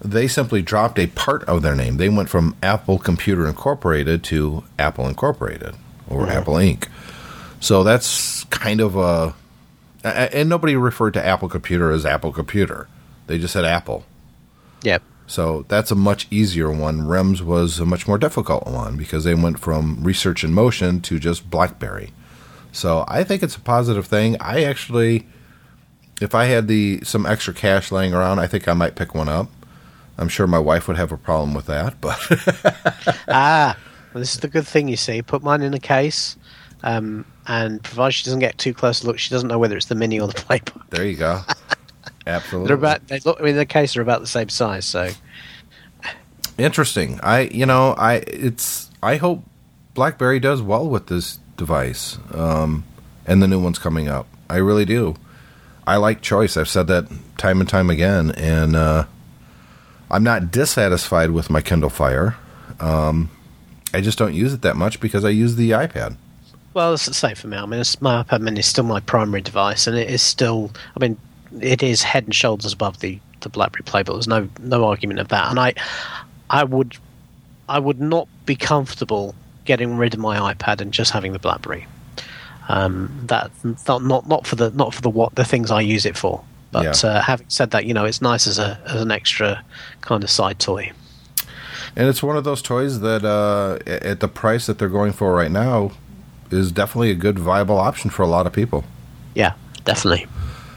they 0.00 0.28
simply 0.28 0.62
dropped 0.62 0.98
a 0.98 1.08
part 1.08 1.42
of 1.44 1.62
their 1.62 1.74
name. 1.74 1.96
They 1.96 2.08
went 2.08 2.28
from 2.28 2.56
Apple 2.62 2.98
Computer 2.98 3.46
Incorporated 3.46 4.22
to 4.24 4.64
Apple 4.78 5.08
Incorporated 5.08 5.74
or 6.08 6.22
mm-hmm. 6.22 6.30
Apple 6.30 6.54
Inc. 6.54 6.88
So 7.60 7.82
that's 7.82 8.44
kind 8.44 8.80
of 8.80 8.96
a 8.96 9.34
and 10.04 10.48
nobody 10.48 10.76
referred 10.76 11.14
to 11.14 11.24
Apple 11.24 11.48
Computer 11.48 11.90
as 11.90 12.06
Apple 12.06 12.32
Computer. 12.32 12.86
They 13.26 13.38
just 13.38 13.52
said 13.52 13.64
Apple. 13.64 14.04
Yeah. 14.82 14.98
So 15.26 15.64
that's 15.68 15.90
a 15.90 15.96
much 15.96 16.28
easier 16.30 16.70
one. 16.70 17.02
REMS 17.02 17.40
was 17.40 17.80
a 17.80 17.86
much 17.86 18.06
more 18.06 18.18
difficult 18.18 18.66
one 18.68 18.96
because 18.96 19.24
they 19.24 19.34
went 19.34 19.58
from 19.58 20.04
research 20.04 20.44
in 20.44 20.54
motion 20.54 21.00
to 21.02 21.18
just 21.18 21.50
BlackBerry. 21.50 22.12
So 22.70 23.04
I 23.08 23.24
think 23.24 23.42
it's 23.42 23.56
a 23.56 23.60
positive 23.60 24.06
thing. 24.06 24.36
I 24.40 24.62
actually, 24.62 25.26
if 26.20 26.34
I 26.34 26.46
had 26.46 26.68
the 26.68 27.00
some 27.04 27.26
extra 27.26 27.52
cash 27.54 27.90
laying 27.92 28.14
around, 28.14 28.38
I 28.38 28.46
think 28.46 28.68
I 28.68 28.72
might 28.72 28.94
pick 28.94 29.14
one 29.14 29.28
up. 29.28 29.48
I'm 30.18 30.28
sure 30.28 30.46
my 30.46 30.58
wife 30.58 30.88
would 30.88 30.96
have 30.96 31.12
a 31.12 31.16
problem 31.16 31.52
with 31.52 31.66
that, 31.66 32.00
but 32.00 32.18
Ah, 33.28 33.76
well, 34.12 34.20
this 34.20 34.34
is 34.34 34.40
the 34.40 34.48
good 34.48 34.66
thing, 34.66 34.88
you 34.88 34.96
see. 34.96 35.20
Put 35.20 35.42
mine 35.42 35.60
in 35.62 35.74
a 35.74 35.78
case, 35.78 36.36
um, 36.82 37.26
and 37.46 37.82
provided 37.82 38.12
she 38.12 38.24
doesn't 38.24 38.40
get 38.40 38.56
too 38.56 38.72
close 38.72 39.00
to 39.00 39.06
look, 39.06 39.18
she 39.18 39.30
doesn't 39.30 39.48
know 39.48 39.58
whether 39.58 39.76
it's 39.76 39.86
the 39.86 39.94
mini 39.94 40.18
or 40.18 40.26
the 40.26 40.34
playbook. 40.34 40.88
there 40.90 41.04
you 41.04 41.16
go. 41.16 41.42
Absolutely. 42.26 42.68
They're 42.68 42.76
about. 42.76 43.06
They 43.06 43.20
look. 43.20 43.38
I 43.40 43.44
mean, 43.44 43.56
the 43.56 43.66
case 43.66 43.96
are 43.96 44.02
about 44.02 44.20
the 44.20 44.26
same 44.26 44.48
size. 44.48 44.84
So 44.84 45.10
Interesting. 46.58 47.20
I 47.22 47.42
you 47.42 47.66
know 47.66 47.94
I 47.98 48.14
it's 48.26 48.90
I 49.02 49.16
hope 49.16 49.44
BlackBerry 49.94 50.40
does 50.40 50.62
well 50.62 50.88
with 50.88 51.06
this 51.06 51.38
device 51.56 52.18
um, 52.32 52.84
and 53.26 53.42
the 53.42 53.48
new 53.48 53.60
ones 53.60 53.78
coming 53.78 54.08
up. 54.08 54.26
I 54.48 54.56
really 54.56 54.84
do. 54.84 55.14
I 55.86 55.96
like 55.96 56.20
choice. 56.20 56.56
I've 56.56 56.68
said 56.68 56.88
that 56.88 57.06
time 57.38 57.60
and 57.60 57.68
time 57.68 57.90
again, 57.90 58.32
and 58.32 58.74
uh, 58.74 59.04
I'm 60.10 60.24
not 60.24 60.50
dissatisfied 60.50 61.30
with 61.30 61.48
my 61.48 61.60
Kindle 61.60 61.90
Fire. 61.90 62.36
Um, 62.80 63.30
I 63.94 64.00
just 64.00 64.18
don't 64.18 64.34
use 64.34 64.52
it 64.52 64.62
that 64.62 64.76
much 64.76 65.00
because 65.00 65.24
I 65.24 65.30
use 65.30 65.56
the 65.56 65.70
iPad. 65.70 66.16
Well, 66.74 66.92
it's 66.92 67.06
the 67.06 67.14
same 67.14 67.36
for 67.36 67.48
me. 67.48 67.56
I 67.56 67.64
mean, 67.64 67.82
my 68.00 68.22
iPad 68.22 68.40
Mini 68.40 68.60
is 68.60 68.66
still 68.66 68.84
my 68.84 69.00
primary 69.00 69.40
device, 69.40 69.86
and 69.86 69.96
it 69.96 70.10
is 70.10 70.22
still. 70.22 70.72
I 70.96 71.00
mean, 71.00 71.16
it 71.60 71.82
is 71.82 72.02
head 72.02 72.24
and 72.24 72.34
shoulders 72.34 72.72
above 72.72 73.00
the, 73.00 73.18
the 73.40 73.48
BlackBerry 73.48 73.82
Play, 73.84 74.02
but 74.02 74.12
there's 74.12 74.28
no 74.28 74.48
no 74.60 74.84
argument 74.84 75.20
of 75.20 75.28
that. 75.28 75.50
And 75.50 75.58
I, 75.58 75.74
I 76.50 76.64
would, 76.64 76.96
I 77.68 77.78
would 77.78 78.00
not 78.00 78.28
be 78.44 78.56
comfortable 78.56 79.34
getting 79.64 79.96
rid 79.96 80.14
of 80.14 80.20
my 80.20 80.52
iPad 80.52 80.80
and 80.80 80.92
just 80.92 81.12
having 81.12 81.32
the 81.32 81.38
BlackBerry. 81.38 81.86
Um, 82.68 83.10
that 83.26 83.50
not, 83.86 84.02
not 84.02 84.26
not 84.28 84.46
for 84.46 84.56
the 84.56 84.70
not 84.72 84.92
for 84.94 85.00
the 85.00 85.08
what 85.10 85.34
the 85.36 85.44
things 85.44 85.70
I 85.70 85.80
use 85.80 86.04
it 86.04 86.16
for. 86.16 86.42
But 86.72 87.00
Yeah. 87.02 87.10
uh, 87.10 87.22
having 87.22 87.46
said 87.48 87.70
that, 87.70 87.86
you 87.86 87.94
know, 87.94 88.04
it's 88.04 88.20
nice 88.20 88.46
as 88.46 88.58
a 88.58 88.78
as 88.86 89.00
an 89.00 89.10
extra 89.12 89.62
kind 90.00 90.22
of 90.24 90.30
side 90.30 90.58
toy. 90.58 90.90
And 91.94 92.08
it's 92.08 92.22
one 92.22 92.36
of 92.36 92.44
those 92.44 92.60
toys 92.60 93.00
that, 93.00 93.24
uh, 93.24 93.78
at 93.86 94.20
the 94.20 94.28
price 94.28 94.66
that 94.66 94.78
they're 94.78 94.88
going 94.90 95.12
for 95.12 95.32
right 95.32 95.50
now, 95.50 95.92
is 96.50 96.70
definitely 96.70 97.10
a 97.10 97.14
good 97.14 97.38
viable 97.38 97.78
option 97.78 98.10
for 98.10 98.22
a 98.22 98.26
lot 98.26 98.46
of 98.46 98.52
people. 98.52 98.84
Yeah, 99.34 99.54
definitely. 99.84 100.26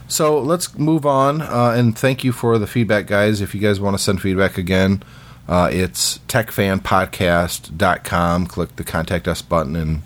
So 0.07 0.39
let's 0.39 0.77
move 0.77 1.05
on, 1.05 1.41
uh, 1.41 1.73
and 1.75 1.97
thank 1.97 2.23
you 2.23 2.31
for 2.31 2.57
the 2.57 2.67
feedback, 2.67 3.05
guys. 3.07 3.41
If 3.41 3.53
you 3.53 3.59
guys 3.59 3.81
want 3.81 3.97
to 3.97 4.01
send 4.01 4.21
feedback 4.21 4.57
again, 4.57 5.03
uh, 5.47 5.69
it's 5.71 6.19
techfanpodcast.com. 6.29 8.45
Click 8.47 8.75
the 8.77 8.83
contact 8.83 9.27
us 9.27 9.41
button 9.41 9.75
and 9.75 10.01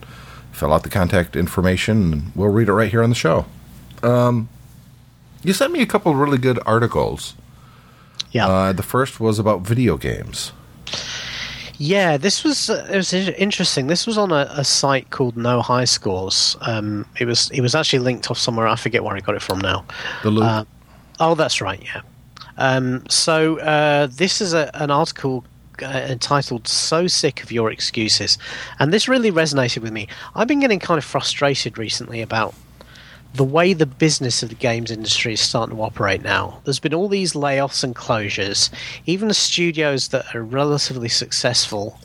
fill 0.64 0.72
out 0.72 0.84
the 0.84 0.90
contact 0.90 1.36
information, 1.36 2.14
and 2.14 2.32
we'll 2.36 2.48
read 2.48 2.70
it 2.70 2.74
right 2.74 2.90
here 2.90 3.04
on 3.04 3.10
the 3.10 3.16
show. 3.16 3.46
Um, 4.02 4.48
you 5.44 5.52
sent 5.52 5.74
me 5.74 5.82
a 5.82 5.86
couple 5.86 6.14
of 6.14 6.18
really 6.18 6.38
good 6.38 6.58
articles. 6.66 7.36
Yeah. 8.32 8.48
Uh, 8.48 8.72
the 8.72 8.82
first 8.82 9.20
was 9.20 9.40
about 9.40 9.60
video 9.64 9.98
games. 9.98 10.54
Yeah, 11.78 12.16
this 12.16 12.46
was 12.46 12.70
uh, 12.70 12.88
it 12.90 12.96
was 12.96 13.14
interesting. 13.14 13.88
This 13.88 14.08
was 14.08 14.18
on 14.18 14.32
a, 14.32 14.48
a 14.52 14.64
site 14.64 15.10
called 15.10 15.36
No 15.36 15.62
High 15.62 15.84
Scores. 15.84 16.56
Um, 16.62 17.06
it 17.20 17.26
was 17.26 17.50
it 17.50 17.60
was 17.60 17.76
actually 17.76 18.00
linked 18.00 18.32
off 18.32 18.38
somewhere. 18.38 18.66
I 18.66 18.78
forget 18.78 19.04
where 19.04 19.18
I 19.18 19.20
got 19.20 19.36
it 19.36 19.42
from 19.42 19.60
now. 19.60 19.84
The 20.22 20.32
loop. 20.32 20.46
Uh, 20.46 20.64
oh, 21.20 21.36
that's 21.36 21.60
right. 21.60 21.84
Yeah. 21.84 22.02
Um, 22.58 23.04
so 23.10 23.60
uh, 23.60 24.08
this 24.08 24.40
is 24.40 24.54
a, 24.54 24.72
an 24.76 24.92
article 24.92 25.44
uh, 25.84 26.08
entitled 26.10 26.68
"So 26.68 27.08
Sick 27.08 27.44
of 27.44 27.52
Your 27.52 27.72
Excuses," 27.72 28.38
and 28.80 28.94
this 28.94 29.08
really 29.08 29.32
resonated 29.32 29.82
with 29.82 29.92
me. 29.92 30.08
I've 30.36 30.48
been 30.48 30.60
getting 30.60 30.80
kind 30.80 30.98
of 30.98 31.04
frustrated 31.04 31.78
recently 31.78 32.22
about 32.22 32.54
the 33.34 33.44
way 33.44 33.74
the 33.74 33.86
business 33.86 34.44
of 34.44 34.50
the 34.50 34.56
games 34.56 34.92
industry 34.92 35.34
is 35.34 35.42
starting 35.42 35.76
to 35.76 35.82
operate 35.82 36.22
now. 36.22 36.62
There's 36.66 36.80
been 36.80 36.94
all 36.94 37.08
these 37.08 37.34
layoffs 37.34 37.84
and 37.84 37.96
closures. 37.96 38.70
Even 39.06 39.28
the 39.28 39.34
studios 39.34 40.10
that 40.10 40.36
are 40.36 40.44
relatively 40.44 41.10
successful, 41.10 42.00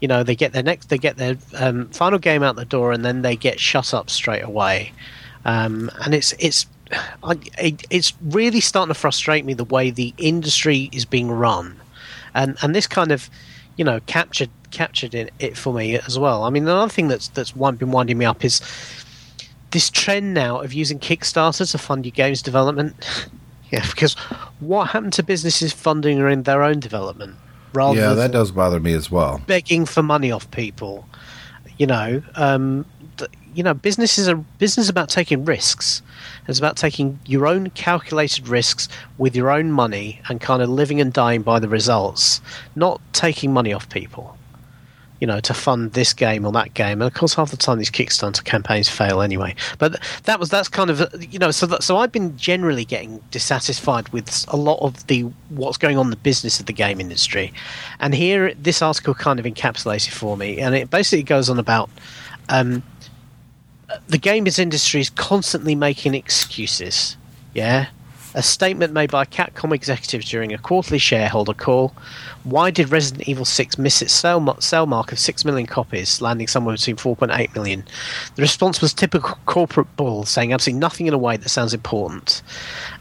you 0.00 0.06
know, 0.06 0.22
they 0.22 0.36
get 0.36 0.52
their 0.52 0.62
next, 0.62 0.88
they 0.88 0.98
get 0.98 1.16
their 1.16 1.36
um, 1.56 1.88
final 1.88 2.18
game 2.18 2.42
out 2.42 2.56
the 2.56 2.64
door, 2.64 2.92
and 2.92 3.04
then 3.04 3.22
they 3.22 3.34
get 3.34 3.58
shut 3.58 3.92
up 3.92 4.08
straight 4.08 4.44
away. 4.44 4.92
Um, 5.44 5.90
and 6.04 6.14
it's 6.14 6.32
it's 6.38 6.66
I, 7.22 7.38
it, 7.58 7.84
it's 7.90 8.12
really 8.22 8.60
starting 8.60 8.92
to 8.92 8.98
frustrate 8.98 9.44
me 9.44 9.54
the 9.54 9.64
way 9.64 9.90
the 9.90 10.14
industry 10.18 10.88
is 10.92 11.04
being 11.04 11.30
run, 11.30 11.80
and 12.34 12.56
and 12.62 12.74
this 12.74 12.86
kind 12.86 13.12
of 13.12 13.30
you 13.76 13.84
know 13.84 14.00
captured 14.06 14.50
captured 14.70 15.14
it, 15.14 15.32
it 15.38 15.56
for 15.56 15.72
me 15.72 15.98
as 15.98 16.18
well. 16.18 16.44
I 16.44 16.50
mean, 16.50 16.64
another 16.64 16.90
thing 16.90 17.08
that's 17.08 17.28
that's 17.28 17.52
been 17.52 17.90
winding 17.90 18.18
me 18.18 18.24
up 18.24 18.44
is 18.44 18.60
this 19.70 19.90
trend 19.90 20.34
now 20.34 20.60
of 20.60 20.72
using 20.72 20.98
Kickstarter 20.98 21.70
to 21.70 21.78
fund 21.78 22.04
your 22.04 22.12
games 22.12 22.42
development. 22.42 22.94
yeah, 23.70 23.86
because 23.86 24.14
what 24.60 24.88
happened 24.88 25.12
to 25.14 25.22
businesses 25.22 25.72
funding 25.72 26.20
or 26.20 26.28
in 26.28 26.44
their 26.44 26.62
own 26.62 26.80
development 26.80 27.36
rather 27.74 27.98
yeah, 27.98 28.14
that 28.14 28.32
does 28.32 28.50
bother 28.50 28.80
me 28.80 28.94
as 28.94 29.10
well. 29.10 29.42
begging 29.46 29.84
for 29.84 30.02
money 30.02 30.30
off 30.30 30.50
people? 30.50 31.08
You 31.76 31.86
know, 31.86 32.22
um, 32.34 32.86
you 33.54 33.62
know, 33.62 33.74
business 33.74 34.18
is 34.18 34.28
a 34.28 34.36
business 34.36 34.88
about 34.88 35.08
taking 35.08 35.44
risks. 35.44 36.02
It's 36.48 36.58
about 36.58 36.76
taking 36.76 37.20
your 37.26 37.46
own 37.46 37.70
calculated 37.70 38.48
risks 38.48 38.88
with 39.18 39.36
your 39.36 39.50
own 39.50 39.70
money 39.70 40.20
and 40.28 40.40
kind 40.40 40.62
of 40.62 40.70
living 40.70 41.00
and 41.00 41.12
dying 41.12 41.42
by 41.42 41.58
the 41.58 41.68
results, 41.68 42.40
not 42.74 43.00
taking 43.12 43.52
money 43.52 43.72
off 43.72 43.88
people 43.90 44.38
you 45.20 45.26
know, 45.26 45.40
to 45.40 45.54
fund 45.54 45.92
this 45.92 46.12
game 46.12 46.44
or 46.46 46.52
that 46.52 46.74
game. 46.74 47.02
And 47.02 47.08
of 47.10 47.14
course, 47.14 47.34
half 47.34 47.50
the 47.50 47.56
time 47.56 47.78
these 47.78 47.90
Kickstarter 47.90 48.44
campaigns 48.44 48.88
fail 48.88 49.20
anyway. 49.20 49.54
But 49.78 50.00
that 50.24 50.38
was 50.38 50.48
that's 50.48 50.68
kind 50.68 50.90
of 50.90 51.12
you 51.32 51.38
know, 51.38 51.50
so 51.50 51.66
that, 51.66 51.82
so 51.82 51.96
I've 51.96 52.12
been 52.12 52.36
generally 52.36 52.84
getting 52.84 53.20
dissatisfied 53.30 54.08
with 54.10 54.44
a 54.48 54.56
lot 54.56 54.78
of 54.80 55.06
the 55.08 55.22
what's 55.50 55.76
going 55.76 55.98
on 55.98 56.06
in 56.06 56.10
the 56.10 56.16
business 56.16 56.60
of 56.60 56.66
the 56.66 56.72
game 56.72 57.00
industry. 57.00 57.52
And 57.98 58.14
here, 58.14 58.54
this 58.54 58.80
article 58.80 59.14
kind 59.14 59.40
of 59.40 59.46
encapsulates 59.46 60.06
it 60.06 60.14
for 60.14 60.36
me, 60.36 60.60
and 60.60 60.74
it 60.74 60.90
basically 60.90 61.24
goes 61.24 61.50
on 61.50 61.58
about. 61.58 61.90
Um, 62.50 62.82
the 64.08 64.18
games 64.18 64.58
industry 64.58 65.00
is 65.00 65.10
constantly 65.10 65.74
making 65.74 66.14
excuses. 66.14 67.16
Yeah, 67.54 67.86
a 68.34 68.42
statement 68.42 68.92
made 68.92 69.10
by 69.10 69.24
Capcom 69.24 69.74
executives 69.74 70.28
during 70.28 70.52
a 70.52 70.58
quarterly 70.58 70.98
shareholder 70.98 71.54
call. 71.54 71.94
Why 72.44 72.70
did 72.70 72.90
Resident 72.90 73.26
Evil 73.26 73.44
6 73.44 73.78
miss 73.78 74.02
its 74.02 74.12
sale, 74.12 74.40
mar- 74.40 74.60
sale 74.60 74.86
mark 74.86 75.12
of 75.12 75.18
6 75.18 75.44
million 75.44 75.66
copies, 75.66 76.20
landing 76.20 76.46
somewhere 76.46 76.74
between 76.74 76.96
4.8 76.96 77.54
million? 77.54 77.84
The 78.36 78.42
response 78.42 78.80
was 78.80 78.92
typical 78.92 79.38
corporate 79.46 79.94
bull, 79.96 80.24
saying 80.24 80.52
absolutely 80.52 80.78
nothing 80.78 81.06
in 81.06 81.14
a 81.14 81.18
way 81.18 81.36
that 81.36 81.48
sounds 81.48 81.72
important. 81.72 82.42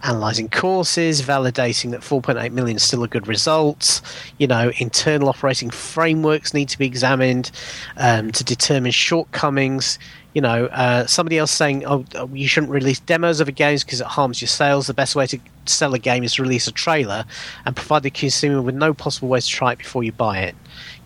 Analysing 0.04 0.50
courses, 0.50 1.22
validating 1.22 1.92
that 1.92 2.02
4.8 2.02 2.52
million 2.52 2.78
is 2.78 2.84
still 2.84 3.04
a 3.04 3.08
good 3.08 3.28
result. 3.28 4.02
You 4.38 4.48
know, 4.48 4.72
internal 4.80 5.30
operating 5.30 5.70
frameworks 5.70 6.54
need 6.54 6.70
to 6.70 6.78
be 6.78 6.88
examined 6.88 7.52
um, 7.98 8.32
to 8.32 8.44
determine 8.44 8.92
shortcomings 8.92 10.00
you 10.38 10.42
know, 10.42 10.66
uh, 10.68 11.08
somebody 11.08 11.40
else 11.40 11.50
saying, 11.50 11.84
"Oh, 11.84 12.06
oh, 12.14 12.30
you 12.32 12.48
shouldn't 12.48 12.72
release 12.72 13.00
demos 13.00 13.40
of 13.40 13.48
a 13.48 13.52
game 13.52 13.76
because 13.80 14.02
it 14.02 14.06
harms 14.06 14.40
your 14.40 14.48
sales. 14.48 14.86
The 14.86 14.94
best 14.94 15.16
way 15.16 15.26
to 15.26 15.40
sell 15.66 15.96
a 15.96 15.98
game 15.98 16.24
is 16.24 16.36
to 16.36 16.44
release 16.44 16.68
a 16.68 16.72
trailer 16.72 17.26
and 17.66 17.76
provide 17.76 18.04
the 18.04 18.12
consumer 18.12 18.62
with 18.62 18.76
no 18.76 18.94
possible 18.94 19.30
way 19.30 19.40
to 19.40 19.48
try 19.48 19.72
it 19.72 19.80
before 19.80 20.04
you 20.04 20.12
buy 20.12 20.42
it." 20.42 20.56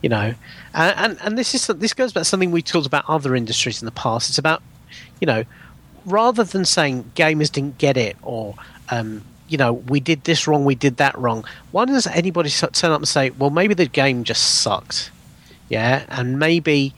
You 0.02 0.10
know, 0.10 0.34
and 0.74 0.98
and, 0.98 1.18
and 1.22 1.38
this 1.38 1.56
is 1.56 1.66
this 1.68 1.94
goes 1.94 2.12
back 2.12 2.26
something 2.26 2.52
we 2.52 2.62
talked 2.62 2.86
about 2.86 3.06
other 3.08 3.34
industries 3.34 3.82
in 3.82 3.86
the 3.86 3.94
past. 3.94 4.28
It's 4.28 4.38
about, 4.38 4.62
you 5.22 5.28
know, 5.28 5.46
rather 6.06 6.44
than 6.44 6.66
saying 6.66 7.14
gamers 7.16 7.50
didn't 7.50 7.78
get 7.78 7.96
it 7.96 8.18
or 8.24 8.56
um, 8.90 9.24
you 9.48 9.58
know, 9.58 9.72
we 9.72 10.02
did 10.02 10.26
this 10.26 10.46
wrong, 10.46 10.66
we 10.66 10.76
did 10.76 10.98
that 10.98 11.18
wrong. 11.18 11.46
Why 11.72 11.86
does 11.86 12.06
anybody 12.06 12.50
turn 12.50 12.92
up 12.92 13.00
and 13.00 13.08
say, 13.08 13.30
well, 13.30 13.50
maybe 13.50 13.76
the 13.76 13.86
game 13.86 14.26
just 14.26 14.60
sucked? 14.60 15.10
Yeah, 15.70 16.04
and 16.10 16.38
maybe 16.38 16.94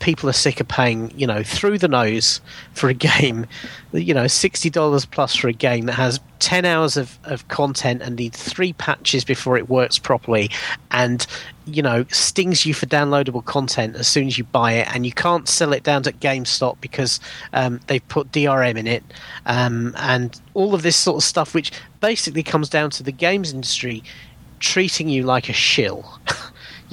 people 0.00 0.28
are 0.28 0.34
sick 0.34 0.60
of 0.60 0.68
paying, 0.68 1.12
you 1.18 1.26
know, 1.26 1.42
through 1.42 1.78
the 1.78 1.88
nose 1.88 2.40
for 2.72 2.88
a 2.88 2.94
game, 3.14 3.46
you 3.92 4.14
know, 4.14 4.26
sixty 4.26 4.70
dollars 4.70 5.04
plus 5.04 5.34
for 5.34 5.48
a 5.48 5.52
game 5.52 5.86
that 5.86 5.94
has 5.94 6.20
ten 6.38 6.64
hours 6.64 6.96
of, 6.96 7.18
of 7.24 7.46
content 7.48 8.02
and 8.02 8.16
needs 8.16 8.42
three 8.42 8.72
patches 8.74 9.24
before 9.24 9.56
it 9.56 9.68
works 9.68 9.98
properly, 9.98 10.50
and 10.90 11.26
you 11.66 11.82
know, 11.82 12.04
stings 12.10 12.66
you 12.66 12.74
for 12.74 12.86
downloadable 12.86 13.44
content 13.44 13.96
as 13.96 14.06
soon 14.06 14.26
as 14.26 14.36
you 14.36 14.44
buy 14.44 14.72
it, 14.72 14.94
and 14.94 15.06
you 15.06 15.12
can't 15.12 15.48
sell 15.48 15.72
it 15.72 15.82
down 15.82 16.02
to 16.02 16.12
GameStop 16.12 16.80
because 16.80 17.20
um, 17.52 17.80
they've 17.86 18.06
put 18.08 18.30
DRM 18.32 18.76
in 18.76 18.86
it, 18.86 19.04
um, 19.46 19.94
and 19.98 20.40
all 20.54 20.74
of 20.74 20.82
this 20.82 20.96
sort 20.96 21.16
of 21.16 21.24
stuff, 21.24 21.54
which 21.54 21.72
basically 22.00 22.42
comes 22.42 22.68
down 22.68 22.90
to 22.90 23.02
the 23.02 23.12
games 23.12 23.52
industry 23.52 24.02
treating 24.60 25.08
you 25.08 25.22
like 25.22 25.48
a 25.48 25.52
shill. 25.52 26.18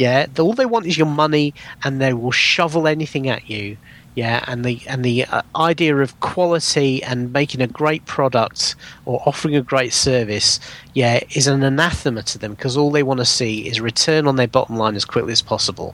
yeah, 0.02 0.26
all 0.40 0.54
they 0.54 0.66
want 0.66 0.88
is 0.88 0.98
your 0.98 1.06
money, 1.06 1.54
and 1.84 2.02
they 2.02 2.12
will 2.12 2.32
shovel 2.32 2.88
anything 2.88 3.30
at 3.30 3.48
you. 3.48 3.78
Yeah, 4.16 4.44
and 4.48 4.66
the 4.66 4.82
and 4.88 5.06
the 5.06 5.26
uh, 5.26 5.44
idea 5.56 5.96
of 5.96 6.20
quality 6.22 7.04
and 7.04 7.32
making 7.32 7.62
a 7.62 7.68
great 7.68 8.04
product 8.08 8.76
or 9.06 9.22
offering 9.28 9.56
a 9.56 9.62
great 9.62 9.94
service, 9.94 10.60
yeah, 10.96 11.20
is 11.36 11.46
an 11.46 11.62
anathema 11.62 12.24
to 12.24 12.40
them 12.40 12.56
because 12.56 12.76
all 12.76 12.90
they 12.90 13.04
want 13.04 13.20
to 13.20 13.26
see 13.26 13.68
is 13.68 13.80
return 13.80 14.26
on 14.26 14.38
their 14.38 14.48
bottom 14.48 14.76
line 14.76 14.96
as 14.96 15.06
quickly 15.06 15.34
as 15.34 15.44
possible. 15.44 15.94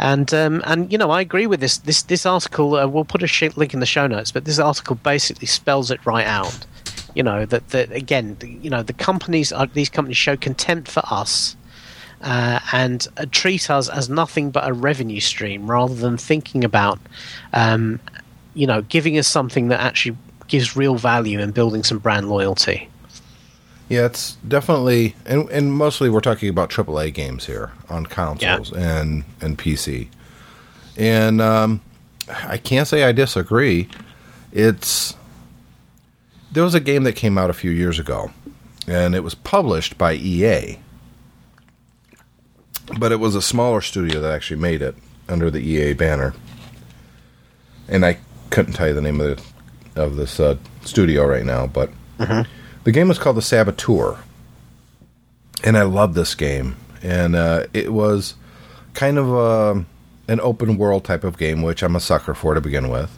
And 0.00 0.34
um, 0.34 0.60
and 0.66 0.90
you 0.90 0.98
know 0.98 1.12
I 1.12 1.20
agree 1.20 1.46
with 1.46 1.60
this 1.60 1.78
this 1.78 2.02
this 2.02 2.26
article. 2.26 2.74
Uh, 2.74 2.88
we'll 2.88 3.04
put 3.04 3.22
a 3.22 3.52
link 3.54 3.72
in 3.72 3.78
the 3.78 3.86
show 3.86 4.08
notes, 4.08 4.32
but 4.32 4.46
this 4.46 4.58
article 4.58 4.96
basically 4.96 5.46
spells 5.46 5.92
it 5.92 6.04
right 6.04 6.26
out. 6.26 6.66
You 7.14 7.22
know 7.22 7.46
that 7.46 7.68
that 7.68 7.92
again, 7.92 8.36
you 8.42 8.68
know 8.68 8.82
the 8.82 8.94
companies 8.94 9.52
are 9.52 9.66
these 9.66 9.88
companies 9.88 10.16
show 10.16 10.36
contempt 10.36 10.90
for 10.90 11.04
us. 11.08 11.54
Uh, 12.22 12.60
and 12.72 13.08
uh, 13.16 13.24
treat 13.30 13.70
us 13.70 13.88
as 13.88 14.10
nothing 14.10 14.50
but 14.50 14.68
a 14.68 14.72
revenue 14.74 15.20
stream 15.20 15.70
rather 15.70 15.94
than 15.94 16.18
thinking 16.18 16.64
about, 16.64 16.98
um, 17.54 17.98
you 18.52 18.66
know, 18.66 18.82
giving 18.82 19.16
us 19.16 19.26
something 19.26 19.68
that 19.68 19.80
actually 19.80 20.16
gives 20.46 20.76
real 20.76 20.96
value 20.96 21.40
and 21.40 21.54
building 21.54 21.82
some 21.82 21.98
brand 21.98 22.28
loyalty. 22.28 22.88
Yeah, 23.88 24.06
it's 24.06 24.36
definitely, 24.46 25.16
and, 25.24 25.48
and 25.50 25.72
mostly 25.72 26.10
we're 26.10 26.20
talking 26.20 26.48
about 26.48 26.70
AAA 26.70 27.12
games 27.12 27.46
here 27.46 27.72
on 27.88 28.06
consoles 28.06 28.72
and 28.72 29.24
and 29.40 29.58
PC. 29.58 30.08
And 30.96 31.40
um, 31.40 31.80
I 32.28 32.56
can't 32.56 32.86
say 32.86 33.02
I 33.04 33.12
disagree. 33.12 33.88
It's 34.52 35.14
there 36.52 36.62
was 36.62 36.74
a 36.74 36.80
game 36.80 37.04
that 37.04 37.14
came 37.14 37.38
out 37.38 37.50
a 37.50 37.52
few 37.52 37.70
years 37.70 37.98
ago, 37.98 38.30
and 38.86 39.14
it 39.14 39.24
was 39.24 39.34
published 39.34 39.98
by 39.98 40.14
EA, 40.14 40.78
but 42.98 43.12
it 43.12 43.20
was 43.20 43.34
a 43.34 43.42
smaller 43.42 43.80
studio 43.80 44.20
that 44.20 44.32
actually 44.32 44.60
made 44.60 44.82
it 44.82 44.94
under 45.28 45.50
the 45.50 45.60
EA 45.60 45.92
banner. 45.92 46.34
and 47.88 48.04
I 48.04 48.18
couldn't 48.50 48.72
tell 48.74 48.88
you 48.88 48.94
the 48.94 49.00
name 49.00 49.20
of 49.20 49.42
the, 49.94 50.02
of 50.02 50.16
this 50.16 50.38
uh, 50.40 50.56
studio 50.84 51.24
right 51.26 51.44
now, 51.44 51.66
but 51.66 51.90
the 52.84 52.92
game 52.92 53.08
was 53.08 53.18
called 53.18 53.36
The 53.36 53.42
Saboteur, 53.42 54.18
and 55.64 55.76
I 55.76 55.82
love 55.82 56.14
this 56.14 56.34
game, 56.34 56.76
and 57.02 57.34
uh, 57.36 57.66
it 57.72 57.92
was 57.92 58.34
kind 58.94 59.18
of 59.18 59.28
a, 59.32 59.84
an 60.30 60.40
open 60.40 60.76
world 60.76 61.04
type 61.04 61.24
of 61.24 61.38
game, 61.38 61.62
which 61.62 61.82
I'm 61.82 61.96
a 61.96 62.00
sucker 62.00 62.34
for 62.34 62.54
to 62.54 62.60
begin 62.60 62.88
with. 62.90 63.16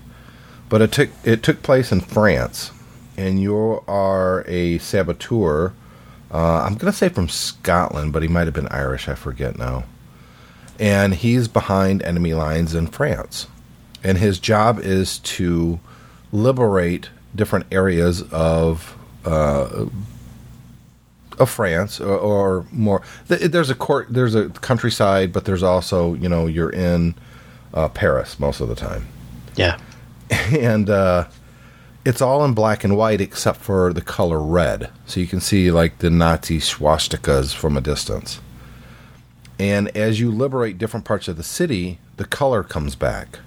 But 0.69 0.83
it 0.83 0.93
took 0.93 1.11
it 1.25 1.43
took 1.43 1.63
place 1.63 1.93
in 1.93 2.01
France, 2.01 2.71
and 3.17 3.41
you 3.41 3.83
are 3.87 4.45
a 4.49 4.79
saboteur. 4.79 5.73
Uh, 6.33 6.63
I'm 6.63 6.75
gonna 6.75 6.93
say 6.93 7.09
from 7.09 7.29
Scotland, 7.29 8.13
but 8.13 8.23
he 8.23 8.29
might 8.29 8.47
have 8.47 8.55
been 8.55 8.69
Irish. 8.69 9.09
I 9.09 9.15
forget 9.15 9.59
now. 9.59 9.85
And 10.79 11.15
he's 11.15 11.47
behind 11.49 12.03
enemy 12.03 12.33
lines 12.35 12.75
in 12.75 12.87
France, 12.87 13.47
and 14.03 14.19
his 14.19 14.39
job 14.39 14.79
is 14.81 15.19
to 15.19 15.79
liberate 16.33 17.11
different 17.37 17.67
areas 17.71 18.23
of 18.33 18.97
uh, 19.25 19.87
of 21.39 21.51
France 21.51 22.01
or, 22.01 22.17
or 22.17 22.67
more. 22.73 23.03
There's 23.29 23.71
a 23.71 23.75
court, 23.75 24.09
there's 24.11 24.35
a 24.35 24.49
countryside, 24.49 25.33
but 25.33 25.45
there's 25.45 25.63
also 25.63 26.15
you 26.15 26.29
know 26.29 26.47
you're 26.47 26.71
in 26.71 27.15
uh, 27.75 27.89
Paris 27.91 28.41
most 28.41 28.61
of 28.61 28.69
the 28.69 28.75
time, 28.75 29.07
Yeah. 29.57 29.79
and 30.31 30.89
uh, 30.89 31.29
it's 32.05 32.21
all 32.21 32.45
in 32.45 32.55
black 32.55 32.85
and 32.85 32.97
white 32.97 33.21
except 33.21 33.61
for 33.61 33.93
the 33.93 34.01
color 34.01 34.41
red, 34.41 34.91
so 35.07 35.21
you 35.21 35.27
can 35.27 35.41
see 35.41 35.71
like 35.71 35.99
the 35.99 36.11
Nazi 36.11 36.59
swastikas 36.59 37.55
from 37.55 37.77
a 37.77 37.81
distance. 37.81 38.41
And 39.59 39.89
as 39.97 40.19
you 40.19 40.31
liberate 40.31 40.79
different 40.79 41.07
parts 41.07 41.29
of 41.29 41.37
the 41.37 41.45
city, 41.45 41.99
the 42.17 42.25
color 42.25 42.65
comes 42.65 42.97
back. 42.97 43.39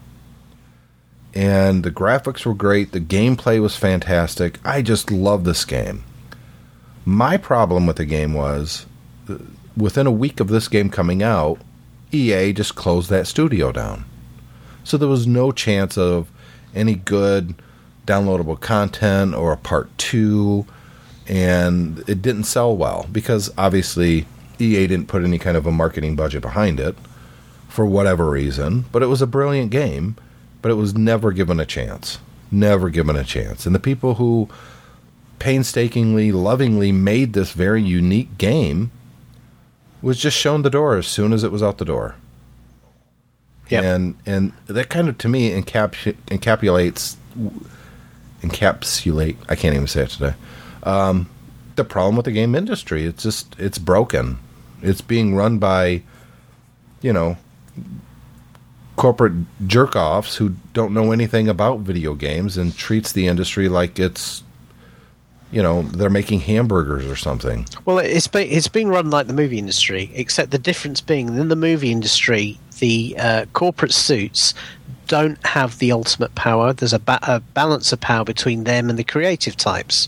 And 1.33 1.83
the 1.83 1.91
graphics 1.91 2.45
were 2.45 2.53
great. 2.53 2.93
The 2.93 3.01
gameplay 3.01 3.61
was 3.61 3.75
fantastic. 3.75 4.57
I 4.63 4.81
just 4.81 5.11
love 5.11 5.43
this 5.43 5.65
game. 5.65 6.05
My 7.03 7.35
problem 7.35 7.85
with 7.85 7.97
the 7.97 8.05
game 8.05 8.33
was 8.33 8.85
uh, 9.27 9.39
within 9.75 10.07
a 10.07 10.11
week 10.11 10.39
of 10.39 10.47
this 10.47 10.69
game 10.69 10.89
coming 10.89 11.21
out, 11.21 11.59
EA 12.13 12.53
just 12.53 12.75
closed 12.75 13.09
that 13.09 13.27
studio 13.27 13.73
down. 13.73 14.05
So 14.85 14.95
there 14.97 15.09
was 15.09 15.27
no 15.27 15.51
chance 15.51 15.97
of 15.97 16.31
any 16.73 16.95
good 16.95 17.55
downloadable 18.05 18.59
content 18.59 19.33
or 19.33 19.51
a 19.51 19.57
part 19.57 19.95
two, 19.97 20.65
and 21.27 22.03
it 22.07 22.21
didn't 22.21 22.43
sell 22.43 22.75
well 22.75 23.07
because 23.11 23.51
obviously 23.57 24.25
EA 24.59 24.87
didn't 24.87 25.07
put 25.07 25.23
any 25.23 25.39
kind 25.39 25.57
of 25.57 25.65
a 25.65 25.71
marketing 25.71 26.15
budget 26.15 26.41
behind 26.41 26.79
it 26.79 26.95
for 27.67 27.85
whatever 27.85 28.29
reason. 28.29 28.85
But 28.91 29.03
it 29.03 29.07
was 29.07 29.21
a 29.21 29.27
brilliant 29.27 29.71
game, 29.71 30.15
but 30.61 30.71
it 30.71 30.75
was 30.75 30.95
never 30.95 31.31
given 31.31 31.59
a 31.59 31.65
chance. 31.65 32.19
Never 32.51 32.89
given 32.89 33.15
a 33.15 33.23
chance. 33.23 33.65
And 33.65 33.75
the 33.75 33.79
people 33.79 34.15
who 34.15 34.49
painstakingly, 35.39 36.31
lovingly 36.31 36.91
made 36.91 37.33
this 37.33 37.51
very 37.51 37.81
unique 37.81 38.37
game 38.37 38.91
was 40.01 40.17
just 40.17 40.37
shown 40.37 40.61
the 40.61 40.69
door 40.69 40.95
as 40.95 41.07
soon 41.07 41.33
as 41.33 41.43
it 41.43 41.51
was 41.51 41.63
out 41.63 41.77
the 41.77 41.85
door. 41.85 42.15
Yep. 43.69 43.83
And 43.83 44.15
and 44.25 44.53
that 44.67 44.89
kind 44.89 45.09
of 45.09 45.17
to 45.19 45.27
me 45.27 45.49
encapsulates 45.49 47.15
encapsulate 48.41 49.37
I 49.49 49.55
can't 49.55 49.75
even 49.75 49.87
say 49.87 50.03
it 50.03 50.09
today. 50.09 50.33
Um, 50.83 51.29
the 51.75 51.83
problem 51.83 52.15
with 52.15 52.25
the 52.25 52.31
game 52.31 52.55
industry. 52.55 53.05
It's 53.05 53.23
just 53.23 53.55
it's 53.59 53.77
broken. 53.77 54.39
It's 54.81 55.01
being 55.01 55.35
run 55.35 55.57
by 55.57 56.03
you 57.01 57.13
know 57.13 57.37
corporate 58.95 59.33
jerk 59.67 59.95
offs 59.95 60.37
who 60.37 60.55
don't 60.73 60.93
know 60.93 61.11
anything 61.11 61.49
about 61.49 61.79
video 61.79 62.13
games 62.13 62.57
and 62.57 62.75
treats 62.75 63.11
the 63.11 63.27
industry 63.27 63.67
like 63.67 63.99
it's 63.99 64.43
you 65.51 65.61
know 65.61 65.83
they're 65.83 66.09
making 66.09 66.41
hamburgers 66.41 67.05
or 67.05 67.15
something. 67.15 67.65
Well, 67.85 67.99
it's 67.99 68.29
it's 68.33 68.67
being 68.67 68.89
run 68.89 69.09
like 69.09 69.27
the 69.27 69.33
movie 69.33 69.59
industry, 69.59 70.11
except 70.13 70.51
the 70.51 70.57
difference 70.57 71.01
being 71.01 71.27
in 71.27 71.47
the 71.47 71.55
movie 71.55 71.91
industry, 71.91 72.59
the 72.79 73.15
uh, 73.19 73.45
corporate 73.53 73.93
suits 73.93 74.53
don't 75.07 75.43
have 75.45 75.77
the 75.79 75.91
ultimate 75.91 76.33
power. 76.35 76.73
There's 76.73 76.93
a, 76.93 76.99
ba- 76.99 77.19
a 77.23 77.39
balance 77.39 77.93
of 77.93 78.01
power 78.01 78.23
between 78.23 78.63
them 78.63 78.89
and 78.89 78.97
the 78.97 79.03
creative 79.03 79.55
types. 79.55 80.07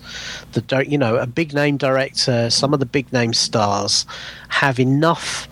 The 0.53 0.85
you 0.87 0.97
know 0.97 1.17
a 1.17 1.27
big 1.27 1.53
name 1.53 1.77
director, 1.77 2.49
some 2.49 2.73
of 2.73 2.79
the 2.79 2.85
big 2.85 3.11
name 3.13 3.33
stars 3.33 4.05
have 4.49 4.79
enough 4.79 5.47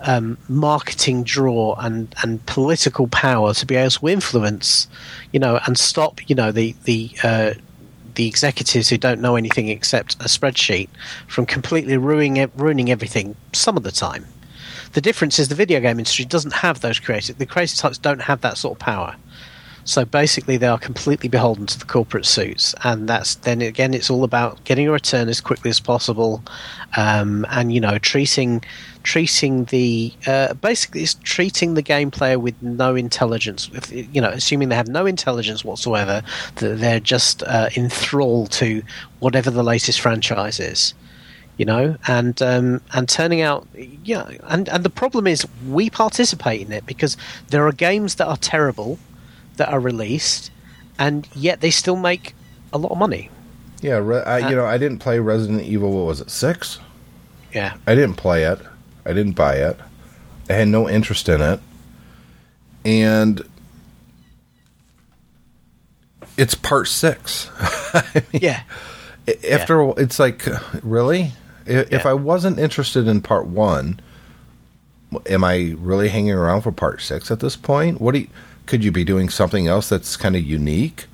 um, 0.00 0.38
marketing 0.48 1.24
draw 1.24 1.74
and, 1.78 2.14
and 2.22 2.44
political 2.46 3.08
power 3.08 3.54
to 3.54 3.66
be 3.66 3.74
able 3.76 3.90
to 3.90 4.08
influence, 4.08 4.88
you 5.32 5.40
know, 5.40 5.58
and 5.66 5.78
stop, 5.78 6.28
you 6.28 6.36
know, 6.36 6.52
the 6.52 6.74
the 6.84 7.10
uh, 7.22 7.54
the 8.14 8.26
executives 8.26 8.88
who 8.88 8.96
don't 8.96 9.20
know 9.20 9.36
anything 9.36 9.68
except 9.68 10.14
a 10.16 10.24
spreadsheet 10.24 10.88
from 11.28 11.46
completely 11.46 11.96
ruining 11.96 12.50
ruining 12.56 12.90
everything 12.90 13.36
some 13.52 13.76
of 13.76 13.82
the 13.82 13.92
time. 13.92 14.26
The 14.96 15.02
difference 15.02 15.38
is 15.38 15.48
the 15.48 15.54
video 15.54 15.78
game 15.78 15.98
industry 15.98 16.24
doesn't 16.24 16.54
have 16.54 16.80
those 16.80 16.98
creative. 16.98 17.36
The 17.36 17.44
creative 17.44 17.76
types 17.76 17.98
don't 17.98 18.22
have 18.22 18.40
that 18.40 18.56
sort 18.56 18.76
of 18.76 18.78
power. 18.78 19.14
So 19.84 20.06
basically, 20.06 20.56
they 20.56 20.68
are 20.68 20.78
completely 20.78 21.28
beholden 21.28 21.66
to 21.66 21.78
the 21.78 21.84
corporate 21.84 22.24
suits, 22.24 22.74
and 22.82 23.06
that's 23.06 23.34
then 23.34 23.60
again, 23.60 23.92
it's 23.92 24.08
all 24.08 24.24
about 24.24 24.64
getting 24.64 24.88
a 24.88 24.90
return 24.90 25.28
as 25.28 25.38
quickly 25.38 25.68
as 25.68 25.80
possible, 25.80 26.42
um, 26.96 27.44
and 27.50 27.74
you 27.74 27.80
know, 27.80 27.98
treating 27.98 28.64
treating 29.02 29.66
the 29.66 30.14
uh, 30.26 30.54
basically 30.54 31.02
it's 31.02 31.12
treating 31.22 31.74
the 31.74 31.82
game 31.82 32.10
player 32.10 32.38
with 32.38 32.54
no 32.62 32.96
intelligence. 32.96 33.68
If, 33.74 33.92
you 33.92 34.22
know, 34.22 34.30
assuming 34.30 34.70
they 34.70 34.76
have 34.76 34.88
no 34.88 35.04
intelligence 35.04 35.62
whatsoever, 35.62 36.22
that 36.54 36.78
they're 36.78 37.00
just 37.00 37.42
uh, 37.42 37.68
enthralled 37.76 38.50
to 38.52 38.82
whatever 39.18 39.50
the 39.50 39.62
latest 39.62 40.00
franchise 40.00 40.58
is 40.58 40.94
you 41.56 41.64
know, 41.64 41.96
and 42.06 42.40
um, 42.42 42.80
and 42.92 43.08
turning 43.08 43.40
out, 43.40 43.66
yeah, 44.04 44.30
and 44.44 44.68
and 44.68 44.84
the 44.84 44.90
problem 44.90 45.26
is 45.26 45.46
we 45.68 45.90
participate 45.90 46.60
in 46.60 46.72
it 46.72 46.84
because 46.86 47.16
there 47.48 47.66
are 47.66 47.72
games 47.72 48.16
that 48.16 48.26
are 48.26 48.36
terrible 48.36 48.98
that 49.56 49.68
are 49.68 49.80
released, 49.80 50.50
and 50.98 51.28
yet 51.34 51.60
they 51.60 51.70
still 51.70 51.96
make 51.96 52.34
a 52.72 52.78
lot 52.78 52.92
of 52.92 52.98
money. 52.98 53.30
Yeah, 53.80 53.98
re- 53.98 54.22
I, 54.22 54.48
you 54.50 54.56
know, 54.56 54.66
I 54.66 54.78
didn't 54.78 54.98
play 54.98 55.18
Resident 55.18 55.62
Evil. 55.62 55.92
What 55.92 56.06
was 56.06 56.20
it? 56.20 56.30
Six. 56.30 56.78
Yeah, 57.52 57.76
I 57.86 57.94
didn't 57.94 58.16
play 58.16 58.44
it. 58.44 58.58
I 59.04 59.12
didn't 59.12 59.34
buy 59.34 59.56
it. 59.56 59.78
I 60.48 60.54
had 60.54 60.68
no 60.68 60.88
interest 60.88 61.28
in 61.28 61.40
it. 61.40 61.60
And 62.84 63.42
it's 66.36 66.54
part 66.54 66.88
six. 66.88 67.50
yeah, 68.32 68.62
After 69.50 69.84
wh- 69.86 69.98
it's 69.98 70.18
like, 70.18 70.44
really? 70.82 71.32
I- 71.68 71.70
If 71.72 71.90
Yeah. 72.04 72.08
I 72.10 72.12
wasn't 72.14 72.58
interested 72.58 73.08
in 73.08 73.20
part 73.20 73.46
one, 73.46 74.00
am 75.26 75.44
I 75.44 75.74
really 75.78 76.08
hanging 76.08 76.32
around 76.32 76.62
for 76.62 76.72
part 76.72 77.00
six 77.02 77.30
at 77.30 77.40
this 77.40 77.56
point? 77.56 78.00
What 78.00 78.14
do 78.14 78.20
you, 78.20 78.28
could 78.66 78.84
you 78.84 78.90
be 78.92 79.04
doing 79.04 79.28
something 79.28 79.66
else 79.66 79.88
that's 79.88 80.16
kind 80.16 80.36
of 80.36 80.42
unique? 80.42 81.06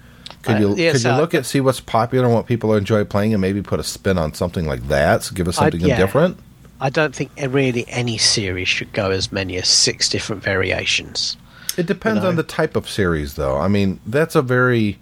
Could 0.42 0.56
Uh, 0.56 0.58
you 0.60 0.74
yes, 0.76 0.92
could 0.94 1.04
you 1.04 1.10
uh, 1.10 1.16
look 1.18 1.34
at 1.34 1.46
see 1.46 1.60
what's 1.60 1.80
popular 1.80 2.24
and 2.26 2.34
what 2.34 2.46
people 2.46 2.74
enjoy 2.74 3.04
playing 3.04 3.32
and 3.32 3.40
maybe 3.40 3.62
put 3.62 3.78
a 3.78 3.84
spin 3.84 4.18
on 4.18 4.34
something 4.34 4.66
like 4.66 4.88
that? 4.88 5.22
So 5.22 5.34
give 5.34 5.46
us 5.48 5.58
I- 5.58 5.70
something 5.70 5.88
yeah. 5.88 5.96
different. 5.96 6.38
I 6.80 6.90
don't 6.90 7.14
think 7.14 7.30
really 7.48 7.84
any 7.88 8.18
series 8.18 8.66
should 8.66 8.92
go 8.92 9.12
as 9.12 9.30
many 9.30 9.56
as 9.56 9.68
six 9.68 10.08
different 10.08 10.42
variations. 10.42 11.36
It 11.76 11.86
depends 11.86 12.22
know? 12.24 12.28
on 12.30 12.34
the 12.36 12.42
type 12.42 12.74
of 12.74 12.90
series, 12.90 13.34
though. 13.34 13.56
I 13.56 13.68
mean, 13.68 14.00
that's 14.04 14.34
a 14.34 14.42
very. 14.42 14.98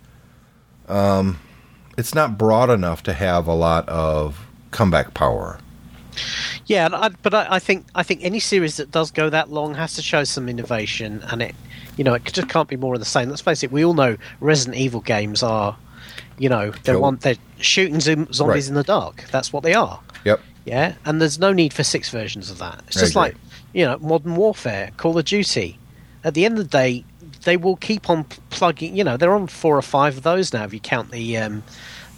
Um, 0.91 1.39
it's 1.97 2.15
not 2.15 2.37
broad 2.37 2.69
enough 2.69 3.03
to 3.05 3.15
have 3.15 3.47
a 3.47 3.55
lot 3.55 3.89
of 3.89 4.45
comeback 4.71 5.15
power. 5.15 5.59
Yeah, 6.67 6.87
and 6.87 6.95
I, 6.95 7.09
but 7.23 7.35
I, 7.35 7.47
I 7.51 7.59
think 7.59 7.87
I 7.95 8.03
think 8.03 8.21
any 8.23 8.41
series 8.41 8.77
that 8.77 8.91
does 8.91 9.11
go 9.11 9.31
that 9.31 9.51
long 9.51 9.75
has 9.75 9.95
to 9.95 10.03
show 10.03 10.25
some 10.25 10.49
innovation, 10.49 11.23
and 11.31 11.43
it, 11.43 11.55
you 11.97 12.05
know, 12.05 12.15
it 12.15 12.25
just 12.25 12.49
can't 12.49 12.69
be 12.69 12.77
more 12.77 12.95
of 12.95 13.01
the 13.01 13.07
same. 13.07 13.29
Let's 13.29 13.41
face 13.43 13.63
it, 13.63 13.73
we 13.73 13.85
all 13.85 13.95
know 13.95 14.17
Resident 14.41 14.77
Evil 14.77 15.01
games 15.01 15.43
are, 15.43 15.77
you 16.39 16.49
know, 16.49 16.71
they're 16.85 16.97
Kill. 16.97 17.13
they're 17.13 17.37
shooting 17.61 18.01
zoom, 18.01 18.31
zombies 18.33 18.67
Right. 18.67 18.69
in 18.69 18.75
the 18.75 18.83
dark. 18.83 19.25
That's 19.31 19.53
what 19.53 19.63
they 19.63 19.75
are. 19.75 20.01
Yep. 20.25 20.41
Yeah, 20.67 20.95
and 21.05 21.21
there's 21.21 21.39
no 21.39 21.53
need 21.53 21.73
for 21.73 21.83
six 21.85 22.11
versions 22.11 22.51
of 22.51 22.59
that. 22.59 22.83
It's 22.89 23.01
just 23.01 23.15
like 23.17 23.35
you 23.73 23.85
know, 23.87 23.99
Modern 23.99 24.37
Warfare, 24.37 24.91
Call 24.97 25.17
of 25.17 25.25
Duty. 25.25 25.79
At 26.23 26.35
the 26.35 26.45
end 26.45 26.59
of 26.59 26.65
the 26.65 26.71
day, 26.77 27.05
they 27.45 27.57
will 27.57 27.77
keep 27.77 28.11
on 28.11 28.25
plugging. 28.51 28.95
You 28.97 29.05
know, 29.05 29.17
they're 29.17 29.35
on 29.35 29.47
four 29.47 29.77
or 29.77 29.83
five 29.83 30.19
of 30.19 30.23
those 30.23 30.53
now. 30.53 30.65
If 30.65 30.75
you 30.75 30.81
count 30.81 31.13
the 31.13 31.39
um, 31.39 31.63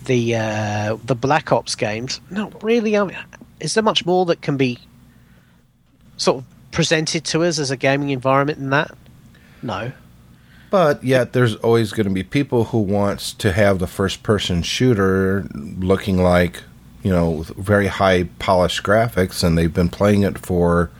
the 0.06 0.34
uh, 0.36 0.96
the 1.04 1.14
Black 1.14 1.52
Ops 1.52 1.74
games, 1.74 2.20
not 2.30 2.62
really. 2.62 2.96
I 2.96 3.04
mean, 3.04 3.16
is 3.60 3.74
there 3.74 3.82
much 3.82 4.04
more 4.06 4.24
that 4.26 4.42
can 4.42 4.56
be 4.56 4.78
sort 6.16 6.38
of 6.38 6.44
presented 6.72 7.24
to 7.26 7.42
us 7.44 7.58
as 7.58 7.70
a 7.70 7.76
gaming 7.76 8.10
environment 8.10 8.58
in 8.58 8.70
that? 8.70 8.92
No. 9.62 9.92
But 10.70 11.04
yet, 11.04 11.34
there's 11.34 11.56
always 11.56 11.92
going 11.92 12.06
to 12.08 12.12
be 12.14 12.22
people 12.22 12.64
who 12.64 12.78
wants 12.78 13.34
to 13.34 13.52
have 13.52 13.78
the 13.78 13.86
first-person 13.86 14.62
shooter 14.62 15.46
looking 15.54 16.22
like, 16.22 16.62
you 17.02 17.10
know, 17.10 17.30
with 17.30 17.48
very 17.50 17.88
high 17.88 18.24
polished 18.38 18.82
graphics, 18.82 19.44
and 19.44 19.58
they've 19.58 19.72
been 19.72 19.90
playing 19.90 20.22
it 20.22 20.38
for 20.38 20.90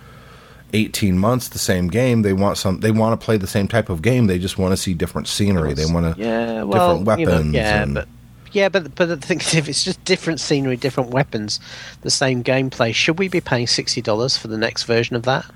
18 0.75 1.17
months 1.19 1.49
the 1.49 1.59
same 1.59 1.89
game. 1.89 2.21
They 2.21 2.35
want 2.35 2.59
some. 2.59 2.81
They 2.81 2.91
want 2.91 3.19
to 3.19 3.25
play 3.25 3.39
the 3.39 3.47
same 3.47 3.67
type 3.67 3.89
of 3.89 4.03
game. 4.03 4.27
They 4.27 4.39
just 4.39 4.59
want 4.59 4.73
to 4.73 4.77
see 4.77 4.93
different 4.93 5.27
scenery. 5.27 5.73
They 5.73 5.87
want 5.87 6.17
to 6.17 6.23
Yeah, 6.23 6.65
well, 6.65 6.99
different 6.99 7.21
you 7.21 7.27
know, 7.27 7.33
weapons. 7.33 7.55
yeah, 7.55 7.83
and, 7.83 7.95
but 7.95 8.09
yeah, 8.53 8.69
but 8.69 8.95
but 8.95 9.07
the 9.07 9.17
thing 9.17 9.41
is, 9.41 9.55
if 9.61 9.69
it's 9.69 9.85
just 9.85 10.05
different 10.05 10.41
scenery, 10.41 10.77
different 10.77 11.11
weapons, 11.11 11.61
the 12.03 12.11
same 12.11 12.43
gameplay, 12.45 12.95
should 12.95 13.19
we 13.19 13.29
be 13.29 13.41
paying 13.41 13.67
sixty 13.67 14.01
dollars 14.01 14.37
for 14.37 14.49
the 14.49 14.59
next 14.59 14.85
version 14.85 15.17
of 15.17 15.23
that? 15.25 15.47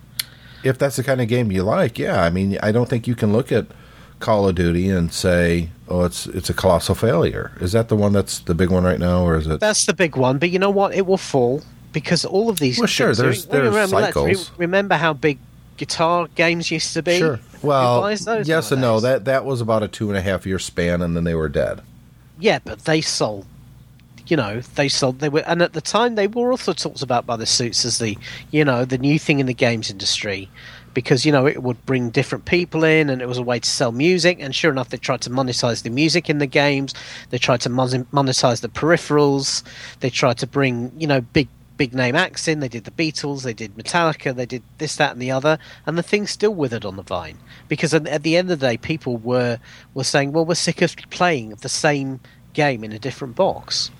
if 0.65 0.79
that's 0.79 0.97
the 0.97 1.05
kind 1.05 1.21
of 1.21 1.29
game 1.29 1.53
you 1.53 1.63
like, 1.63 1.97
yeah. 1.97 2.25
I 2.25 2.31
mean, 2.31 2.59
I 2.61 2.73
don't 2.73 2.89
think 2.89 3.07
you 3.07 3.15
can 3.15 3.33
look 3.33 3.53
at 3.53 3.67
Call 4.19 4.49
of 4.49 4.57
Duty 4.57 4.89
and 4.89 5.13
say, 5.13 5.69
"Oh, 5.89 6.03
it's 6.05 6.27
it's 6.27 6.51
a 6.51 6.55
colossal 6.55 6.95
failure." 6.97 7.53
Is 7.61 7.71
that 7.73 7.89
the 7.89 7.95
one 7.95 8.13
that's 8.13 8.41
the 8.41 8.55
big 8.55 8.71
one 8.71 8.83
right 8.83 8.99
now, 8.99 9.25
or 9.25 9.37
is 9.37 9.47
it? 9.47 9.61
That's 9.61 9.87
the 9.87 9.93
big 9.95 10.17
one. 10.17 10.39
But 10.39 10.51
you 10.51 10.59
know 10.59 10.71
what? 10.71 10.93
It 10.95 11.07
will 11.07 11.19
fall 11.19 11.63
because 11.93 12.25
all 12.25 12.49
of 12.49 12.59
these. 12.59 12.79
Well, 12.79 12.87
sure, 12.89 13.09
things 13.15 13.21
are- 13.21 13.23
there's- 13.23 13.45
there's 13.45 13.91
cycles. 13.91 14.51
remember 14.57 14.97
how 14.97 15.13
big 15.13 15.39
guitar 15.77 16.27
games 16.35 16.71
used 16.71 16.95
to 16.95 17.03
be? 17.03 17.19
Sure. 17.19 17.39
Well, 17.63 18.11
yes 18.45 18.73
and 18.73 18.81
no. 18.81 18.99
That 19.01 19.27
that 19.27 19.45
was 19.45 19.61
about 19.61 19.83
a 19.83 19.89
two 19.89 20.09
and 20.09 20.17
a 20.19 20.23
half 20.23 20.47
year 20.47 20.59
span, 20.59 21.01
and 21.03 21.15
then 21.17 21.25
they 21.25 21.35
were 21.35 21.49
dead. 21.51 21.83
Yeah, 22.39 22.59
but 22.65 22.81
they 22.81 23.01
sold. 23.01 23.47
You 24.27 24.37
know, 24.37 24.61
they 24.61 24.89
sold. 24.89 25.21
They 25.21 25.29
were, 25.29 25.45
and 25.47 25.63
at 25.63 25.73
the 25.73 25.81
time, 25.81 26.17
they 26.17 26.27
were 26.27 26.51
also 26.51 26.73
talked 26.73 27.03
about 27.03 27.27
by 27.27 27.37
the 27.37 27.47
suits 27.47 27.85
as 27.85 27.99
the, 27.99 28.19
you 28.51 28.65
know, 28.65 28.85
the 28.85 28.99
new 28.99 29.19
thing 29.19 29.39
in 29.39 29.47
the 29.47 29.55
games 29.55 29.91
industry, 29.91 30.51
because 30.95 31.25
you 31.25 31.31
know 31.31 31.47
it 31.47 31.63
would 31.63 31.87
bring 31.87 32.11
different 32.11 32.45
people 32.45 32.83
in, 32.83 33.09
and 33.09 33.23
it 33.23 33.29
was 33.29 33.39
a 33.39 33.43
way 33.43 33.61
to 33.61 33.71
sell 33.71 33.93
music. 33.93 34.39
And 34.41 34.53
sure 34.55 34.73
enough, 34.73 34.89
they 34.89 34.97
tried 34.97 35.21
to 35.23 35.31
monetize 35.31 35.85
the 35.85 35.91
music 35.91 36.29
in 36.29 36.39
the 36.39 36.47
games. 36.47 36.93
They 37.31 37.39
tried 37.39 37.61
to 37.63 37.71
monetize 37.71 38.61
the 38.61 38.69
peripherals. 38.69 39.63
They 40.01 40.11
tried 40.11 40.39
to 40.39 40.47
bring, 40.47 40.93
you 40.99 41.07
know, 41.07 41.21
big 41.21 41.49
big 41.77 41.95
name 41.95 42.15
acts 42.15 42.49
in. 42.49 42.61
They 42.61 42.69
did 42.69 42.85
the 42.85 42.91
Beatles. 42.91 43.43
They 43.43 43.55
did 43.55 43.77
Metallica. 43.77 44.35
They 44.35 44.47
did 44.47 44.63
this, 44.79 44.97
that, 44.97 45.13
and 45.13 45.23
the 45.23 45.31
other. 45.31 45.59
And 45.87 45.97
the 45.97 46.03
thing 46.03 46.27
still 46.27 46.55
withered 46.55 46.85
on 46.85 46.97
the 46.97 47.03
vine 47.03 47.39
because 47.69 47.95
at, 47.95 48.23
the 48.23 48.37
end 48.37 48.51
of 48.51 48.61
the 48.61 48.67
day, 48.67 48.77
people 48.77 49.17
were 49.19 49.59
were 49.95 50.05
saying, 50.05 50.33
"Well, 50.33 50.45
we're 50.45 50.55
sick 50.55 50.83
of 50.83 50.97
playing 51.11 51.51
the 51.51 51.69
same 51.69 52.21
game 52.53 52.85
in 52.85 52.93
a 52.93 52.99
different 52.99 53.35
box." 53.37 53.91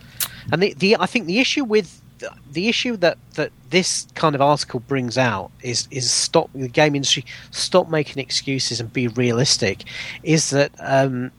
And 0.53 0.63
the, 0.63 0.75
the 0.75 0.97
I 0.99 1.07
think 1.07 1.27
the 1.27 1.39
issue 1.39 1.65
with 1.65 2.03
the 2.51 2.69
issue 2.69 2.97
that, 2.97 3.19
that 3.35 3.53
this 3.71 4.07
kind 4.15 4.35
of 4.35 4.41
article 4.41 4.81
brings 4.81 5.19
out 5.19 5.51
is 5.63 5.87
is 5.91 6.11
stop 6.11 6.51
the 6.55 6.69
game 6.69 6.95
industry 6.95 7.25
stop 7.51 7.91
making 7.91 8.23
excuses 8.23 8.81
and 8.81 8.93
be 8.93 9.09
realistic. 9.09 9.85
Is 10.23 10.51
that 10.51 10.73
um, 10.79 11.31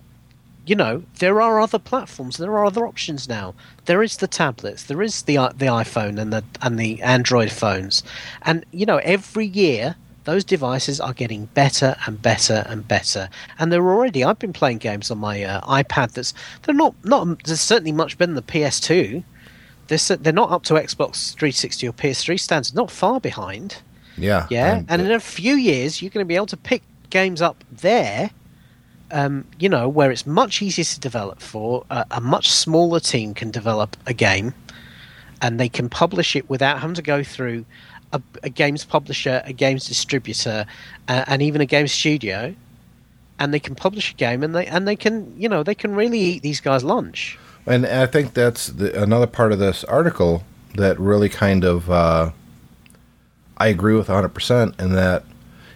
you 0.68 0.76
know 0.76 1.04
there 1.20 1.42
are 1.42 1.60
other 1.60 1.80
platforms, 1.80 2.38
there 2.38 2.52
are 2.52 2.66
other 2.66 2.86
options 2.86 3.28
now. 3.28 3.56
There 3.86 4.04
is 4.04 4.18
the 4.18 4.28
tablets, 4.28 4.84
there 4.84 5.02
is 5.02 5.24
the 5.24 5.36
the 5.36 5.68
iPhone 5.68 6.20
and 6.20 6.32
the 6.32 6.44
and 6.62 6.78
the 6.78 7.02
Android 7.02 7.52
phones, 7.52 8.04
and 8.44 8.66
you 8.72 8.86
know 8.86 8.98
every 8.98 9.46
year 9.46 9.96
those 10.28 10.44
devices 10.44 11.00
are 11.00 11.14
getting 11.14 11.46
better 11.46 11.96
and 12.06 12.22
better 12.22 12.66
and 12.68 12.86
better. 12.86 13.30
And 13.58 13.72
they're 13.72 13.90
already. 13.90 14.26
I've 14.26 14.38
been 14.38 14.52
playing 14.52 14.80
games 14.80 15.10
on 15.10 15.20
my 15.20 15.42
uh, 15.42 15.62
iPad. 15.62 16.12
That's 16.12 16.34
they're 16.64 16.76
not 16.76 16.94
not. 17.06 17.44
There's 17.46 17.62
certainly 17.62 17.94
much 17.94 18.18
better 18.18 18.34
than 18.34 18.36
the 18.36 18.42
PS2. 18.42 19.24
They're 19.88 20.18
they're 20.18 20.34
not 20.34 20.52
up 20.52 20.64
to 20.64 20.74
Xbox 20.74 21.34
360 21.34 21.88
or 21.88 21.94
PS3 21.94 22.38
standards. 22.38 22.76
Not 22.76 22.92
far 22.92 23.22
behind. 23.22 23.78
Yeah, 24.18 24.48
Yeah, 24.50 24.84
and 24.90 25.02
in 25.02 25.12
a 25.12 25.20
few 25.20 25.56
years, 25.56 26.02
you're 26.02 26.12
going 26.12 26.26
to 26.26 26.28
be 26.28 26.36
able 26.36 26.48
to 26.48 26.58
pick 26.58 26.84
games 27.10 27.42
up 27.42 27.64
there. 27.72 28.32
Um, 29.12 29.46
you 29.58 29.70
know, 29.70 29.88
where 29.88 30.12
it's 30.12 30.26
much 30.26 30.62
easier 30.62 30.84
to 30.84 31.00
develop 31.00 31.40
for 31.40 31.86
a, 31.90 32.06
a 32.12 32.22
much 32.22 32.52
smaller 32.52 33.00
team 33.00 33.34
can 33.34 33.52
develop 33.52 33.96
a 34.06 34.14
game, 34.14 34.54
and 35.42 35.60
they 35.60 35.70
can 35.70 35.88
publish 35.88 36.36
it 36.36 36.50
without 36.50 36.80
having 36.80 36.96
to 36.96 37.02
go 37.02 37.24
through 37.24 37.66
a, 38.12 38.22
a 38.44 38.50
games 38.50 38.84
publisher, 38.84 39.42
a 39.46 39.54
games 39.54 39.88
distributor, 39.88 40.66
uh, 41.08 41.24
and 41.28 41.42
even 41.42 41.62
a 41.62 41.66
game 41.66 41.88
studio. 41.88 42.54
And 43.40 43.54
they 43.54 43.60
can 43.60 43.76
publish 43.76 44.12
a 44.12 44.16
game, 44.16 44.44
and 44.44 44.54
they 44.54 44.66
and 44.66 44.88
they 44.88 44.96
can, 44.96 45.34
you 45.40 45.48
know, 45.48 45.64
they 45.64 45.76
can 45.76 45.96
really 45.96 46.20
eat 46.20 46.42
these 46.42 46.60
guys' 46.60 46.84
lunch. 46.84 47.40
And 47.66 47.86
I 47.86 48.08
think 48.08 48.34
that's 48.34 48.68
the, 48.68 49.02
another 49.02 49.28
part 49.28 49.52
of 49.52 49.60
this 49.60 49.84
article 49.86 50.44
that 50.76 51.00
really 51.00 51.30
kind 51.30 51.64
of 51.64 51.90
uh, 51.90 52.32
I 53.58 53.68
agree 53.68 53.96
with 53.96 54.08
100% 54.08 54.80
in 54.80 54.94
that 54.94 55.24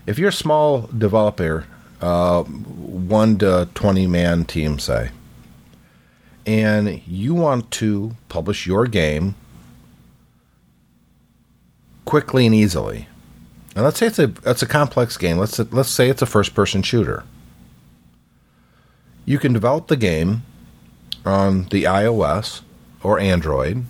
if 0.06 0.20
you're 0.20 0.30
a 0.30 0.34
small 0.34 0.90
developer, 0.98 1.66
uh, 2.02 2.43
1 2.43 3.38
to 3.39 3.70
20 3.74 4.08
man 4.08 4.45
team, 4.45 4.80
say, 4.80 5.12
and 6.45 7.02
you 7.08 7.34
want 7.34 7.70
to 7.72 8.16
publish 8.30 8.66
your 8.66 8.88
game 8.88 9.36
quickly 12.06 12.45
and 12.45 12.56
easily, 12.56 13.08
and 13.76 13.86
let's 13.86 13.99
say 13.99 14.08
it's 14.08 14.20
a 14.20 14.34
it's 14.45 14.62
a 14.62 14.68
complex 14.68 15.18
game. 15.18 15.38
Let's 15.38 15.60
let's 15.72 15.89
say 15.89 16.10
it's 16.10 16.22
a 16.22 16.26
first 16.26 16.54
person 16.54 16.82
shooter. 16.82 17.24
You 19.24 19.38
can 19.38 19.54
develop 19.54 19.88
the 19.88 19.95
game 19.95 20.43
on 21.26 21.66
the 21.66 21.84
iOS 21.84 22.62
or 23.04 23.20
Android, 23.20 23.86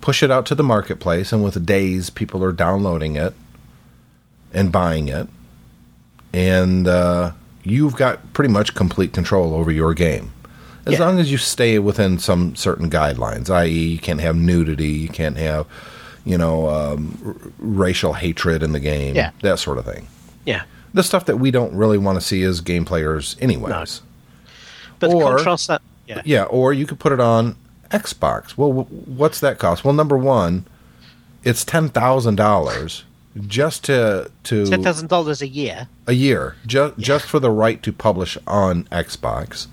push 0.00 0.22
it 0.22 0.30
out 0.30 0.46
to 0.46 0.54
the 0.54 0.62
marketplace, 0.62 1.32
and 1.32 1.44
with 1.44 1.64
days, 1.66 2.10
people 2.10 2.42
are 2.42 2.52
downloading 2.52 3.16
it 3.16 3.34
and 4.52 4.72
buying 4.72 5.08
it. 5.08 5.28
And 6.38 6.86
uh, 6.86 7.32
you've 7.64 7.96
got 7.96 8.32
pretty 8.32 8.52
much 8.52 8.74
complete 8.74 9.12
control 9.12 9.54
over 9.54 9.72
your 9.72 9.92
game. 9.92 10.30
As 10.86 10.92
Yeah. 10.94 11.00
long 11.00 11.18
as 11.18 11.32
you 11.32 11.36
stay 11.36 11.78
within 11.80 12.18
some 12.20 12.54
certain 12.54 12.88
guidelines, 12.88 13.50
i.e., 13.50 13.68
you 13.68 13.98
can't 13.98 14.20
have 14.20 14.36
nudity, 14.36 14.86
you 14.88 15.08
can't 15.08 15.36
have, 15.36 15.66
you 16.24 16.38
know, 16.38 16.68
um, 16.68 17.18
r- 17.26 17.34
racial 17.58 18.12
hatred 18.12 18.62
in 18.62 18.70
the 18.72 18.78
game, 18.80 19.16
Yeah. 19.16 19.30
that 19.42 19.58
sort 19.58 19.78
of 19.78 19.84
thing. 19.84 20.06
Yeah, 20.46 20.62
The 20.94 21.02
stuff 21.02 21.26
that 21.26 21.38
we 21.38 21.50
don't 21.50 21.74
really 21.74 21.98
want 21.98 22.18
to 22.20 22.24
see 22.26 22.42
as 22.44 22.60
game 22.60 22.84
players, 22.84 23.36
anyways. 23.40 24.00
but 25.00 25.10
Or- 25.12 25.34
contrast 25.36 25.66
that. 25.68 25.82
Yeah, 26.06 26.22
Yeah, 26.24 26.42
or 26.44 26.72
you 26.72 26.86
could 26.86 26.98
put 27.00 27.12
it 27.12 27.20
on 27.20 27.56
Xbox. 27.90 28.56
Well, 28.56 28.70
wh- 28.72 29.08
what's 29.08 29.40
that 29.40 29.58
cost? 29.58 29.84
Well, 29.84 29.92
number 29.94 30.16
one, 30.16 30.64
it's 31.44 31.64
ten 31.64 31.88
thousand 31.88 32.36
dollars 32.36 33.02
just 33.46 33.84
to 33.84 34.30
to 34.44 34.66
ten 34.66 34.82
thousand 34.82 35.08
dollars 35.08 35.42
a 35.42 35.48
year. 35.48 35.88
a 36.06 36.12
year, 36.12 36.56
just 36.66 36.98
just 36.98 37.26
for 37.26 37.38
the 37.38 37.50
right 37.50 37.82
to 37.82 37.92
publish 37.92 38.36
on 38.46 38.84
Xbox. 38.84 39.66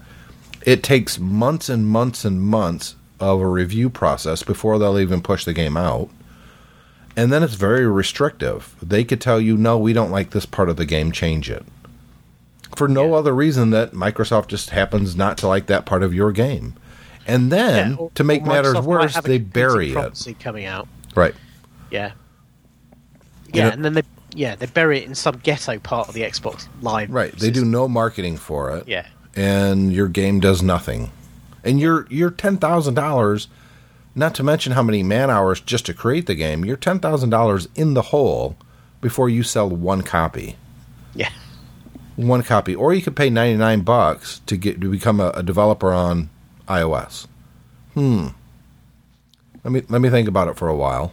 It 0.66 0.82
takes 0.84 1.20
months 1.20 1.70
and 1.70 1.88
months 1.88 2.26
and 2.26 2.42
months 2.42 2.96
of 3.20 3.40
a 3.40 3.48
review 3.48 3.90
process 3.90 4.44
before 4.44 4.78
they'll 4.80 5.00
even 5.00 5.22
push 5.22 5.46
the 5.46 5.54
game 5.54 5.78
out. 5.78 6.10
And 7.16 7.32
then 7.32 7.44
it's 7.44 7.54
very 7.54 7.88
restrictive. 7.88 8.76
They 8.82 9.04
could 9.06 9.22
tell 9.22 9.40
you, 9.40 9.56
no, 9.58 9.78
we 9.78 9.94
don't 9.94 10.12
like 10.12 10.32
this 10.32 10.46
part 10.46 10.68
of 10.68 10.76
the 10.76 10.86
game, 10.86 11.12
change 11.12 11.50
it. 11.50 11.64
For 12.76 12.88
no 12.90 13.10
Yeah. 13.10 13.14
other 13.16 13.34
reason 13.34 13.70
that 13.70 13.94
Microsoft 13.94 14.48
just 14.48 14.72
happens 14.72 15.16
not 15.16 15.38
to 15.38 15.48
like 15.48 15.68
that 15.68 15.86
part 15.86 16.04
of 16.04 16.14
your 16.14 16.32
game. 16.34 16.74
And 17.26 17.52
then, 17.52 17.92
Yeah, 17.92 17.96
or- 17.98 18.12
to 18.16 18.24
make 18.24 18.44
matters 18.46 18.76
worse, 18.82 19.16
they 19.22 19.38
bury 19.38 19.94
it. 19.94 20.36
coming 20.40 20.66
out. 20.66 20.88
Right. 21.16 21.34
Yeah. 21.90 22.12
Yeah, 23.56 23.66
know- 23.66 23.72
and 23.72 23.86
then 23.86 23.94
they 23.94 24.04
yeah 24.34 24.56
they 24.56 24.66
bury 24.66 25.00
it 25.00 25.06
in 25.08 25.16
some 25.16 25.38
ghetto 25.44 25.80
part 25.80 26.08
of 26.10 26.14
the 26.14 26.22
Xbox 26.22 26.68
Live. 26.82 27.10
Right. 27.10 27.32
They 27.34 27.52
do 27.52 27.64
no 27.66 27.88
marketing 27.88 28.38
for 28.38 28.76
it. 28.78 28.88
Yeah. 28.88 29.06
and 29.36 29.92
your 29.94 30.08
game 30.08 30.40
does 30.40 30.62
nothing. 30.62 31.12
And 31.64 31.80
you're 31.80 32.06
you're 32.10 32.30
ten 32.32 32.58
thousand 32.58 32.94
dollars, 32.96 33.48
not 34.14 34.36
to 34.36 34.44
mention 34.44 34.74
how 34.74 34.84
many 34.84 35.04
man 35.04 35.30
hours 35.30 35.60
just 35.62 35.86
to 35.88 35.94
create 35.94 36.26
the 36.28 36.36
game. 36.36 36.64
You're 36.66 36.78
ten 36.78 37.00
thousand 37.00 37.30
dollars 37.32 37.68
in 37.76 37.94
the 37.96 38.02
hole 38.04 38.56
before 39.02 39.30
you 39.30 39.42
sell 39.44 39.70
one 39.70 40.02
copy. 40.04 40.56
Yeah. 41.16 41.30
One 42.18 42.44
copy, 42.44 42.76
or 42.76 42.94
you 42.94 43.02
could 43.02 43.16
pay 43.16 43.30
ninety 43.30 43.58
nine 43.58 43.82
bucks 43.82 44.42
to 44.46 44.56
get 44.58 44.80
to 44.82 44.90
become 44.92 45.20
a, 45.20 45.30
a 45.32 45.44
developer 45.44 45.92
on 45.92 46.30
iOS. 46.68 47.28
Hmm. 47.94 48.28
Let 49.64 49.72
me 49.72 49.82
let 49.90 50.02
me 50.02 50.10
think 50.10 50.28
about 50.28 50.48
it 50.48 50.56
for 50.58 50.68
a 50.68 50.76
while. 50.76 51.12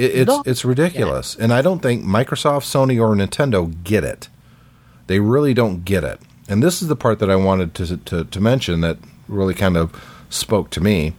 It, 0.00 0.14
it's 0.16 0.28
No. 0.28 0.42
it's 0.46 0.64
ridiculous, 0.64 1.36
and 1.36 1.52
I 1.52 1.62
don't 1.62 1.80
think 1.80 2.04
Microsoft, 2.04 2.64
Sony, 2.64 3.00
or 3.00 3.14
Nintendo 3.14 3.72
get 3.84 4.02
it. 4.04 4.28
They 5.06 5.20
really 5.20 5.54
don't 5.54 5.84
get 5.84 6.04
it. 6.04 6.20
And 6.48 6.62
this 6.62 6.80
is 6.82 6.88
the 6.88 6.96
part 6.96 7.18
that 7.18 7.30
I 7.30 7.36
wanted 7.36 7.74
to, 7.74 7.96
to, 7.96 8.24
to 8.24 8.40
mention 8.40 8.80
that 8.80 8.96
really 9.28 9.54
kind 9.54 9.76
of 9.76 9.92
spoke 10.30 10.70
to 10.70 10.80
me. 10.80 11.14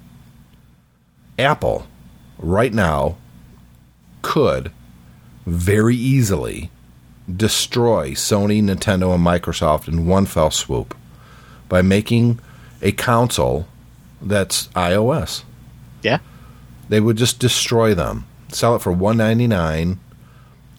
Apple, 1.39 1.88
right 2.38 2.73
now, 2.73 3.17
could 4.21 4.71
very 5.45 5.95
easily 5.95 6.69
destroy 7.34 8.11
Sony, 8.11 8.61
Nintendo, 8.61 9.13
and 9.15 9.25
Microsoft 9.25 9.88
in 9.88 10.05
one 10.05 10.25
fell 10.25 10.51
swoop 10.51 10.95
by 11.69 11.82
making 11.82 12.39
a 12.82 12.91
console 12.91 13.67
that's 14.21 14.67
iOS. 14.69 15.43
Yeah. 16.03 16.19
They 16.89 16.99
would 16.99 17.17
just 17.17 17.39
destroy 17.39 17.93
them. 17.93 18.25
Sell 18.51 18.75
it 18.75 18.81
for 18.81 18.91
one 18.91 19.17
ninety 19.17 19.47
nine. 19.47 19.99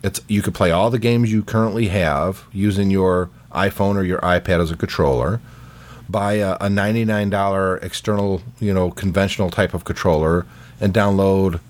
It's 0.02 0.20
you 0.28 0.42
could 0.42 0.54
play 0.54 0.70
all 0.70 0.90
the 0.90 0.98
games 0.98 1.32
you 1.32 1.42
currently 1.42 1.88
have 1.88 2.44
using 2.52 2.90
your 2.90 3.30
iPhone 3.52 3.96
or 3.96 4.02
your 4.02 4.20
iPad 4.20 4.60
as 4.60 4.70
a 4.70 4.76
controller. 4.76 5.40
Buy 6.08 6.34
a, 6.34 6.56
a 6.60 6.68
ninety 6.68 7.04
nine 7.04 7.30
dollar 7.30 7.76
external, 7.78 8.42
you 8.60 8.74
know, 8.74 8.90
conventional 8.90 9.50
type 9.50 9.74
of 9.74 9.84
controller 9.84 10.46
and 10.80 10.92
download 10.92 11.60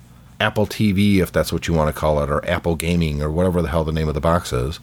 Apple 0.41 0.67
TV, 0.67 1.19
if 1.19 1.31
that's 1.31 1.53
what 1.53 1.69
you 1.69 1.75
want 1.75 1.95
to 1.95 1.99
call 1.99 2.21
it, 2.23 2.29
or 2.31 2.45
Apple 2.49 2.75
Gaming, 2.75 3.23
or 3.23 3.31
whatever 3.31 3.63
the 3.63 3.69
hell 3.69 3.85
the 3.85 3.93
name 3.93 4.09
of 4.09 4.15
the 4.15 4.21
box 4.21 4.53
is. 4.53 4.81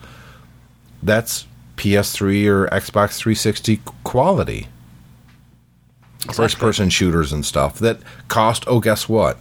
That's 1.04 1.46
PS3 1.76 2.48
or 2.48 2.68
Xbox 2.68 3.18
360 3.18 3.82
quality. 4.04 4.68
First 6.34 6.60
person 6.60 6.90
shooters 6.90 7.34
and 7.34 7.46
stuff 7.46 7.80
that 7.80 8.00
cost, 8.28 8.66
oh, 8.68 8.80
guess 8.80 9.10
what? 9.10 9.38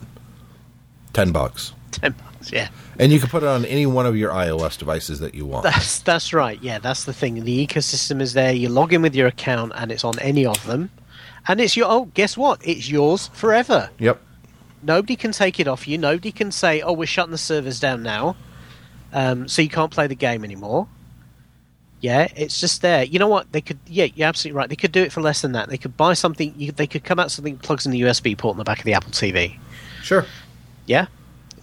10 1.13 1.33
bucks. 1.33 1.73
Ten 1.91 2.13
bucks, 2.13 2.53
yeah. 2.53 2.69
And 2.99 3.13
you 3.13 3.21
can 3.21 3.29
put 3.29 3.43
it 3.43 3.49
on 3.49 3.65
any 3.65 3.87
one 3.87 4.07
of 4.07 4.17
your 4.17 4.31
iOS 4.31 4.79
devices 4.79 5.21
that 5.21 5.35
you 5.35 5.47
want. 5.47 5.65
That's 5.65 6.01
that's 6.01 6.33
right. 6.33 6.61
Yeah, 6.63 6.79
that's 6.79 7.05
the 7.05 7.13
thing. 7.13 7.45
The 7.45 7.67
ecosystem 7.67 8.21
is 8.21 8.35
there. 8.35 8.53
You 8.53 8.69
log 8.69 8.93
in 8.93 9.03
with 9.03 9.15
your 9.15 9.27
account, 9.27 9.73
and 9.75 9.91
it's 9.93 10.05
on 10.05 10.19
any 10.19 10.45
of 10.45 10.65
them, 10.67 10.91
and 11.47 11.61
it's 11.61 11.77
your. 11.77 11.87
Oh, 11.89 12.07
guess 12.15 12.37
what? 12.37 12.61
It's 12.67 12.89
yours 12.89 13.29
forever. 13.33 13.91
Yep. 13.99 14.21
Nobody 14.83 15.17
can 15.17 15.33
take 15.33 15.59
it 15.59 15.67
off 15.67 15.89
you. 15.89 15.99
Nobody 15.99 16.33
can 16.33 16.53
say, 16.53 16.81
"Oh, 16.81 16.93
we're 16.93 17.07
shutting 17.07 17.33
the 17.33 17.39
servers 17.39 17.81
down 17.81 18.03
now, 18.03 18.37
um, 19.13 19.49
so 19.49 19.63
you 19.63 19.69
can't 19.69 19.91
play 19.91 20.07
the 20.07 20.15
game 20.15 20.45
anymore." 20.45 20.89
Yeah, 22.01 22.29
it's 22.37 22.61
just 22.61 22.83
there. 22.83 23.03
You 23.03 23.19
know 23.19 23.27
what? 23.27 23.51
They 23.53 23.61
could. 23.61 23.79
Yeah, 23.87 24.07
you're 24.15 24.29
absolutely 24.29 24.57
right. 24.57 24.69
They 24.69 24.77
could 24.77 24.93
do 24.93 25.03
it 25.03 25.13
for 25.13 25.21
less 25.21 25.41
than 25.43 25.53
that. 25.53 25.69
They 25.69 25.79
could 25.79 25.97
buy 25.97 26.15
something. 26.15 26.55
You, 26.57 26.73
they 26.73 26.87
could 26.87 27.05
come 27.05 27.19
out 27.19 27.31
something 27.31 27.59
plugs 27.59 27.87
in 27.87 27.93
the 27.93 28.01
USB 28.03 28.37
port 28.37 28.55
in 28.55 28.59
the 28.59 28.65
back 28.65 28.79
of 28.79 28.85
the 28.85 28.95
Apple 28.95 29.11
TV. 29.11 29.59
Sure. 30.03 30.25
Yeah, 30.89 31.07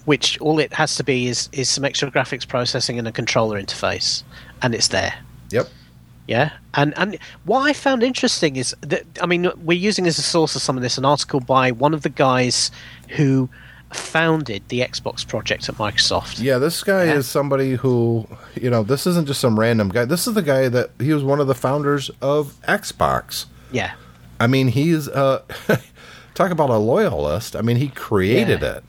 which 0.06 0.40
all 0.40 0.60
it 0.60 0.72
has 0.74 0.96
to 0.96 1.04
be 1.04 1.28
is 1.28 1.50
is 1.52 1.68
some 1.68 1.84
extra 1.84 2.10
graphics 2.10 2.48
processing 2.48 2.98
and 3.00 3.08
a 3.08 3.12
controller 3.12 3.62
interface, 3.62 4.24
and 4.62 4.74
it's 4.74 4.88
there. 4.88 5.14
Yep. 5.50 5.68
Yeah, 6.28 6.52
and 6.74 6.98
and 6.98 7.18
what 7.44 7.62
I 7.70 7.74
found 7.74 8.02
interesting 8.04 8.56
is 8.56 8.76
that 8.82 9.04
I 9.22 9.26
mean 9.26 9.52
we're 9.64 9.78
using 9.78 10.08
as 10.08 10.18
a 10.18 10.24
source 10.24 10.56
of 10.56 10.62
some 10.62 10.78
of 10.78 10.82
this 10.84 10.98
an 10.98 11.06
article 11.06 11.40
by 11.40 11.72
one 11.72 11.94
of 11.94 12.02
the 12.04 12.10
guys 12.10 12.72
who 13.10 13.50
founded 13.92 14.64
the 14.70 14.80
Xbox 14.82 15.26
project 15.26 15.70
at 15.70 15.76
Microsoft. 15.76 16.42
Yeah, 16.42 16.58
this 16.58 16.84
guy 16.84 17.06
Yeah. 17.06 17.14
is 17.14 17.28
somebody 17.28 17.76
who, 17.76 18.28
you 18.60 18.70
know, 18.70 18.84
this 18.84 19.06
isn't 19.08 19.28
just 19.28 19.40
some 19.40 19.60
random 19.60 19.90
guy. 19.90 20.06
This 20.06 20.28
is 20.28 20.34
the 20.34 20.42
guy 20.42 20.68
that 20.70 20.90
he 21.00 21.14
was 21.14 21.24
one 21.24 21.40
of 21.40 21.48
the 21.48 21.54
founders 21.56 22.10
of 22.22 22.56
Xbox. 22.68 23.46
Yeah, 23.72 23.92
I 24.40 24.48
mean, 24.48 24.70
he's 24.70 25.08
uh 25.08 25.44
talk 26.34 26.52
about 26.52 26.70
a 26.72 26.78
loyalist. 26.78 27.56
I 27.56 27.62
mean, 27.62 27.78
he 27.78 27.90
created 27.90 28.62
Yeah. 28.62 28.78
it. 28.78 28.84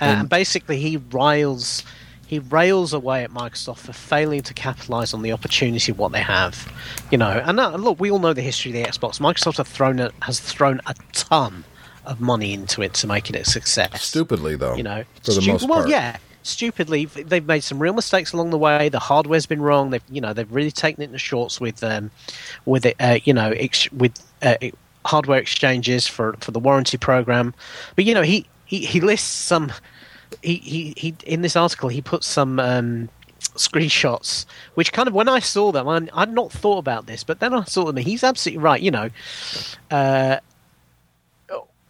Uh, 0.00 0.04
and 0.04 0.28
basically 0.28 0.78
he 0.78 0.96
rails 1.12 1.84
he 2.26 2.38
rails 2.40 2.92
away 2.92 3.24
at 3.24 3.30
Microsoft 3.30 3.78
for 3.78 3.94
failing 3.94 4.42
to 4.42 4.52
capitalize 4.52 5.14
on 5.14 5.22
the 5.22 5.32
opportunity 5.32 5.90
of 5.92 5.98
what 5.98 6.12
they 6.12 6.20
have. 6.20 6.70
You 7.10 7.16
know, 7.16 7.42
and 7.44 7.58
uh, 7.58 7.74
look, 7.76 7.98
we 7.98 8.10
all 8.10 8.18
know 8.18 8.34
the 8.34 8.42
history 8.42 8.70
of 8.70 8.84
the 8.84 8.90
Xbox. 8.90 9.18
Microsoft 9.18 9.56
have 9.56 9.66
thrown 9.66 9.98
a, 9.98 10.12
has 10.22 10.38
thrown 10.38 10.80
a 10.86 10.94
ton 11.12 11.64
of 12.04 12.20
money 12.20 12.52
into 12.52 12.82
it 12.82 12.94
to 12.94 13.06
make 13.06 13.30
it 13.30 13.36
a 13.36 13.44
success. 13.44 14.02
Stupidly 14.02 14.56
though. 14.56 14.74
you 14.76 14.82
know 14.82 15.04
for 15.22 15.32
the 15.32 15.42
stu- 15.42 15.52
most 15.52 15.68
well 15.68 15.78
part. 15.80 15.90
yeah 15.90 16.16
stupidly 16.42 17.04
they've 17.04 17.44
made 17.46 17.62
some 17.62 17.78
real 17.78 17.92
mistakes 17.92 18.32
along 18.32 18.48
the 18.48 18.56
way 18.56 18.88
the 18.88 18.98
hardware's 18.98 19.44
been 19.44 19.60
wrong 19.60 19.90
they've 19.90 20.02
you 20.08 20.20
know 20.20 20.32
they've 20.32 20.50
really 20.50 20.70
taken 20.70 21.02
it 21.02 21.06
in 21.06 21.12
the 21.12 21.18
shorts 21.18 21.60
with 21.60 21.82
um 21.84 22.10
with 22.64 22.86
it 22.86 22.96
uh, 23.00 23.18
you 23.24 23.34
know 23.34 23.50
ex- 23.50 23.92
with 23.92 24.14
uh, 24.42 24.54
hardware 25.04 25.38
exchanges 25.38 26.06
for 26.06 26.34
for 26.40 26.50
the 26.52 26.58
warranty 26.58 26.96
program 26.96 27.52
but 27.96 28.06
you 28.06 28.14
know 28.14 28.22
he 28.22 28.46
he, 28.68 28.84
he 28.84 29.00
lists 29.00 29.28
some 29.28 29.72
he, 30.42 30.56
he 30.56 30.94
he 30.96 31.14
in 31.26 31.42
this 31.42 31.56
article 31.56 31.88
he 31.88 32.02
puts 32.02 32.26
some 32.26 32.60
um 32.60 33.08
screenshots 33.40 34.44
which 34.74 34.92
kind 34.92 35.08
of 35.08 35.14
when 35.14 35.28
i 35.28 35.40
saw 35.40 35.72
them 35.72 35.88
I, 35.88 36.06
i'd 36.14 36.32
not 36.32 36.52
thought 36.52 36.78
about 36.78 37.06
this 37.06 37.24
but 37.24 37.40
then 37.40 37.54
i 37.54 37.64
saw 37.64 37.84
them 37.86 37.96
he's 37.96 38.22
absolutely 38.22 38.62
right 38.62 38.80
you 38.80 38.90
know. 38.90 39.10
Uh 39.90 40.38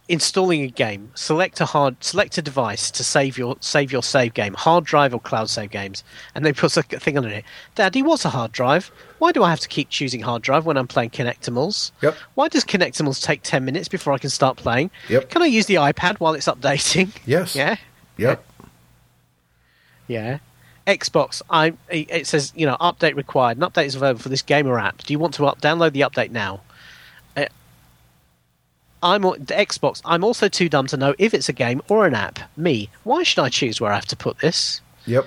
installing 0.08 0.62
a 0.62 0.68
game, 0.68 1.10
select 1.14 1.60
a 1.60 1.66
hard, 1.66 2.02
select 2.02 2.38
a 2.38 2.42
device 2.42 2.90
to 2.90 3.04
save 3.04 3.36
your 3.36 3.56
save 3.60 3.92
your 3.92 4.02
save 4.02 4.34
game, 4.34 4.54
hard 4.54 4.84
drive 4.84 5.12
or 5.12 5.20
cloud 5.20 5.50
save 5.50 5.70
games, 5.70 6.02
and 6.34 6.44
they 6.44 6.52
put 6.52 6.76
a 6.76 6.82
thing 6.82 7.18
on 7.18 7.26
it. 7.26 7.44
Daddy, 7.74 8.02
what's 8.02 8.24
a 8.24 8.30
hard 8.30 8.52
drive? 8.52 8.90
Why 9.18 9.32
do 9.32 9.42
I 9.42 9.50
have 9.50 9.60
to 9.60 9.68
keep 9.68 9.90
choosing 9.90 10.20
hard 10.20 10.42
drive 10.42 10.64
when 10.64 10.76
I'm 10.76 10.88
playing 10.88 11.10
Kinectimals? 11.10 11.90
Yep. 12.02 12.16
Why 12.34 12.48
does 12.48 12.64
Kinectimals 12.64 13.22
take 13.22 13.42
ten 13.42 13.64
minutes 13.64 13.88
before 13.88 14.12
I 14.12 14.18
can 14.18 14.30
start 14.30 14.56
playing? 14.56 14.90
Yep. 15.08 15.30
Can 15.30 15.42
I 15.42 15.46
use 15.46 15.66
the 15.66 15.74
iPad 15.74 16.18
while 16.18 16.34
it's 16.34 16.46
updating? 16.46 17.10
Yes. 17.26 17.54
Yeah. 17.54 17.76
Yep. 18.16 18.44
Yeah. 20.06 20.38
Xbox, 20.86 21.42
I 21.50 21.74
it 21.90 22.26
says 22.26 22.52
you 22.56 22.64
know 22.64 22.76
update 22.80 23.14
required. 23.14 23.58
An 23.58 23.64
update 23.64 23.84
is 23.84 23.94
available 23.94 24.20
for 24.22 24.30
this 24.30 24.40
game 24.40 24.66
or 24.66 24.78
app. 24.78 24.98
Do 25.02 25.12
you 25.12 25.18
want 25.18 25.34
to 25.34 25.44
up, 25.44 25.60
download 25.60 25.92
the 25.92 26.00
update 26.00 26.30
now? 26.30 26.62
I'm 29.02 29.22
Xbox. 29.22 30.00
I'm 30.04 30.24
also 30.24 30.48
too 30.48 30.68
dumb 30.68 30.86
to 30.88 30.96
know 30.96 31.14
if 31.18 31.32
it's 31.34 31.48
a 31.48 31.52
game 31.52 31.80
or 31.88 32.06
an 32.06 32.14
app. 32.14 32.38
Me, 32.56 32.88
why 33.04 33.22
should 33.22 33.40
I 33.42 33.48
choose 33.48 33.80
where 33.80 33.92
I 33.92 33.94
have 33.94 34.06
to 34.06 34.16
put 34.16 34.38
this? 34.38 34.80
Yep. 35.06 35.26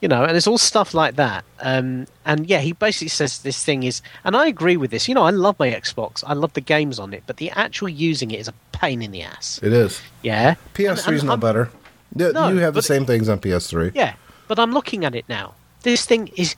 You 0.00 0.08
know, 0.08 0.24
and 0.24 0.36
it's 0.36 0.48
all 0.48 0.58
stuff 0.58 0.94
like 0.94 1.14
that. 1.14 1.44
Um, 1.60 2.08
and 2.26 2.48
yeah, 2.48 2.58
he 2.58 2.72
basically 2.72 3.08
says 3.08 3.38
this 3.42 3.62
thing 3.64 3.84
is, 3.84 4.02
and 4.24 4.34
I 4.36 4.48
agree 4.48 4.76
with 4.76 4.90
this. 4.90 5.06
You 5.08 5.14
know, 5.14 5.22
I 5.22 5.30
love 5.30 5.56
my 5.60 5.70
Xbox. 5.70 6.24
I 6.26 6.32
love 6.32 6.52
the 6.54 6.60
games 6.60 6.98
on 6.98 7.14
it, 7.14 7.22
but 7.26 7.36
the 7.36 7.50
actual 7.52 7.88
using 7.88 8.32
it 8.32 8.40
is 8.40 8.48
a 8.48 8.54
pain 8.72 9.00
in 9.00 9.12
the 9.12 9.22
ass. 9.22 9.60
It 9.62 9.72
is. 9.72 10.02
Yeah. 10.22 10.56
PS3 10.74 10.88
And- 10.88 11.14
is 11.16 11.22
and 11.22 11.24
no 11.28 11.32
I'm- 11.34 11.40
better. 11.40 11.70
No, 12.14 12.48
you 12.48 12.58
have 12.58 12.74
the 12.74 12.82
same 12.82 13.06
things 13.06 13.28
on 13.28 13.38
PS3. 13.38 13.92
Yeah, 13.94 14.14
but 14.48 14.58
I'm 14.58 14.72
looking 14.72 15.04
at 15.06 15.14
it 15.14 15.24
now. 15.30 15.54
This 15.82 16.04
thing 16.04 16.28
is 16.36 16.56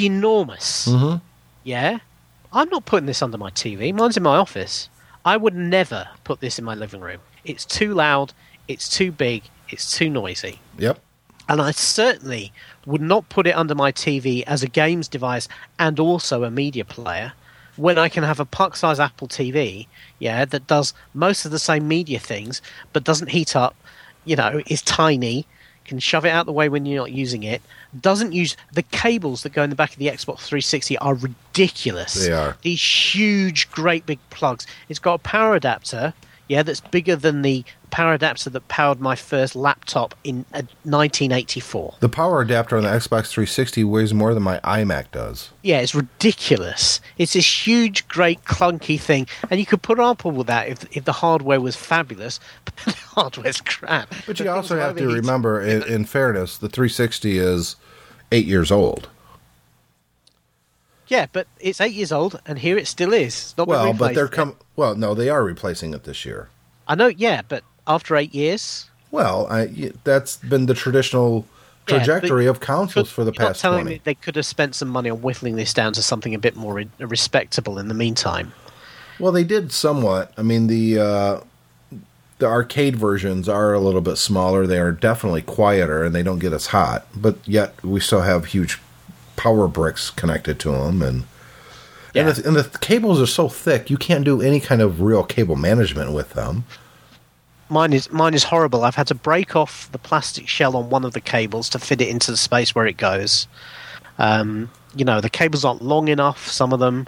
enormous. 0.00 0.88
Mm-hmm. 0.88 1.16
Yeah? 1.64 1.98
I'm 2.52 2.68
not 2.68 2.84
putting 2.84 3.06
this 3.06 3.22
under 3.22 3.38
my 3.38 3.50
TV. 3.50 3.94
Mine's 3.94 4.16
in 4.16 4.22
my 4.22 4.36
office. 4.36 4.88
I 5.24 5.36
would 5.36 5.54
never 5.54 6.08
put 6.24 6.40
this 6.40 6.58
in 6.58 6.64
my 6.64 6.74
living 6.74 7.00
room. 7.00 7.20
It's 7.44 7.64
too 7.64 7.94
loud, 7.94 8.32
it's 8.68 8.88
too 8.88 9.12
big, 9.12 9.44
it's 9.68 9.96
too 9.96 10.10
noisy. 10.10 10.60
Yep. 10.78 10.98
And 11.48 11.60
I 11.60 11.72
certainly 11.72 12.52
would 12.86 13.02
not 13.02 13.28
put 13.28 13.46
it 13.46 13.56
under 13.56 13.74
my 13.74 13.92
TV 13.92 14.42
as 14.46 14.62
a 14.62 14.68
games 14.68 15.08
device 15.08 15.48
and 15.78 15.98
also 15.98 16.44
a 16.44 16.50
media 16.50 16.84
player 16.84 17.32
when 17.76 17.98
I 17.98 18.08
can 18.08 18.24
have 18.24 18.40
a 18.40 18.44
puck 18.44 18.76
size 18.76 19.00
Apple 19.00 19.28
TV, 19.28 19.86
yeah, 20.18 20.44
that 20.44 20.66
does 20.66 20.92
most 21.14 21.44
of 21.44 21.50
the 21.50 21.58
same 21.58 21.88
media 21.88 22.18
things 22.18 22.60
but 22.92 23.04
doesn't 23.04 23.30
heat 23.30 23.56
up, 23.56 23.74
you 24.24 24.36
know, 24.36 24.62
is 24.66 24.82
tiny, 24.82 25.46
can 25.92 25.98
shove 25.98 26.24
it 26.24 26.30
out 26.30 26.46
the 26.46 26.52
way 26.52 26.70
when 26.70 26.86
you're 26.86 27.02
not 27.02 27.12
using 27.12 27.42
it, 27.42 27.60
doesn't 28.00 28.32
use 28.32 28.56
the 28.72 28.82
cables 28.82 29.42
that 29.42 29.52
go 29.52 29.62
in 29.62 29.68
the 29.68 29.76
back 29.76 29.92
of 29.92 29.98
the 29.98 30.06
Xbox 30.06 30.38
360 30.38 30.96
are 30.96 31.12
ridiculous. 31.12 32.14
They 32.14 32.32
are. 32.32 32.56
These 32.62 33.14
huge, 33.14 33.70
great 33.70 34.06
big 34.06 34.18
plugs. 34.30 34.66
It's 34.88 34.98
got 34.98 35.14
a 35.14 35.18
power 35.18 35.54
adapter, 35.54 36.14
yeah, 36.52 36.62
that's 36.62 36.82
bigger 36.82 37.16
than 37.16 37.40
the 37.40 37.64
power 37.90 38.12
adapter 38.12 38.50
that 38.50 38.68
powered 38.68 39.00
my 39.00 39.16
first 39.16 39.56
laptop 39.56 40.14
in 40.22 40.44
uh, 40.52 40.60
1984. 40.84 41.94
The 42.00 42.10
power 42.10 42.42
adapter 42.42 42.76
on 42.76 42.82
the 42.82 42.90
Xbox 42.90 43.28
360 43.28 43.84
weighs 43.84 44.12
more 44.12 44.34
than 44.34 44.42
my 44.42 44.60
iMac 44.60 45.12
does. 45.12 45.48
Yeah, 45.62 45.80
it's 45.80 45.94
ridiculous. 45.94 47.00
It's 47.16 47.32
this 47.32 47.66
huge, 47.66 48.06
great, 48.06 48.44
clunky 48.44 49.00
thing, 49.00 49.26
and 49.50 49.58
you 49.58 49.64
could 49.64 49.80
put 49.80 49.98
up 49.98 50.26
with 50.26 50.46
that 50.46 50.68
if 50.68 50.94
if 50.94 51.06
the 51.06 51.12
hardware 51.12 51.58
was 51.58 51.74
fabulous, 51.74 52.38
but 52.66 52.76
the 52.84 52.92
hardware's 52.92 53.62
crap. 53.62 54.12
But 54.26 54.36
The 54.36 54.44
you 54.44 54.50
also 54.50 54.78
have 54.78 54.98
to 54.98 55.08
remember, 55.08 55.58
in, 55.62 55.82
in 55.84 56.04
fairness, 56.04 56.58
the 56.58 56.68
360 56.68 57.38
is 57.38 57.76
eight 58.30 58.44
years 58.44 58.70
old. 58.70 59.08
Yeah, 61.12 61.26
but 61.30 61.46
it's 61.60 61.78
eight 61.78 61.92
years 61.92 62.10
old, 62.10 62.40
and 62.46 62.58
here 62.58 62.78
it 62.78 62.86
still 62.86 63.12
is. 63.12 63.34
It's 63.34 63.54
not 63.58 63.68
Well, 63.68 63.92
but 63.92 64.14
they're 64.14 64.24
replaced 64.24 64.32
yet. 64.32 64.32
com- 64.32 64.56
Well, 64.76 64.94
no, 64.94 65.12
they 65.14 65.28
are 65.28 65.44
replacing 65.44 65.92
it 65.92 66.04
this 66.04 66.24
year. 66.24 66.48
I 66.88 66.94
know, 66.94 67.08
yeah, 67.08 67.42
but 67.46 67.64
after 67.86 68.16
eight 68.16 68.34
years, 68.34 68.88
Well, 69.10 69.46
I, 69.50 69.92
that's 70.04 70.38
been 70.38 70.64
the 70.64 70.72
traditional 70.74 71.44
Yeah, 71.86 71.98
trajectory 71.98 72.46
of 72.46 72.60
consoles 72.60 73.08
But 73.08 73.14
for 73.14 73.24
the 73.24 73.32
you're 73.32 73.42
not 73.42 73.48
past 73.48 73.60
telling 73.60 73.82
20. 73.84 73.90
me 73.96 74.00
they 74.04 74.14
could 74.14 74.36
have 74.36 74.46
spent 74.46 74.74
some 74.74 74.88
money 74.88 75.10
on 75.10 75.18
whittling 75.20 75.56
this 75.56 75.74
down 75.74 75.92
to 75.92 76.02
something 76.02 76.34
a 76.34 76.38
bit 76.38 76.56
more 76.56 76.72
re- 76.72 76.88
respectable 76.98 77.78
in 77.78 77.88
the 77.88 77.94
meantime. 77.94 78.54
Well, 79.18 79.32
they 79.32 79.44
did 79.44 79.70
somewhat. 79.70 80.32
I 80.38 80.42
mean, 80.42 80.66
the 80.68 80.98
uh, 80.98 81.40
the 82.38 82.46
arcade 82.46 82.96
versions 82.96 83.50
are 83.50 83.74
a 83.74 83.80
little 83.80 84.00
bit 84.00 84.16
smaller. 84.16 84.66
They 84.66 84.78
are 84.78 84.92
definitely 84.92 85.42
quieter, 85.42 86.02
and 86.04 86.14
they 86.14 86.22
don't 86.22 86.38
get 86.38 86.54
as 86.54 86.68
hot. 86.68 87.06
But 87.14 87.36
yet, 87.46 87.70
we 87.84 88.00
still 88.00 88.22
have 88.22 88.46
huge 88.46 88.80
power 89.36 89.68
bricks 89.68 90.10
connected 90.10 90.58
to 90.60 90.70
them, 90.72 91.02
and 91.02 91.24
Yeah. 92.14 92.26
and, 92.28 92.36
the, 92.36 92.48
and 92.48 92.56
the 92.56 92.78
cables 92.78 93.20
are 93.20 93.26
so 93.26 93.48
thick 93.48 93.90
you 93.90 93.96
can't 93.96 94.24
do 94.24 94.40
any 94.42 94.60
kind 94.60 94.80
of 94.82 95.00
real 95.00 95.24
cable 95.24 95.56
management 95.56 96.12
with 96.12 96.34
them. 96.34 96.64
Mine 97.68 97.92
is 97.94 98.10
mine 98.12 98.34
is 98.34 98.44
horrible. 98.44 98.84
I've 98.84 98.96
had 98.96 99.06
to 99.06 99.14
break 99.14 99.56
off 99.56 99.90
the 99.92 99.98
plastic 99.98 100.46
shell 100.46 100.76
on 100.76 100.90
one 100.90 101.04
of 101.04 101.12
the 101.14 101.20
cables 101.22 101.68
to 101.70 101.78
fit 101.78 102.00
it 102.02 102.08
into 102.08 102.30
the 102.30 102.36
space 102.36 102.74
where 102.74 102.86
it 102.86 102.98
goes. 102.98 103.46
Um, 104.18 104.70
you 104.94 105.04
know, 105.06 105.20
the 105.22 105.30
cables 105.30 105.64
aren't 105.64 105.80
long 105.82 106.08
enough. 106.08 106.48
Some 106.48 106.72
of 106.74 106.80
them. 106.80 107.06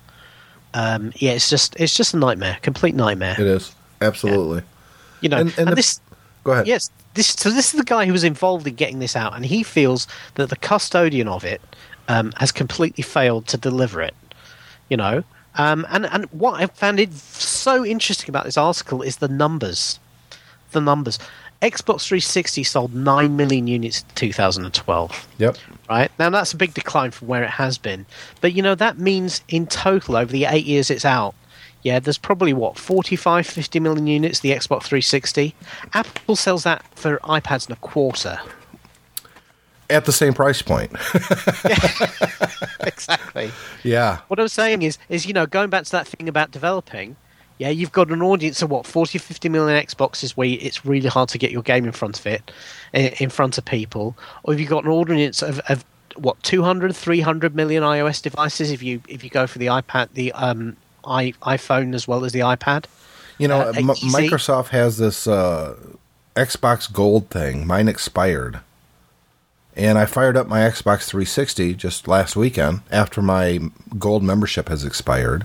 Um, 0.72 1.12
yeah, 1.16 1.32
it's 1.32 1.50
just 1.50 1.76
it's 1.78 1.94
just 1.94 2.14
a 2.14 2.16
nightmare, 2.16 2.56
complete 2.62 2.94
nightmare. 2.94 3.36
It 3.38 3.46
is 3.46 3.74
absolutely. 4.00 4.62
You 5.20 5.28
know, 5.28 5.36
And- 5.38 5.50
and, 5.50 5.58
and 5.60 5.68
the- 5.68 5.74
this 5.76 6.00
Go 6.44 6.52
ahead. 6.52 6.66
yes, 6.66 6.90
this 7.14 7.28
so 7.28 7.50
this 7.50 7.72
is 7.72 7.78
the 7.78 7.84
guy 7.84 8.06
who 8.06 8.12
was 8.12 8.24
involved 8.24 8.66
in 8.66 8.74
getting 8.74 8.98
this 9.00 9.14
out, 9.16 9.34
and 9.36 9.44
he 9.46 9.62
feels 9.62 10.06
that 10.36 10.48
the 10.48 10.56
custodian 10.56 11.28
of 11.28 11.44
it 11.44 11.60
um, 12.08 12.32
has 12.36 12.52
completely 12.52 13.02
failed 13.02 13.46
to 13.48 13.56
deliver 13.56 14.00
it. 14.00 14.14
You 14.88 14.96
know, 14.96 15.24
um, 15.56 15.86
and 15.90 16.06
and 16.06 16.26
what 16.26 16.60
I 16.60 16.66
found 16.66 17.00
it 17.00 17.12
so 17.12 17.84
interesting 17.84 18.28
about 18.28 18.44
this 18.44 18.58
article 18.58 19.02
is 19.02 19.16
the 19.18 19.28
numbers. 19.28 19.98
The 20.72 20.80
numbers. 20.80 21.18
Xbox 21.62 22.06
360 22.06 22.62
sold 22.64 22.94
9 22.94 23.36
million 23.36 23.66
units 23.66 24.02
in 24.02 24.08
2012. 24.16 25.28
Yep. 25.38 25.56
Right 25.88 26.10
now, 26.18 26.28
that's 26.28 26.52
a 26.52 26.58
big 26.58 26.74
decline 26.74 27.10
from 27.10 27.28
where 27.28 27.42
it 27.42 27.50
has 27.50 27.78
been. 27.78 28.04
But 28.42 28.52
you 28.52 28.62
know 28.62 28.74
that 28.74 28.98
means 28.98 29.40
in 29.48 29.66
total 29.66 30.16
over 30.16 30.30
the 30.30 30.44
eight 30.44 30.66
years 30.66 30.90
it's 30.90 31.06
out, 31.06 31.34
yeah, 31.84 32.00
there's 32.00 32.18
probably 32.18 32.54
what 32.54 32.78
45, 32.78 33.46
50 33.46 33.78
million 33.78 34.06
units. 34.06 34.40
The 34.40 34.50
Xbox 34.50 34.84
360. 34.84 35.54
Apple 35.92 36.34
sells 36.34 36.64
that 36.64 36.82
for 36.96 37.18
iPads 37.18 37.68
in 37.68 37.74
a 37.74 37.76
quarter. 37.76 38.40
At 39.90 40.06
the 40.06 40.12
same 40.12 40.32
price 40.32 40.62
point. 40.62 40.92
exactly. 42.80 43.50
yeah. 43.82 44.20
What 44.28 44.40
I'm 44.40 44.48
saying 44.48 44.82
is, 44.82 44.98
is 45.08 45.26
you 45.26 45.32
know, 45.32 45.46
going 45.46 45.70
back 45.70 45.84
to 45.84 45.92
that 45.92 46.06
thing 46.06 46.28
about 46.28 46.50
developing, 46.50 47.16
yeah, 47.58 47.68
you've 47.68 47.92
got 47.92 48.10
an 48.10 48.22
audience 48.22 48.62
of 48.62 48.70
what 48.70 48.86
40, 48.86 49.18
50 49.18 49.48
million 49.48 49.84
Xboxes 49.84 50.32
where 50.32 50.48
it's 50.48 50.84
really 50.84 51.08
hard 51.08 51.28
to 51.30 51.38
get 51.38 51.50
your 51.50 51.62
game 51.62 51.84
in 51.84 51.92
front 51.92 52.18
of 52.18 52.26
it, 52.26 52.50
in 52.92 53.30
front 53.30 53.58
of 53.58 53.64
people, 53.64 54.16
or 54.42 54.52
have 54.52 54.60
you 54.60 54.66
got 54.66 54.84
an 54.84 54.90
audience 54.90 55.42
of, 55.42 55.60
of 55.68 55.84
what 56.16 56.42
200, 56.42 56.94
300 56.94 57.54
million 57.54 57.82
iOS 57.82 58.22
devices 58.22 58.70
if 58.70 58.82
you 58.82 59.02
if 59.08 59.24
you 59.24 59.30
go 59.30 59.46
for 59.46 59.58
the 59.58 59.66
iPad, 59.66 60.08
the 60.14 60.32
um, 60.32 60.76
i 61.04 61.32
iPhone 61.42 61.94
as 61.94 62.08
well 62.08 62.24
as 62.24 62.32
the 62.32 62.40
iPad. 62.40 62.86
You 63.38 63.48
know, 63.48 63.60
Uh, 63.60 63.72
M- 63.76 63.86
Microsoft 63.86 64.68
has 64.68 64.98
this 64.98 65.26
uh, 65.26 65.76
Xbox 66.36 66.92
Gold 66.92 67.30
thing. 67.30 67.66
Mine 67.66 67.88
expired. 67.88 68.60
And 69.76 69.98
I 69.98 70.06
fired 70.06 70.36
up 70.36 70.46
my 70.46 70.60
Xbox 70.60 71.06
360 71.08 71.74
just 71.74 72.06
last 72.06 72.36
weekend 72.36 72.82
after 72.90 73.20
my 73.20 73.58
gold 73.98 74.22
membership 74.22 74.68
has 74.68 74.84
expired, 74.84 75.44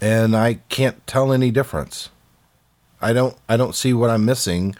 and 0.00 0.36
I 0.36 0.54
can't 0.68 1.04
tell 1.06 1.32
any 1.32 1.50
difference. 1.50 2.10
I 3.00 3.12
don't 3.12 3.36
I 3.48 3.56
don't 3.56 3.74
see 3.74 3.92
what 3.92 4.10
I'm 4.10 4.24
missing 4.24 4.76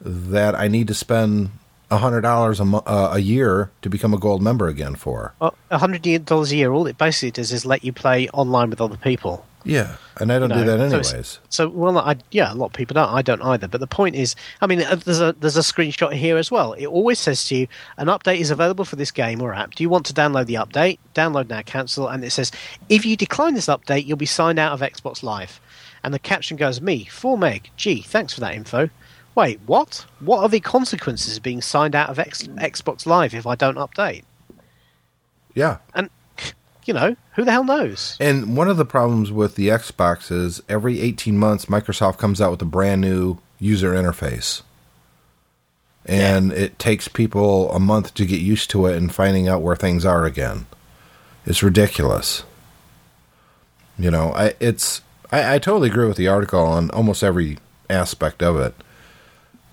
that 0.00 0.54
I 0.54 0.68
need 0.68 0.88
to 0.88 0.94
spend 0.94 1.50
hundred 1.90 2.20
dollars 2.20 2.60
uh, 2.60 3.10
a 3.12 3.18
year 3.18 3.70
to 3.80 3.88
become 3.88 4.12
a 4.12 4.18
gold 4.18 4.42
member 4.42 4.68
again 4.68 4.94
for. 4.94 5.34
Well, 5.40 5.54
hundred 5.70 6.02
dollars 6.26 6.52
a 6.52 6.56
year. 6.56 6.72
All 6.72 6.86
it 6.86 6.98
basically 6.98 7.30
does 7.30 7.52
is 7.52 7.64
let 7.64 7.84
you 7.84 7.92
play 7.92 8.28
online 8.30 8.70
with 8.70 8.80
other 8.80 8.98
people. 8.98 9.46
Yeah, 9.68 9.96
and 10.18 10.32
I 10.32 10.38
don't 10.38 10.48
you 10.48 10.56
do 10.56 10.64
that 10.64 10.80
anyways. 10.80 11.40
So, 11.50 11.68
well, 11.68 11.98
I, 11.98 12.16
yeah, 12.30 12.50
a 12.50 12.54
lot 12.54 12.66
of 12.66 12.72
people 12.72 12.94
don't. 12.94 13.12
I 13.12 13.20
don't 13.20 13.42
either. 13.42 13.68
But 13.68 13.80
the 13.80 13.86
point 13.86 14.16
is, 14.16 14.34
I 14.62 14.66
mean, 14.66 14.80
uh, 14.80 14.96
there's 14.96 15.20
a 15.20 15.34
there's 15.38 15.58
a 15.58 15.60
screenshot 15.60 16.14
here 16.14 16.38
as 16.38 16.50
well. 16.50 16.72
It 16.72 16.86
always 16.86 17.18
says 17.18 17.44
to 17.48 17.56
you, 17.56 17.68
an 17.98 18.06
update 18.06 18.38
is 18.38 18.50
available 18.50 18.86
for 18.86 18.96
this 18.96 19.10
game 19.10 19.42
or 19.42 19.52
app. 19.52 19.74
Do 19.74 19.82
you 19.82 19.90
want 19.90 20.06
to 20.06 20.14
download 20.14 20.46
the 20.46 20.54
update? 20.54 20.98
Download 21.14 21.50
now, 21.50 21.60
cancel. 21.60 22.08
And 22.08 22.24
it 22.24 22.30
says, 22.30 22.50
if 22.88 23.04
you 23.04 23.14
decline 23.14 23.52
this 23.52 23.66
update, 23.66 24.06
you'll 24.06 24.16
be 24.16 24.24
signed 24.24 24.58
out 24.58 24.72
of 24.72 24.80
Xbox 24.80 25.22
Live. 25.22 25.60
And 26.02 26.14
the 26.14 26.18
caption 26.18 26.56
goes, 26.56 26.80
me, 26.80 27.04
4 27.04 27.36
meg. 27.36 27.70
Gee, 27.76 28.00
thanks 28.00 28.32
for 28.32 28.40
that 28.40 28.54
info. 28.54 28.88
Wait, 29.34 29.60
what? 29.66 30.06
What 30.20 30.40
are 30.40 30.48
the 30.48 30.60
consequences 30.60 31.36
of 31.36 31.42
being 31.42 31.60
signed 31.60 31.94
out 31.94 32.08
of 32.08 32.18
X, 32.18 32.44
Xbox 32.44 33.04
Live 33.04 33.34
if 33.34 33.46
I 33.46 33.54
don't 33.54 33.76
update? 33.76 34.22
yeah, 35.54 35.78
And, 35.94 36.08
you 36.88 36.94
know, 36.94 37.14
who 37.34 37.44
the 37.44 37.52
hell 37.52 37.64
knows? 37.64 38.16
And 38.18 38.56
one 38.56 38.68
of 38.68 38.78
the 38.78 38.86
problems 38.86 39.30
with 39.30 39.56
the 39.56 39.68
Xbox 39.68 40.32
is 40.32 40.62
every 40.70 41.00
18 41.00 41.38
months, 41.38 41.66
Microsoft 41.66 42.16
comes 42.16 42.40
out 42.40 42.50
with 42.50 42.62
a 42.62 42.64
brand 42.64 43.02
new 43.02 43.38
user 43.60 43.92
interface. 43.92 44.62
And 46.06 46.50
it 46.50 46.78
takes 46.78 47.06
people 47.06 47.70
a 47.72 47.78
month 47.78 48.14
to 48.14 48.24
get 48.24 48.40
used 48.40 48.70
to 48.70 48.86
it 48.86 48.96
and 48.96 49.14
finding 49.14 49.46
out 49.46 49.60
where 49.60 49.76
things 49.76 50.06
are 50.06 50.24
again. 50.24 50.64
It's 51.44 51.62
ridiculous. 51.62 52.44
You 53.98 54.10
know, 54.10 54.32
I, 54.32 54.54
it's 54.58 55.02
I, 55.30 55.56
I 55.56 55.58
totally 55.58 55.90
agree 55.90 56.06
with 56.06 56.16
the 56.16 56.28
article 56.28 56.60
on 56.60 56.90
almost 56.90 57.22
every 57.22 57.58
aspect 57.90 58.42
of 58.42 58.56
it. 58.56 58.74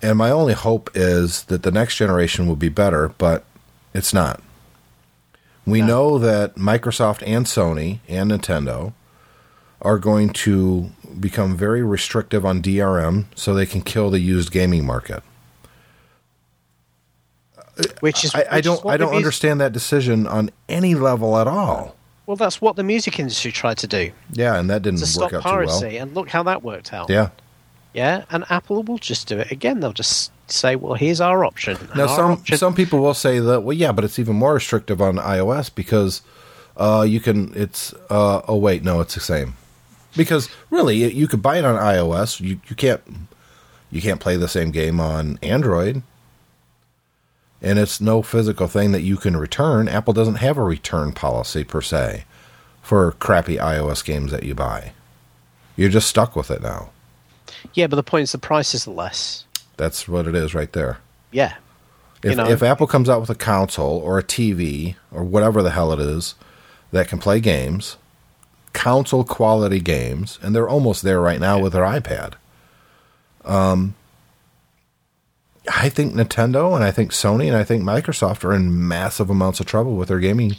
And 0.01 0.17
my 0.17 0.29
only 0.29 0.53
hope 0.53 0.89
is 0.93 1.45
that 1.45 1.63
the 1.63 1.71
next 1.71 1.95
generation 1.95 2.47
will 2.47 2.57
be 2.57 2.67
better, 2.67 3.13
but 3.17 3.45
it's 3.93 4.13
not. 4.13 4.41
We 5.65 5.81
know 5.81 6.19
that 6.19 6.55
Microsoft 6.55 7.23
and 7.25 7.45
Sony 7.45 7.99
and 8.07 8.31
Nintendo 8.31 8.93
are 9.81 9.97
going 9.97 10.29
to 10.29 10.91
become 11.19 11.55
very 11.57 11.83
restrictive 11.83 12.45
on 12.45 12.61
DRM 12.61 13.25
so 13.35 13.53
they 13.53 13.65
can 13.65 13.81
kill 13.81 14.09
the 14.09 14.19
used 14.19 14.51
gaming 14.51 14.85
market. 14.85 15.23
Which 17.99 18.23
is 18.23 18.33
I, 18.33 18.39
I 18.39 18.41
which 18.41 18.59
is 18.59 18.65
don't 18.65 18.85
what 18.85 18.93
I 18.93 18.97
don't 18.97 19.15
understand 19.15 19.59
that 19.59 19.73
decision 19.73 20.27
on 20.27 20.49
any 20.69 20.95
level 20.95 21.37
at 21.37 21.47
all. 21.47 21.95
Well, 22.25 22.37
that's 22.37 22.61
what 22.61 22.75
the 22.75 22.83
music 22.83 23.19
industry 23.19 23.51
tried 23.51 23.77
to 23.79 23.87
do 23.87 24.11
Yeah, 24.31 24.55
and 24.57 24.69
that 24.69 24.81
didn't 24.81 25.01
work 25.17 25.33
out 25.33 25.43
piracy, 25.43 25.79
too 25.79 25.85
well. 25.95 26.01
and 26.03 26.15
look 26.15 26.29
how 26.29 26.43
that 26.43 26.63
worked 26.63 26.93
out. 26.93 27.09
Yeah. 27.09 27.29
Yeah, 27.95 28.25
and 28.29 28.43
Apple 28.49 28.83
will 28.83 28.97
just 28.99 29.27
do 29.27 29.39
it 29.39 29.49
again. 29.51 29.79
They'll 29.79 29.93
just 29.93 30.31
say, 30.51 30.75
"Well, 30.75 30.93
here's 30.93 31.21
our 31.21 31.43
option." 31.45 31.77
Now 31.95 32.03
our 32.03 32.15
some 32.15 32.31
option- 32.33 32.57
some 32.57 32.75
people 32.75 32.99
will 32.99 33.13
say 33.15 33.39
that 33.39 33.61
well 33.61 33.75
yeah, 33.75 33.91
but 33.91 34.03
it's 34.03 34.19
even 34.19 34.35
more 34.35 34.53
restrictive 34.53 35.01
on 35.01 35.15
iOS 35.15 35.73
because 35.73 36.21
uh, 36.77 37.05
you 37.07 37.19
can 37.19 37.51
it's 37.55 37.93
uh, 38.09 38.41
oh 38.47 38.57
wait 38.57 38.83
no 38.83 38.99
it's 39.01 39.15
the 39.15 39.21
same 39.21 39.55
because 40.17 40.49
really 40.69 40.97
you- 40.97 41.07
you 41.21 41.27
could 41.27 41.41
buy 41.41 41.57
it 41.57 41.65
on 41.65 41.75
iOS 41.79 42.39
you 42.41 42.59
you 42.67 42.75
can't 42.75 43.01
you 43.91 44.01
can't 44.01 44.19
play 44.19 44.35
the 44.35 44.47
same 44.49 44.71
game 44.71 44.99
on 44.99 45.39
Android 45.41 46.03
and 47.61 47.79
it's 47.79 48.01
no 48.01 48.21
physical 48.21 48.67
thing 48.67 48.91
that 48.91 49.01
you 49.01 49.17
can 49.17 49.37
return. 49.37 49.87
Apple 49.87 50.13
doesn't 50.13 50.35
have 50.35 50.57
a 50.57 50.63
return 50.63 51.11
policy 51.13 51.63
per 51.63 51.81
se 51.81 52.25
for 52.81 53.13
crappy 53.13 53.55
iOS 53.57 54.03
games 54.05 54.31
that 54.31 54.43
you 54.43 54.53
buy. 54.53 54.91
You're 55.75 55.89
just 55.89 56.07
stuck 56.09 56.35
with 56.35 56.51
it 56.51 56.61
now. 56.61 56.89
Yeah, 57.73 57.87
but 57.87 57.95
the 57.95 58.03
point 58.03 58.23
is 58.23 58.31
the 58.31 58.37
prices 58.37 58.87
are 58.87 58.91
less. 58.91 59.45
That's 59.77 60.07
what 60.07 60.27
it 60.27 60.35
is 60.35 60.53
right 60.53 60.71
there. 60.71 60.99
Yeah, 61.31 61.55
If, 62.23 62.31
You 62.31 62.35
know. 62.37 62.49
if 62.49 62.63
Apple 62.63 62.87
comes 62.87 63.09
out 63.09 63.19
with 63.19 63.29
a 63.29 63.35
console 63.35 63.97
or 63.99 64.17
a 64.17 64.23
TV 64.23 64.95
or 65.11 65.23
whatever 65.23 65.61
the 65.61 65.71
hell 65.71 65.91
it 65.91 65.99
is 65.99 66.35
that 66.91 67.07
can 67.09 67.19
play 67.19 67.39
games, 67.39 67.97
console 68.73 69.23
quality 69.23 69.79
games, 69.79 70.39
and 70.41 70.55
they're 70.55 70.69
almost 70.69 71.01
there 71.03 71.19
right 71.19 71.39
now 71.39 71.59
with 71.59 71.73
their 71.73 71.83
iPad. 71.83 72.33
Um, 73.43 73.95
I 75.71 75.89
think 75.89 76.13
Nintendo 76.13 76.73
and 76.75 76.83
I 76.83 76.91
think 76.91 77.11
Sony 77.11 77.47
and 77.47 77.55
I 77.57 77.63
think 77.63 77.83
Microsoft 77.83 78.43
are 78.43 78.53
in 78.53 78.87
massive 78.87 79.29
amounts 79.29 79.59
of 79.59 79.65
trouble 79.65 79.95
with 79.95 80.07
their 80.09 80.19
gaming 80.19 80.55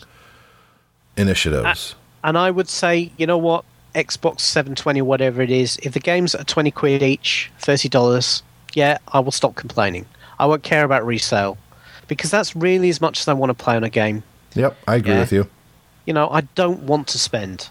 initiatives. 1.17 1.95
and 2.25 2.37
I 2.37 2.51
would 2.51 2.69
say, 2.69 3.13
you 3.17 3.27
know 3.27 3.39
what, 3.39 3.65
Xbox 3.97 4.41
720, 4.41 5.01
whatever 5.03 5.41
it 5.43 5.51
is, 5.51 5.79
if 5.83 5.93
the 5.95 6.01
games 6.01 6.35
are 6.35 6.45
20 6.45 6.71
quid 6.71 7.03
each, 7.03 7.51
thirty 7.59 7.89
dollars, 7.89 8.43
yeah, 8.75 8.99
I 9.09 9.21
will 9.21 9.33
stop 9.33 9.55
complaining. 9.57 10.05
I 10.39 10.45
won't 10.47 10.63
care 10.63 10.85
about 10.85 11.07
resale 11.07 11.57
because 12.09 12.31
that's 12.31 12.55
really 12.55 12.91
as 12.91 13.01
much 13.01 13.21
as 13.21 13.27
I 13.29 13.33
want 13.33 13.51
to 13.51 13.55
play 13.65 13.75
on 13.75 13.83
a 13.85 13.91
game. 13.91 14.23
yep, 14.55 14.77
I 14.87 14.97
agree 14.97 15.13
Yeah. 15.13 15.21
with 15.21 15.33
you. 15.33 15.49
You 16.05 16.13
know, 16.13 16.29
I 16.31 16.43
don't 16.55 16.83
want 16.83 17.09
to 17.09 17.19
spend 17.19 17.69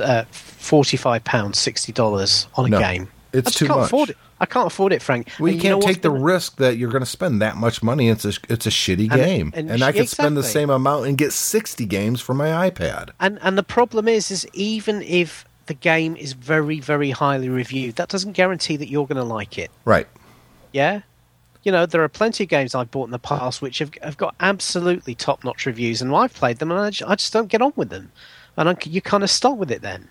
uh, 0.00 0.24
forty-five 0.30 1.24
pounds, 1.24 1.58
sixty 1.58 1.92
dollars 1.92 2.46
on 2.54 2.66
a 2.66 2.68
No, 2.68 2.78
game. 2.78 3.08
it's 3.32 3.48
I 3.48 3.50
too 3.58 3.66
can't 3.66 3.80
much. 3.80 3.86
afford 3.88 4.10
it. 4.10 4.16
I 4.40 4.46
can't 4.46 4.66
afford 4.66 4.92
it, 4.92 5.00
Frank. 5.02 5.28
Well, 5.38 5.52
you 5.52 5.60
can't 5.60 5.80
know 5.80 5.86
take 5.86 6.02
the 6.02 6.10
been- 6.10 6.22
risk 6.22 6.56
that 6.56 6.76
you're 6.76 6.90
going 6.90 7.02
to 7.04 7.06
spend 7.10 7.40
that 7.42 7.56
much 7.56 7.82
money. 7.82 8.08
It's 8.08 8.24
a 8.24 8.32
it's 8.48 8.66
a 8.66 8.70
shitty 8.70 9.10
And- 9.10 9.20
game, 9.20 9.52
and, 9.54 9.70
and 9.70 9.82
I 9.82 9.90
sh- 9.92 9.96
could 9.96 10.08
spend 10.08 10.36
the 10.36 10.42
same 10.42 10.70
amount 10.70 11.06
and 11.06 11.18
get 11.18 11.32
sixty 11.32 11.84
games 11.86 12.20
for 12.20 12.32
my 12.34 12.70
iPad. 12.70 13.10
And 13.20 13.38
and 13.42 13.58
the 13.58 13.62
problem 13.62 14.08
is, 14.08 14.30
is 14.30 14.46
even 14.52 15.02
if 15.02 15.44
the 15.66 15.74
game 15.74 16.16
is 16.16 16.32
very, 16.32 16.80
very 16.80 17.10
highly 17.10 17.48
reviewed, 17.48 17.96
that 17.96 18.08
doesn't 18.08 18.32
guarantee 18.32 18.76
that 18.76 18.88
you're 18.88 19.06
going 19.06 19.16
to 19.16 19.24
like 19.24 19.58
it. 19.58 19.70
Right. 19.84 20.06
Yeah. 20.72 21.02
You 21.62 21.72
know, 21.72 21.86
there 21.86 22.02
are 22.02 22.08
plenty 22.08 22.44
of 22.44 22.50
games 22.50 22.74
I've 22.74 22.90
bought 22.90 23.06
in 23.06 23.10
the 23.10 23.18
past 23.18 23.62
which 23.62 23.78
have, 23.78 23.90
have 24.02 24.16
got 24.16 24.34
absolutely 24.40 25.14
top 25.14 25.44
notch 25.44 25.64
reviews, 25.64 26.02
and 26.02 26.14
I've 26.14 26.34
played 26.34 26.58
them 26.58 26.70
and 26.70 26.80
I 26.80 26.90
just, 26.90 27.10
I 27.10 27.14
just 27.14 27.32
don't 27.32 27.48
get 27.48 27.62
on 27.62 27.72
with 27.76 27.88
them. 27.88 28.12
And 28.56 28.68
I, 28.68 28.76
you 28.84 29.00
kind 29.00 29.24
of 29.24 29.30
stop 29.30 29.56
with 29.56 29.70
it 29.70 29.82
then. 29.82 30.08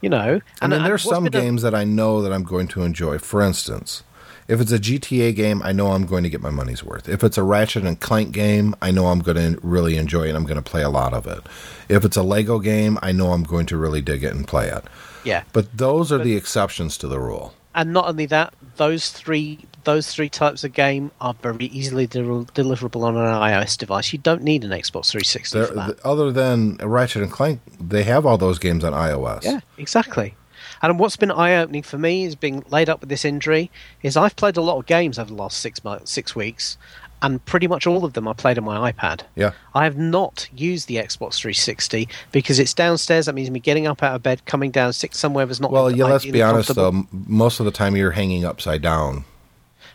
You 0.00 0.10
know? 0.10 0.40
And, 0.60 0.72
then 0.72 0.80
and 0.80 0.86
there's 0.86 1.02
some 1.02 1.24
been 1.24 1.34
a- 1.34 1.40
games 1.40 1.62
that 1.62 1.74
I 1.74 1.84
know 1.84 2.22
that 2.22 2.32
I'm 2.32 2.42
going 2.42 2.68
to 2.68 2.82
enjoy. 2.82 3.18
For 3.18 3.40
instance, 3.40 4.02
if 4.48 4.60
it's 4.60 4.72
a 4.72 4.78
GTA 4.78 5.34
game, 5.34 5.62
I 5.62 5.72
know 5.72 5.92
I'm 5.92 6.06
going 6.06 6.24
to 6.24 6.30
get 6.30 6.40
my 6.40 6.50
money's 6.50 6.84
worth. 6.84 7.08
If 7.08 7.22
it's 7.24 7.38
a 7.38 7.42
Ratchet 7.42 7.84
and 7.84 7.98
Clank 7.98 8.32
game, 8.32 8.74
I 8.82 8.90
know 8.90 9.08
I'm 9.08 9.20
going 9.20 9.36
to 9.36 9.58
really 9.62 9.96
enjoy 9.96 10.24
it 10.24 10.28
and 10.30 10.36
I'm 10.36 10.44
going 10.44 10.62
to 10.62 10.70
play 10.70 10.82
a 10.82 10.90
lot 10.90 11.14
of 11.14 11.26
it. 11.26 11.40
If 11.88 12.04
it's 12.04 12.16
a 12.16 12.22
Lego 12.22 12.58
game, 12.58 12.98
I 13.02 13.12
know 13.12 13.32
I'm 13.32 13.44
going 13.44 13.66
to 13.66 13.76
really 13.76 14.00
dig 14.00 14.24
it 14.24 14.34
and 14.34 14.46
play 14.46 14.68
it. 14.68 14.84
Yeah. 15.24 15.44
But 15.52 15.76
those 15.76 16.10
are 16.12 16.18
the 16.18 16.36
exceptions 16.36 16.98
to 16.98 17.08
the 17.08 17.20
rule. 17.20 17.54
And 17.74 17.92
not 17.92 18.08
only 18.08 18.26
that, 18.26 18.54
those 18.76 19.10
three 19.10 19.66
those 19.84 20.14
three 20.14 20.28
types 20.28 20.62
of 20.62 20.72
game 20.72 21.10
are 21.20 21.34
very 21.34 21.66
easily 21.66 22.06
del- 22.06 22.44
deliverable 22.46 23.02
on 23.02 23.16
an 23.16 23.24
iOS 23.24 23.76
device. 23.76 24.12
You 24.12 24.18
don't 24.18 24.42
need 24.42 24.64
an 24.64 24.70
Xbox 24.70 25.10
360 25.10 25.58
They're, 25.58 25.66
for 25.66 25.74
that. 25.74 26.00
other 26.04 26.30
than 26.30 26.76
Ratchet 26.76 27.22
and 27.22 27.32
Clank, 27.32 27.60
they 27.80 28.04
have 28.04 28.24
all 28.24 28.38
those 28.38 28.58
games 28.58 28.84
on 28.84 28.92
iOS. 28.92 29.42
Yeah, 29.42 29.60
exactly. 29.78 30.36
And 30.82 30.98
what's 30.98 31.16
been 31.16 31.30
eye 31.30 31.56
opening 31.56 31.82
for 31.82 31.98
me 31.98 32.24
is 32.24 32.34
being 32.34 32.64
laid 32.70 32.88
up 32.88 33.00
with 33.00 33.08
this 33.08 33.24
injury 33.24 33.70
is 34.02 34.16
I've 34.16 34.36
played 34.36 34.56
a 34.56 34.62
lot 34.62 34.78
of 34.78 34.86
games 34.86 35.18
over 35.18 35.28
the 35.28 35.34
last 35.36 35.58
six 35.58 35.82
months, 35.84 36.10
six 36.10 36.34
weeks, 36.36 36.76
and 37.22 37.44
pretty 37.44 37.68
much 37.68 37.86
all 37.86 38.04
of 38.04 38.14
them 38.14 38.26
I 38.26 38.32
played 38.32 38.58
on 38.58 38.64
my 38.64 38.90
iPad. 38.92 39.22
Yeah. 39.36 39.52
I 39.74 39.84
have 39.84 39.96
not 39.96 40.48
used 40.54 40.88
the 40.88 40.96
Xbox 40.96 41.36
360 41.36 42.08
because 42.32 42.58
it's 42.58 42.74
downstairs. 42.74 43.26
That 43.26 43.34
means 43.34 43.50
me 43.50 43.60
getting 43.60 43.86
up 43.86 44.02
out 44.02 44.16
of 44.16 44.22
bed, 44.22 44.44
coming 44.44 44.70
down, 44.72 44.92
sitting 44.92 45.14
somewhere 45.14 45.46
that's 45.46 45.60
not. 45.60 45.70
Well, 45.70 45.90
yeah, 45.90 46.06
let's 46.06 46.24
be 46.26 46.42
honest, 46.42 46.74
though. 46.74 47.06
Most 47.12 47.60
of 47.60 47.66
the 47.66 47.72
time 47.72 47.96
you're 47.96 48.10
hanging 48.10 48.44
upside 48.44 48.82
down. 48.82 49.24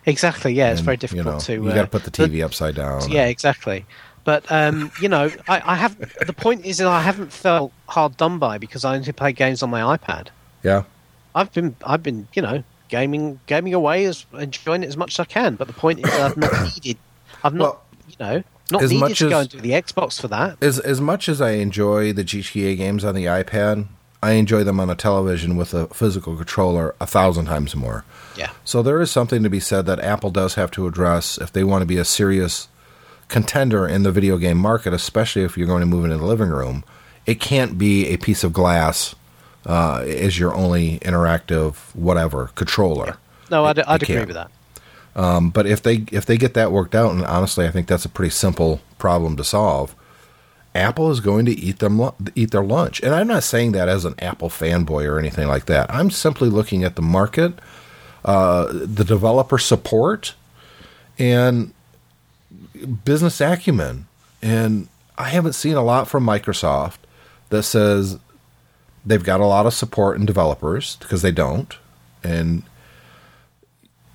Exactly. 0.05 0.53
Yeah, 0.53 0.69
it's 0.71 0.79
And, 0.79 0.85
very 0.85 0.95
you 0.95 0.99
difficult 0.99 1.25
know, 1.25 1.39
to. 1.39 1.53
You 1.53 1.69
uh, 1.69 1.75
got 1.75 1.81
to 1.81 1.87
put 1.87 2.03
the 2.05 2.11
but- 2.11 2.31
TV 2.31 2.43
upside 2.43 2.75
down. 2.75 3.11
Yeah, 3.11 3.25
exactly. 3.25 3.85
But 4.23 4.43
um, 4.51 4.91
you 5.01 5.07
know, 5.07 5.31
I, 5.47 5.61
I 5.65 5.75
have 5.75 5.97
the 6.25 6.33
point 6.33 6.65
is 6.65 6.79
that 6.79 6.87
I 6.87 7.01
haven't 7.01 7.31
felt 7.31 7.71
hard 7.87 8.17
done 8.17 8.39
by 8.39 8.57
because 8.57 8.83
I 8.83 8.95
only 8.95 9.11
play 9.13 9.31
games 9.31 9.63
on 9.63 9.69
my 9.69 9.97
iPad. 9.97 10.27
Yeah. 10.67 10.83
I've 11.33 11.51
been 11.53 11.75
I've 11.85 12.03
been 12.03 12.27
you 12.33 12.41
know 12.41 12.63
gaming 12.89 13.39
gaming 13.47 13.73
away 13.73 14.05
as 14.05 14.25
enjoying 14.37 14.83
it 14.83 14.87
as 14.87 14.97
much 14.97 15.15
as 15.15 15.19
I 15.21 15.25
can. 15.25 15.55
But 15.55 15.67
the 15.67 15.73
point 15.73 15.99
is 15.99 16.11
I've 16.13 16.37
not 16.37 16.51
needed 16.75 16.97
I've 17.43 17.53
not 17.53 17.59
Well, 17.59 17.83
you 18.07 18.15
know 18.19 18.43
not 18.69 18.83
as 18.83 18.91
needed 18.91 19.01
much 19.01 19.19
to 19.19 19.29
go 19.29 19.39
as- 19.39 19.45
and 19.45 19.49
do 19.51 19.59
the 19.61 19.71
Xbox 19.71 20.19
for 20.19 20.27
that. 20.27 20.57
As 20.61 20.79
as 20.79 20.99
much 20.99 21.29
as 21.29 21.39
I 21.41 21.51
enjoy 21.51 22.11
the 22.13 22.23
GTA 22.23 22.75
games 22.75 23.05
on 23.05 23.15
the 23.15 23.25
iPad, 23.25 23.87
I 24.21 24.31
enjoy 24.31 24.63
them 24.63 24.79
on 24.79 24.89
a 24.89 24.95
television 24.95 25.55
with 25.55 25.73
a 25.73 25.87
physical 25.87 26.35
controller 26.35 26.95
a 26.99 27.05
thousand 27.05 27.45
times 27.45 27.75
more. 27.75 28.03
Yeah. 28.35 28.51
So 28.65 28.81
there 28.83 28.99
is 29.01 29.09
something 29.11 29.41
to 29.43 29.49
be 29.49 29.59
said 29.61 29.85
that 29.85 29.99
Apple 29.99 30.31
does 30.31 30.55
have 30.55 30.71
to 30.71 30.85
address 30.87 31.37
if 31.37 31.51
they 31.53 31.63
want 31.63 31.81
to 31.83 31.85
be 31.85 31.97
a 31.97 32.05
serious 32.05 32.67
contender 33.29 33.87
in 33.87 34.03
the 34.03 34.11
video 34.11 34.37
game 34.37 34.57
market, 34.57 34.93
especially 34.93 35.43
if 35.43 35.57
you're 35.57 35.67
going 35.67 35.81
to 35.81 35.85
move 35.87 36.05
into 36.05 36.17
the 36.17 36.25
living 36.25 36.49
room. 36.49 36.83
It 37.25 37.39
can't 37.39 37.77
be 37.77 38.07
a 38.07 38.17
piece 38.17 38.43
of 38.43 38.53
glass 38.53 39.15
uh, 39.67 40.03
as 40.07 40.39
your 40.39 40.55
only 40.55 40.97
interactive 40.99 41.75
whatever 41.93 42.47
controller. 42.55 43.17
No, 43.51 43.65
I'd, 43.65 43.79
I'd 43.79 44.01
agree 44.01 44.25
with 44.25 44.33
that. 44.33 44.49
Um, 45.15 45.49
but 45.49 45.65
if 45.65 45.83
they 45.83 46.05
if 46.11 46.25
they 46.25 46.37
get 46.37 46.53
that 46.53 46.71
worked 46.71 46.95
out, 46.95 47.11
and 47.11 47.23
honestly, 47.25 47.67
I 47.67 47.71
think 47.71 47.87
that's 47.87 48.05
a 48.05 48.09
pretty 48.09 48.29
simple 48.29 48.81
problem 48.97 49.35
to 49.37 49.43
solve. 49.43 49.93
Apple 50.73 51.09
is 51.09 51.19
going 51.19 51.45
to 51.45 51.51
eat 51.51 51.79
them 51.79 52.11
eat 52.35 52.51
their 52.51 52.63
lunch, 52.63 53.01
and 53.01 53.13
I'm 53.13 53.27
not 53.27 53.43
saying 53.43 53.71
that 53.73 53.89
as 53.89 54.05
an 54.05 54.15
Apple 54.19 54.49
fanboy 54.49 55.05
or 55.05 55.19
anything 55.19 55.47
like 55.47 55.65
that. 55.65 55.91
I'm 55.93 56.11
simply 56.11 56.49
looking 56.49 56.83
at 56.83 56.95
the 56.95 57.01
market, 57.01 57.53
uh, 58.23 58.67
the 58.71 59.03
developer 59.03 59.57
support, 59.57 60.35
and 61.17 61.73
business 63.03 63.41
acumen. 63.41 64.05
And 64.39 64.87
I 65.17 65.29
haven't 65.29 65.53
seen 65.53 65.75
a 65.75 65.83
lot 65.83 66.07
from 66.07 66.23
Microsoft 66.23 66.97
that 67.49 67.63
says 67.63 68.19
they've 69.07 69.23
got 69.23 69.39
a 69.39 69.45
lot 69.45 69.65
of 69.65 69.73
support 69.73 70.17
in 70.17 70.25
developers 70.25 70.97
because 70.97 71.21
they 71.21 71.31
don't, 71.31 71.77
and 72.23 72.63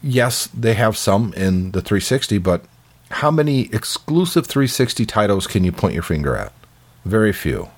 yes, 0.02 0.48
they 0.48 0.74
have 0.74 0.96
some 0.96 1.32
in 1.34 1.72
the 1.72 1.80
360, 1.80 2.38
but 2.38 2.64
how 3.10 3.30
many 3.30 3.62
exclusive 3.72 4.46
360 4.46 5.06
titles 5.06 5.46
can 5.46 5.64
you 5.64 5.72
point 5.72 5.94
your 5.94 6.02
finger 6.02 6.36
at? 6.36 6.52
Very 7.04 7.32
few. 7.32 7.68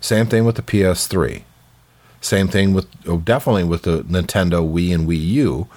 Same 0.00 0.26
thing 0.26 0.44
with 0.44 0.56
the 0.56 0.62
PS3. 0.62 1.42
Same 2.20 2.48
thing 2.48 2.74
with, 2.74 2.86
oh, 3.06 3.18
definitely 3.18 3.64
with 3.64 3.82
the 3.82 4.02
Nintendo 4.04 4.68
Wii 4.70 4.94
and 4.94 5.08
Wii 5.08 5.20
U, 5.20 5.68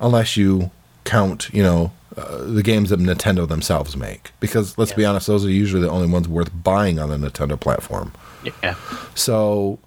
unless 0.00 0.36
you 0.36 0.70
count, 1.04 1.52
you 1.52 1.62
know, 1.62 1.92
uh, 2.16 2.44
the 2.44 2.62
games 2.62 2.90
that 2.90 3.00
Nintendo 3.00 3.46
themselves 3.46 3.96
make. 3.96 4.30
Because 4.40 4.78
let's 4.78 4.92
be 4.92 5.04
honest, 5.04 5.26
those 5.26 5.44
are 5.44 5.50
usually 5.50 5.82
the 5.82 5.90
only 5.90 6.08
ones 6.08 6.28
worth 6.28 6.50
buying 6.62 6.98
on 6.98 7.10
the 7.10 7.16
Nintendo 7.16 7.58
platform. 7.58 8.12
Yeah. 8.62 8.76
So 9.14 9.78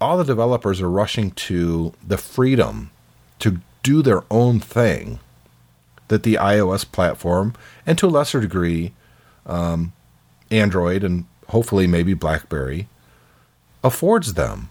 all 0.00 0.16
the 0.16 0.24
developers 0.24 0.80
are 0.80 0.90
rushing 0.90 1.30
to 1.32 1.92
the 2.06 2.18
freedom 2.18 2.90
to 3.38 3.60
do 3.82 4.02
their 4.02 4.22
own 4.30 4.60
thing 4.60 5.18
that 6.08 6.22
the 6.22 6.34
iOS 6.34 6.90
platform 6.90 7.54
and 7.86 7.98
to 7.98 8.06
a 8.06 8.08
lesser 8.08 8.40
degree 8.40 8.92
um, 9.46 9.92
Android 10.50 11.04
and 11.04 11.24
hopefully 11.48 11.86
maybe 11.86 12.14
BlackBerry 12.14 12.88
affords 13.82 14.34
them. 14.34 14.70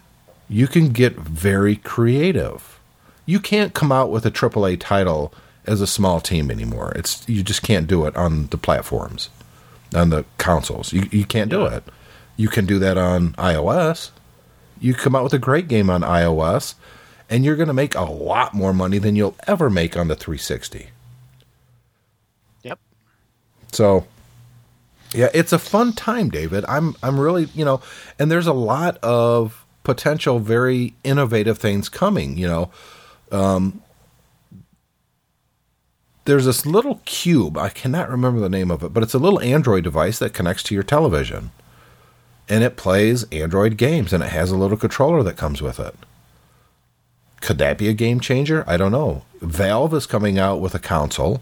You 0.50 0.68
can 0.68 0.90
get 0.90 1.16
very 1.16 1.76
creative. 1.76 2.80
You 3.26 3.40
can't 3.40 3.74
come 3.74 3.92
out 3.92 4.10
with 4.10 4.26
a 4.26 4.32
AAA 4.32 4.80
title 4.80 5.34
as 5.66 5.82
a 5.82 5.88
small 5.88 6.22
team 6.22 6.50
anymore. 6.50 6.94
It's 6.96 7.28
you 7.28 7.44
just 7.44 7.62
can't 7.62 7.88
do 7.88 8.06
it 8.06 8.16
on 8.16 8.48
the 8.48 8.58
platforms, 8.58 9.30
on 9.94 10.10
the 10.10 10.24
consoles. 10.38 10.94
You 10.94 11.10
you 11.12 11.26
can't 11.26 11.50
do 11.50 11.66
it. 11.66 11.84
You 12.38 12.48
can 12.48 12.66
do 12.66 12.80
that 12.80 12.98
on 12.98 13.34
iOS. 13.34 14.12
You 14.80 14.94
come 14.94 15.16
out 15.16 15.24
with 15.24 15.34
a 15.34 15.40
great 15.40 15.68
game 15.68 15.90
on 15.90 16.02
iOS, 16.02 16.76
and 17.30 17.44
you're 17.44 17.56
going 17.56 17.68
to 17.68 17.74
make 17.74 17.96
a 17.96 18.04
lot 18.04 18.54
more 18.54 18.74
money 18.74 18.98
than 18.98 19.16
you'll 19.16 19.36
ever 19.48 19.70
make 19.70 19.98
on 19.98 20.08
the 20.08 20.16
360. 20.16 20.90
Yep. 22.64 22.80
So, 23.72 24.08
yeah, 25.14 25.30
it's 25.34 25.54
a 25.54 25.60
fun 25.60 25.94
time, 25.94 26.30
David. 26.30 26.66
I'm 26.68 26.96
I'm 27.02 27.20
really, 27.20 27.46
you 27.54 27.66
know, 27.66 27.82
and 28.20 28.30
there's 28.30 28.48
a 28.48 28.54
lot 28.54 28.98
of 28.98 29.66
potential 29.84 30.40
very 30.40 30.94
innovative 31.04 31.58
things 31.58 31.90
coming, 31.90 32.38
you 32.38 32.48
know. 32.48 32.72
Um 33.32 33.82
there's 36.26 36.44
this 36.44 36.66
little 36.66 37.00
cube, 37.06 37.58
I 37.58 37.70
cannot 37.70 38.10
remember 38.10 38.42
the 38.42 38.50
name 38.50 38.70
of 38.70 38.84
it, 38.84 38.94
but 38.94 39.02
it's 39.02 39.14
a 39.14 39.18
little 39.18 39.40
Android 39.40 39.86
device 39.86 40.20
that 40.20 40.34
connects 40.34 40.62
to 40.64 40.74
your 40.74 40.84
television. 40.84 41.52
And 42.50 42.64
it 42.64 42.78
plays 42.78 43.26
Android 43.32 43.78
games 43.78 44.14
and 44.14 44.24
it 44.24 44.30
has 44.30 44.52
a 44.52 44.58
little 44.58 44.78
controller 44.78 45.22
that 45.24 45.36
comes 45.38 45.62
with 45.62 45.80
it. 45.80 45.96
Could 47.42 47.58
that 47.60 47.78
be 47.78 47.88
a 47.90 47.94
game 47.94 48.20
changer? 48.20 48.64
I 48.68 48.78
don't 48.78 48.92
know. 48.92 49.24
Valve 49.42 49.94
is 49.94 50.06
coming 50.06 50.40
out 50.40 50.60
with 50.62 50.74
a 50.74 50.80
console 50.80 51.42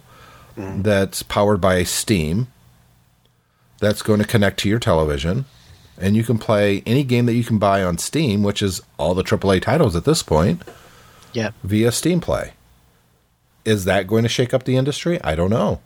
that's 0.57 1.21
powered 1.21 1.59
by 1.61 1.83
Steam 1.83 2.47
that's 3.79 4.01
going 4.01 4.19
to 4.21 4.27
connect 4.27 4.57
to 4.61 4.69
your 4.69 4.79
television 4.79 5.45
and 5.97 6.15
you 6.15 6.23
can 6.23 6.37
play 6.37 6.81
any 6.85 7.03
game 7.03 7.25
that 7.25 7.33
you 7.35 7.43
can 7.43 7.57
buy 7.57 7.83
on 7.83 7.97
Steam, 7.97 8.41
which 8.43 8.61
is 8.61 8.81
all 8.97 9.13
the 9.13 9.23
AAA 9.23 9.61
titles 9.61 9.95
at 9.95 10.03
this 10.05 10.21
point, 10.23 10.61
Yeah. 11.33 11.51
via 11.63 11.91
Steam 11.91 12.19
Play. 12.19 12.51
Is 13.63 13.85
that 13.85 14.05
going 14.07 14.23
to 14.23 14.29
shake 14.29 14.53
up 14.53 14.63
the 14.63 14.75
industry? 14.75 15.21
I 15.23 15.35
don't 15.35 15.49
know. 15.49 15.79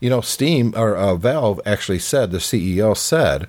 You 0.00 0.10
know, 0.10 0.20
Steam 0.20 0.74
or 0.76 0.96
uh, 0.96 1.14
Valve 1.14 1.60
actually 1.64 2.00
said 2.00 2.30
the 2.32 2.38
CEO 2.38 2.96
said 2.96 3.46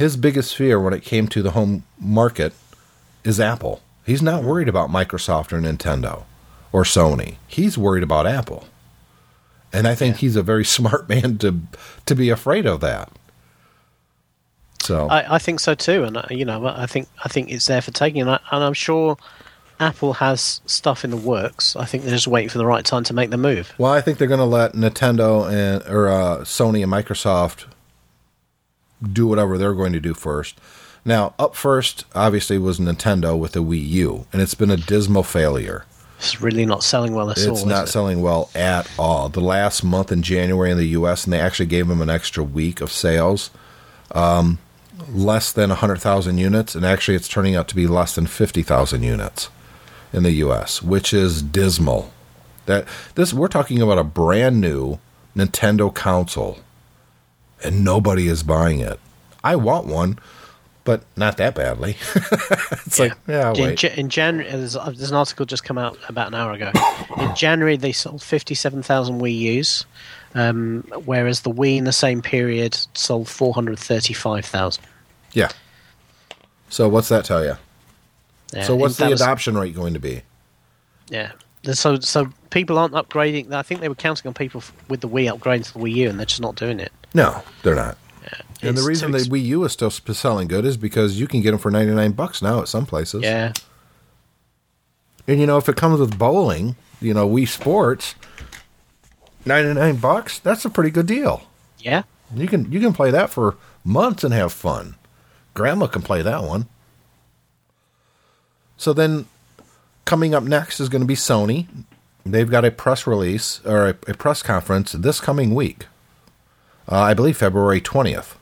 his 0.00 0.16
biggest 0.16 0.56
fear 0.56 0.80
when 0.80 0.94
it 0.94 1.02
came 1.02 1.28
to 1.28 1.42
the 1.42 1.50
home 1.50 1.84
market 1.98 2.54
is 3.22 3.38
Apple. 3.38 3.82
He's 4.06 4.22
not 4.22 4.42
worried 4.42 4.66
about 4.66 4.88
Microsoft 4.88 5.52
or 5.52 5.60
Nintendo 5.60 6.24
or 6.72 6.84
Sony. 6.84 7.36
He's 7.46 7.76
worried 7.76 8.02
about 8.02 8.26
Apple. 8.26 8.64
And 9.74 9.86
I 9.86 9.94
think 9.94 10.16
he's 10.16 10.36
a 10.36 10.42
very 10.42 10.64
smart 10.76 11.06
man 11.06 11.36
to 11.38 11.60
to 12.06 12.14
be 12.14 12.30
afraid 12.30 12.64
of 12.64 12.80
that. 12.80 13.12
So 14.82 15.06
I, 15.08 15.34
I 15.34 15.38
think 15.38 15.60
so 15.60 15.74
too, 15.74 16.04
and 16.04 16.16
uh, 16.16 16.22
you 16.30 16.46
know, 16.46 16.66
I 16.66 16.86
think 16.86 17.06
I 17.22 17.28
think 17.28 17.50
it's 17.50 17.66
there 17.66 17.82
for 17.82 17.90
taking, 17.90 18.22
and, 18.22 18.30
I, 18.30 18.40
and 18.50 18.64
I'm 18.64 18.72
sure 18.72 19.18
Apple 19.80 20.14
has 20.14 20.62
stuff 20.64 21.04
in 21.04 21.10
the 21.10 21.18
works. 21.18 21.76
I 21.76 21.84
think 21.84 22.04
they're 22.04 22.14
just 22.14 22.26
waiting 22.26 22.48
for 22.48 22.56
the 22.56 22.64
right 22.64 22.86
time 22.86 23.04
to 23.04 23.12
make 23.12 23.28
the 23.28 23.36
move. 23.36 23.74
Well, 23.76 23.92
I 23.92 24.00
think 24.00 24.16
they're 24.16 24.28
going 24.28 24.38
to 24.38 24.46
let 24.46 24.72
Nintendo 24.72 25.46
and 25.52 25.86
or 25.94 26.08
uh, 26.08 26.38
Sony 26.38 26.82
and 26.82 26.90
Microsoft 26.90 27.66
do 29.02 29.26
whatever 29.26 29.56
they're 29.56 29.74
going 29.74 29.92
to 29.92 30.00
do 30.00 30.14
first. 30.14 30.58
Now, 31.04 31.34
up 31.38 31.54
first, 31.54 32.04
obviously, 32.14 32.58
was 32.58 32.78
Nintendo 32.78 33.38
with 33.38 33.52
the 33.52 33.62
Wii 33.62 33.86
U, 33.88 34.26
and 34.32 34.42
it's 34.42 34.54
been 34.54 34.70
a 34.70 34.76
dismal 34.76 35.22
failure. 35.22 35.84
It's 36.18 36.42
really 36.42 36.66
not 36.66 36.82
selling 36.82 37.14
well 37.14 37.30
at 37.30 37.38
all. 37.38 37.54
It's 37.54 37.64
not 37.64 37.84
it? 37.84 37.90
selling 37.90 38.20
well 38.20 38.50
at 38.54 38.90
all. 38.98 39.30
The 39.30 39.40
last 39.40 39.82
month 39.82 40.12
in 40.12 40.22
January 40.22 40.70
in 40.70 40.76
the 40.76 40.88
U.S., 40.88 41.24
and 41.24 41.32
they 41.32 41.40
actually 41.40 41.66
gave 41.66 41.88
them 41.88 42.02
an 42.02 42.10
extra 42.10 42.44
week 42.44 42.82
of 42.82 42.92
sales, 42.92 43.50
um, 44.12 44.58
less 45.08 45.50
than 45.50 45.70
100,000 45.70 46.36
units, 46.36 46.74
and 46.74 46.84
actually 46.84 47.14
it's 47.14 47.28
turning 47.28 47.56
out 47.56 47.68
to 47.68 47.74
be 47.74 47.86
less 47.86 48.14
than 48.14 48.26
50,000 48.26 49.02
units 49.02 49.48
in 50.12 50.22
the 50.22 50.32
U.S., 50.32 50.82
which 50.82 51.14
is 51.14 51.40
dismal. 51.40 52.12
That 52.66 52.86
this 53.14 53.32
we're 53.32 53.48
talking 53.48 53.80
about 53.80 53.98
a 53.98 54.04
brand 54.04 54.60
new 54.60 54.98
Nintendo 55.34 55.92
console, 55.92 56.58
and 57.62 57.84
nobody 57.84 58.28
is 58.28 58.42
buying 58.42 58.80
it. 58.80 58.98
I 59.42 59.56
want 59.56 59.86
one, 59.86 60.18
but 60.84 61.02
not 61.16 61.36
that 61.38 61.54
badly. 61.54 61.96
it's 62.86 62.98
like 62.98 63.12
yeah, 63.26 63.52
in, 63.52 63.62
wait. 63.62 63.84
In 63.84 64.08
January, 64.08 64.50
there's, 64.50 64.74
there's 64.74 65.10
an 65.10 65.16
article 65.16 65.46
just 65.46 65.64
come 65.64 65.78
out 65.78 65.98
about 66.08 66.28
an 66.28 66.34
hour 66.34 66.52
ago. 66.52 66.70
In 67.18 67.34
January, 67.34 67.76
they 67.76 67.92
sold 67.92 68.22
57,000 68.22 69.20
Wii 69.20 69.36
U's, 69.38 69.86
um, 70.34 70.84
whereas 71.04 71.40
the 71.42 71.50
Wii 71.50 71.76
in 71.78 71.84
the 71.84 71.92
same 71.92 72.20
period 72.22 72.78
sold 72.94 73.28
435,000. 73.28 74.84
yeah. 75.32 75.48
So 76.68 76.88
what's 76.88 77.08
that 77.08 77.24
tell 77.24 77.42
you? 77.44 77.56
Yeah, 78.54 78.62
So 78.62 78.76
what's 78.76 78.96
the 78.96 79.08
was- 79.08 79.20
adoption 79.20 79.56
rate 79.58 79.74
going 79.74 79.94
to 79.94 79.98
be? 80.00 80.22
Yeah. 81.08 81.32
So, 81.72 81.98
so 81.98 82.30
people 82.50 82.78
aren't 82.78 82.94
upgrading. 82.94 83.52
I 83.52 83.62
think 83.62 83.80
they 83.80 83.88
were 83.88 83.94
counting 83.96 84.28
on 84.28 84.34
people 84.34 84.62
with 84.88 85.00
the 85.00 85.08
Wii 85.08 85.36
upgrading 85.36 85.66
to 85.66 85.72
the 85.72 85.78
Wii 85.80 85.94
U, 85.96 86.08
and 86.08 86.18
they're 86.18 86.26
just 86.26 86.40
not 86.40 86.54
doing 86.54 86.78
it. 86.78 86.92
No, 87.14 87.42
they're 87.62 87.74
not. 87.74 87.96
And 88.62 88.76
the 88.76 88.82
reason 88.82 89.08
too 89.08 89.12
the 89.12 89.18
ex- 89.20 89.28
Wii 89.28 89.44
U 89.46 89.64
is 89.64 89.72
still 89.72 89.90
selling 89.90 90.46
good 90.46 90.64
is 90.66 90.76
because 90.76 91.18
you 91.18 91.26
can 91.26 91.40
get 91.40 91.52
them 91.52 91.58
for 91.58 91.70
99 91.70 92.12
bucks 92.12 92.42
now 92.42 92.60
at 92.60 92.68
some 92.68 92.84
places. 92.84 93.22
Yeah. 93.22 93.52
And 95.26 95.40
you 95.40 95.46
know, 95.46 95.56
if 95.56 95.68
it 95.68 95.76
comes 95.76 95.98
with 95.98 96.18
bowling, 96.18 96.76
you 97.00 97.14
know, 97.14 97.28
Wii 97.28 97.48
Sports, 97.48 98.14
99 99.46 99.96
bucks, 99.96 100.38
that's 100.38 100.64
a 100.64 100.70
pretty 100.70 100.90
good 100.90 101.06
deal. 101.06 101.42
Yeah. 101.78 102.02
You 102.34 102.46
can 102.46 102.70
you 102.70 102.80
can 102.80 102.92
play 102.92 103.10
that 103.10 103.30
for 103.30 103.56
months 103.82 104.24
and 104.24 104.34
have 104.34 104.52
fun. 104.52 104.96
Grandma 105.54 105.86
can 105.86 106.02
play 106.02 106.20
that 106.22 106.42
one. 106.42 106.66
So 108.76 108.92
then 108.92 109.26
coming 110.04 110.34
up 110.34 110.42
next 110.44 110.80
is 110.80 110.88
going 110.88 111.02
to 111.02 111.08
be 111.08 111.16
Sony 111.16 111.66
they've 112.24 112.50
got 112.50 112.64
a 112.64 112.70
press 112.70 113.06
release 113.06 113.60
or 113.64 113.88
a, 113.88 113.96
a 114.08 114.14
press 114.14 114.42
conference 114.42 114.92
this 114.92 115.20
coming 115.20 115.54
week. 115.54 115.86
Uh, 116.90 116.98
I 117.00 117.14
believe 117.14 117.36
February 117.36 117.80
20th, 117.80 118.34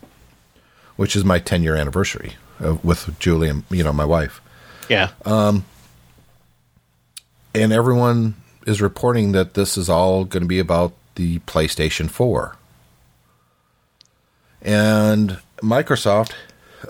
which 0.97 1.15
is 1.15 1.25
my 1.25 1.39
10 1.39 1.63
year 1.63 1.77
anniversary 1.77 2.35
uh, 2.65 2.77
with 2.83 3.19
Julie 3.19 3.49
and, 3.49 3.65
you 3.71 3.85
know, 3.85 3.93
my 3.93 4.05
wife. 4.05 4.41
Yeah. 4.89 5.11
And 7.55 7.73
everyone 7.73 8.35
is 8.67 8.81
reporting 8.81 9.33
that 9.33 9.55
this 9.55 9.77
is 9.77 9.89
all 9.89 10.25
going 10.25 10.43
to 10.43 10.49
be 10.49 10.59
about 10.59 10.93
the 11.17 11.41
PlayStation 11.41 12.09
4. 12.09 12.57
And 14.63 15.39
Microsoft, 15.63 16.33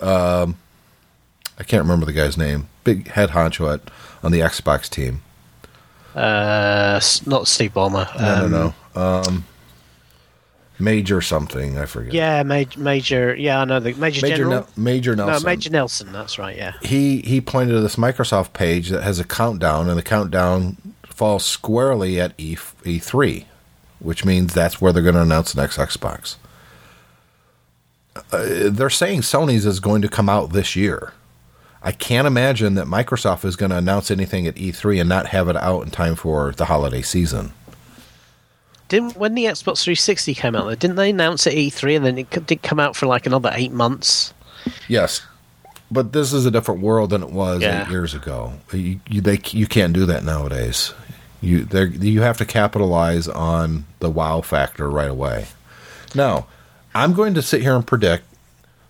um, 0.01 0.57
I 1.57 1.63
can't 1.63 1.81
remember 1.83 2.05
the 2.05 2.13
guy's 2.13 2.37
name, 2.37 2.69
big 2.83 3.07
head 3.09 3.29
honcho 3.29 3.73
at, 3.73 3.81
on 4.23 4.31
the 4.31 4.39
Xbox 4.39 4.89
team. 4.89 5.21
uh, 6.15 6.99
not 7.25 7.47
Steve 7.47 7.73
Ballmer. 7.73 8.07
No, 8.19 8.45
um, 8.45 8.51
no, 8.51 8.73
no. 8.95 9.01
Um, 9.01 9.45
Major 10.79 11.19
something, 11.19 11.77
I 11.77 11.85
forget. 11.85 12.13
Yeah, 12.13 12.43
major, 12.43 12.79
major. 12.79 13.35
Yeah, 13.35 13.59
I 13.61 13.65
know 13.65 13.79
the 13.81 13.93
major, 13.95 14.21
Major, 14.21 14.37
general. 14.37 14.51
Nel- 14.51 14.67
Major 14.77 15.15
Nelson. 15.15 15.43
No, 15.43 15.49
Major 15.49 15.69
Nelson. 15.69 16.11
That's 16.13 16.39
right. 16.39 16.55
Yeah. 16.55 16.73
he 16.81 17.19
he 17.21 17.41
pointed 17.41 17.73
to 17.73 17.81
this 17.81 17.97
Microsoft 17.97 18.53
page 18.53 18.89
that 18.89 19.03
has 19.03 19.19
a 19.19 19.25
countdown, 19.25 19.89
and 19.89 19.97
the 19.97 20.03
countdown 20.03 20.77
falls 21.05 21.43
squarely 21.43 22.19
at 22.21 22.33
E 22.37 22.55
E3, 22.55 23.43
which 23.99 24.23
means 24.23 24.53
that's 24.53 24.79
where 24.79 24.93
they're 24.93 25.03
going 25.03 25.15
to 25.15 25.21
announce 25.21 25.51
the 25.53 25.61
next 25.61 25.77
Xbox. 25.77 26.35
Uh, 28.31 28.69
they're 28.69 28.89
saying 28.89 29.21
Sony's 29.21 29.65
is 29.65 29.79
going 29.79 30.01
to 30.01 30.09
come 30.09 30.29
out 30.29 30.51
this 30.53 30.75
year. 30.75 31.13
I 31.81 31.91
can't 31.93 32.27
imagine 32.27 32.75
that 32.75 32.87
Microsoft 32.87 33.45
is 33.45 33.55
going 33.55 33.69
to 33.71 33.77
announce 33.77 34.11
anything 34.11 34.45
at 34.47 34.55
E3 34.55 34.99
and 34.99 35.07
not 35.07 35.27
have 35.27 35.47
it 35.47 35.55
out 35.55 35.81
in 35.83 35.91
time 35.91 36.15
for 36.15 36.51
the 36.51 36.65
holiday 36.65 37.01
season. 37.01 37.53
Didn't 38.89 39.15
when 39.15 39.35
the 39.35 39.45
Xbox 39.45 39.83
360 39.83 40.33
came 40.33 40.55
out, 40.55 40.65
though, 40.65 40.75
didn't 40.75 40.95
they 40.97 41.11
announce 41.11 41.47
at 41.47 41.53
E3 41.53 41.95
and 41.97 42.05
then 42.05 42.17
it 42.17 42.45
did 42.47 42.61
come 42.61 42.79
out 42.79 42.95
for 42.95 43.05
like 43.05 43.25
another 43.25 43.51
eight 43.53 43.71
months? 43.71 44.33
Yes, 44.87 45.21
but 45.89 46.11
this 46.11 46.33
is 46.33 46.45
a 46.45 46.51
different 46.51 46.81
world 46.81 47.11
than 47.11 47.23
it 47.23 47.29
was 47.31 47.61
Yeah. 47.61 47.83
eight 47.85 47.89
years 47.91 48.13
ago. 48.13 48.53
You, 48.73 48.99
you 49.07 49.21
they 49.21 49.39
you 49.51 49.65
can't 49.67 49.93
do 49.93 50.05
that 50.07 50.23
nowadays. 50.23 50.93
You 51.41 51.67
you 52.01 52.21
have 52.21 52.37
to 52.39 52.45
capitalize 52.45 53.27
on 53.27 53.85
the 53.99 54.09
wow 54.09 54.41
factor 54.41 54.89
right 54.89 55.09
away. 55.09 55.45
Now, 56.13 56.47
I'm 56.93 57.13
going 57.13 57.33
to 57.35 57.41
sit 57.41 57.61
here 57.61 57.75
and 57.75 57.85
predict 57.87 58.25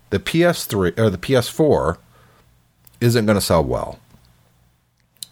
the 0.08 0.18
PS3 0.18 0.98
or 0.98 1.10
the 1.10 1.18
PS4 1.18 1.98
isn't 3.00 3.26
going 3.26 3.36
to 3.38 3.40
sell 3.44 3.62
well. 3.62 3.98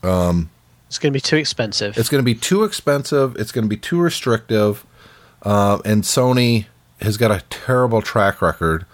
Um, 0.02 0.50
It's 0.88 0.98
going 0.98 1.12
to 1.12 1.16
be 1.16 1.20
too 1.20 1.36
expensive. 1.36 1.96
It's 1.96 2.08
going 2.08 2.22
to 2.22 2.24
be 2.24 2.34
too 2.34 2.64
expensive. 2.64 3.36
It's 3.36 3.52
going 3.52 3.64
to 3.64 3.68
be 3.68 3.76
too 3.76 4.00
restrictive. 4.00 4.84
Uh, 5.42 5.78
and 5.84 6.02
Sony 6.02 6.66
has 7.00 7.16
got 7.16 7.30
a 7.30 7.44
terrible 7.50 8.02
track 8.02 8.42
record 8.42 8.86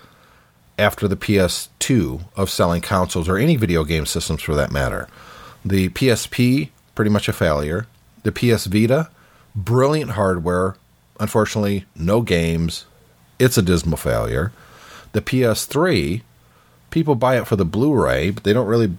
after 0.79 1.07
the 1.07 1.17
PS2 1.17 2.25
of 2.37 2.51
selling 2.51 2.83
consoles 2.83 3.29
or 3.29 3.39
any 3.39 3.57
video 3.57 3.85
game 3.85 4.07
systems 4.07 4.43
for 4.43 4.55
that 4.55 4.73
matter. 4.73 5.09
The 5.65 5.89
PSP, 5.91 6.71
pretty 6.95 7.11
much 7.11 7.29
a 7.29 7.33
failure. 7.33 7.87
The 8.25 8.33
PS 8.33 8.67
Vita, 8.67 9.09
brilliant 9.55 10.13
hardware. 10.13 10.77
Unfortunately, 11.21 11.85
no 11.95 12.23
games. 12.23 12.87
It's 13.39 13.57
a 13.57 13.63
dismal 13.63 13.97
failure. 13.97 14.53
The 15.13 15.23
PS3, 15.23 16.23
people 16.91 17.15
buy 17.15 17.39
it 17.39 17.47
for 17.47 17.57
the 17.57 17.65
Blu 17.65 17.95
ray, 17.95 18.31
but 18.31 18.43
they 18.43 18.53
don't 18.53 18.67
really 18.67 18.97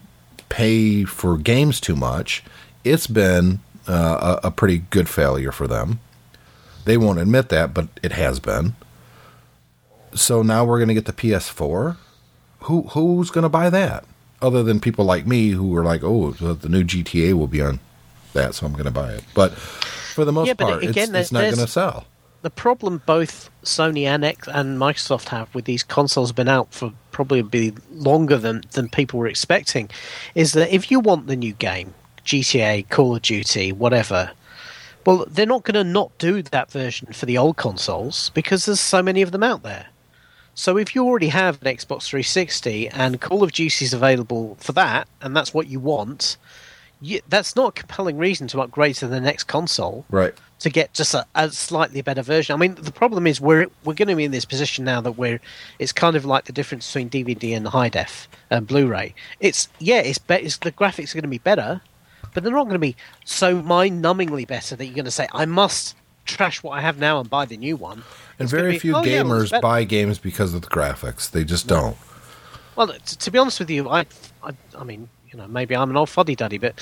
pay 0.48 1.04
for 1.04 1.38
games 1.38 1.82
too 1.82 1.96
much. 1.96 2.44
It's 2.86 3.08
been 3.08 3.60
uh, 3.88 4.40
a, 4.44 4.48
a 4.48 4.52
pretty 4.52 4.80
good 4.90 5.10
failure 5.10 5.52
for 5.52 5.68
them. 5.68 6.00
They 6.86 6.98
won't 6.98 7.20
admit 7.20 7.50
that, 7.50 7.74
but 7.74 7.88
it 8.04 8.12
has 8.14 8.40
been. 8.40 8.76
So 10.14 10.42
now 10.42 10.64
we're 10.64 10.78
going 10.78 10.88
to 10.90 10.94
get 10.94 11.06
the 11.06 11.14
PS4. 11.14 11.98
Who 12.62 12.84
who's 12.84 13.30
going 13.32 13.44
to 13.44 13.50
buy 13.50 13.70
that? 13.70 14.06
Other 14.42 14.64
than 14.64 14.80
people 14.80 15.06
like 15.06 15.26
me 15.28 15.50
who 15.50 15.76
are 15.76 15.84
like, 15.84 16.04
oh, 16.04 16.32
the 16.32 16.70
new 16.70 16.84
GTA 16.84 17.34
will 17.34 17.48
be 17.48 17.62
on 17.62 17.80
that, 18.34 18.56
so 18.56 18.66
I'm 18.66 18.74
going 18.74 18.86
to 18.86 18.92
buy 18.92 19.14
it. 19.14 19.24
But 19.34 19.54
for 19.54 20.26
the 20.26 20.32
most 20.32 20.48
Yeah, 20.48 20.54
part, 20.56 20.84
again, 20.84 21.10
it's, 21.16 21.32
it's 21.32 21.32
not 21.32 21.42
going 21.42 21.56
to 21.56 21.68
sell. 21.68 22.06
the 22.42 22.50
problem 22.50 23.02
both 23.06 23.50
Sony 23.64 24.04
and 24.04 24.24
X 24.24 24.48
and 24.48 24.78
Microsoft 24.80 25.30
have 25.30 25.54
with 25.56 25.66
these 25.66 25.84
consoles 25.84 26.32
been 26.32 26.48
out 26.48 26.74
for 26.74 26.94
probably 27.12 27.42
be 27.42 27.74
longer 27.92 28.38
than 28.38 28.64
than 28.72 28.90
people 28.90 29.20
were 29.20 29.28
expecting, 29.28 29.90
is 30.36 30.54
that 30.54 30.74
if 30.74 30.92
you 30.92 31.00
want 31.00 31.28
the 31.28 31.36
new 31.36 31.54
game, 31.54 31.94
GTA, 32.26 32.90
Call 32.90 33.16
of 33.16 33.22
Duty, 33.22 33.72
whatever, 33.72 34.32
well, 35.06 35.26
they're 35.30 35.46
not 35.46 35.64
going 35.64 35.76
to 35.76 35.84
not 35.84 36.18
do 36.18 36.42
that 36.42 36.72
version 36.72 37.14
for 37.14 37.26
the 37.26 37.38
old 37.38 37.58
consoles 37.58 38.32
because 38.34 38.66
there's 38.66 38.80
so 38.80 39.04
many 39.04 39.22
of 39.22 39.32
them 39.32 39.44
out 39.44 39.62
there. 39.64 39.88
So 40.56 40.78
if 40.78 40.96
you 40.96 41.04
already 41.06 41.28
have 41.28 41.62
an 41.62 41.76
Xbox 41.76 42.04
360 42.08 42.88
and 42.90 43.20
Call 43.22 43.44
of 43.44 43.52
Duty 43.52 43.86
is 43.86 43.94
available 43.94 44.56
for 44.60 44.72
that, 44.72 45.08
and 45.22 45.36
that's 45.36 45.54
what 45.54 45.68
you 45.68 45.80
want, 45.80 46.38
you, 47.02 47.20
that's 47.28 47.56
not 47.56 47.68
a 47.70 47.72
compelling 47.74 48.18
reason 48.18 48.48
to 48.48 48.62
upgrade 48.62 48.96
to 48.96 49.08
the 49.08 49.20
next 49.20 49.44
console 49.44 50.06
Right. 50.10 50.34
to 50.60 50.70
get 50.70 50.94
just 50.94 51.14
a, 51.14 51.26
a 51.36 51.52
slightly 51.52 52.02
better 52.02 52.22
version. 52.22 52.56
I 52.56 52.58
mean, 52.58 52.76
the 52.76 52.92
problem 52.92 53.28
is 53.28 53.42
we're 53.42 53.68
we're 53.84 53.94
going 53.94 54.08
to 54.08 54.16
be 54.16 54.24
in 54.24 54.32
this 54.32 54.46
position 54.46 54.86
now 54.86 55.02
that 55.02 55.12
we're 55.12 55.42
it's 55.78 55.92
kind 55.92 56.16
of 56.16 56.24
like 56.24 56.46
the 56.46 56.54
difference 56.54 56.88
between 56.92 57.10
DVD 57.10 57.56
and 57.56 57.68
high 57.68 57.90
def 57.90 58.30
and 58.50 58.66
Blu-ray. 58.66 59.14
It's 59.42 59.68
yeah, 59.80 60.00
it's, 60.00 60.18
be, 60.20 60.36
it's 60.36 60.58
the 60.58 60.72
graphics 60.72 61.12
are 61.12 61.16
going 61.16 61.24
to 61.24 61.28
be 61.28 61.38
better, 61.38 61.82
but 62.34 62.44
they're 62.44 62.54
not 62.54 62.64
going 62.64 62.74
to 62.74 62.80
be 62.80 62.96
so 63.24 63.62
mind-numbingly 63.62 64.48
better 64.48 64.76
that 64.76 64.86
you're 64.86 64.96
going 64.96 65.06
to 65.06 65.12
say 65.12 65.28
I 65.34 65.46
must 65.46 65.96
trash 66.26 66.64
what 66.64 66.72
I 66.72 66.82
have 66.82 66.98
now 66.98 67.20
and 67.20 67.30
buy 67.30 67.46
the 67.46 67.58
new 67.58 67.76
one. 67.76 68.04
And 68.40 68.46
It's 68.46 68.52
very 68.52 68.72
be, 68.74 68.80
few 68.80 68.96
"Oh, 68.96 69.04
yeah, 69.04 69.22
gamers 69.22 69.52
better." 69.52 69.62
buy 69.62 69.84
games 69.84 70.18
because 70.20 70.54
of 70.54 70.62
the 70.62 70.68
graphics. 70.68 71.30
They 71.30 71.44
just 71.44 71.68
don't. 71.68 71.98
Well, 72.76 72.88
t- 72.88 73.16
to 73.16 73.32
be 73.32 73.38
honest 73.38 73.60
with 73.60 73.70
you, 73.70 73.88
I, 73.90 74.06
I, 74.44 74.52
I 74.78 74.84
mean, 74.84 75.08
you 75.32 75.38
know, 75.38 75.48
maybe 75.48 75.76
I'm 75.76 75.90
an 75.90 75.98
old 75.98 76.10
fuddy 76.10 76.36
duddy, 76.36 76.58
but 76.58 76.80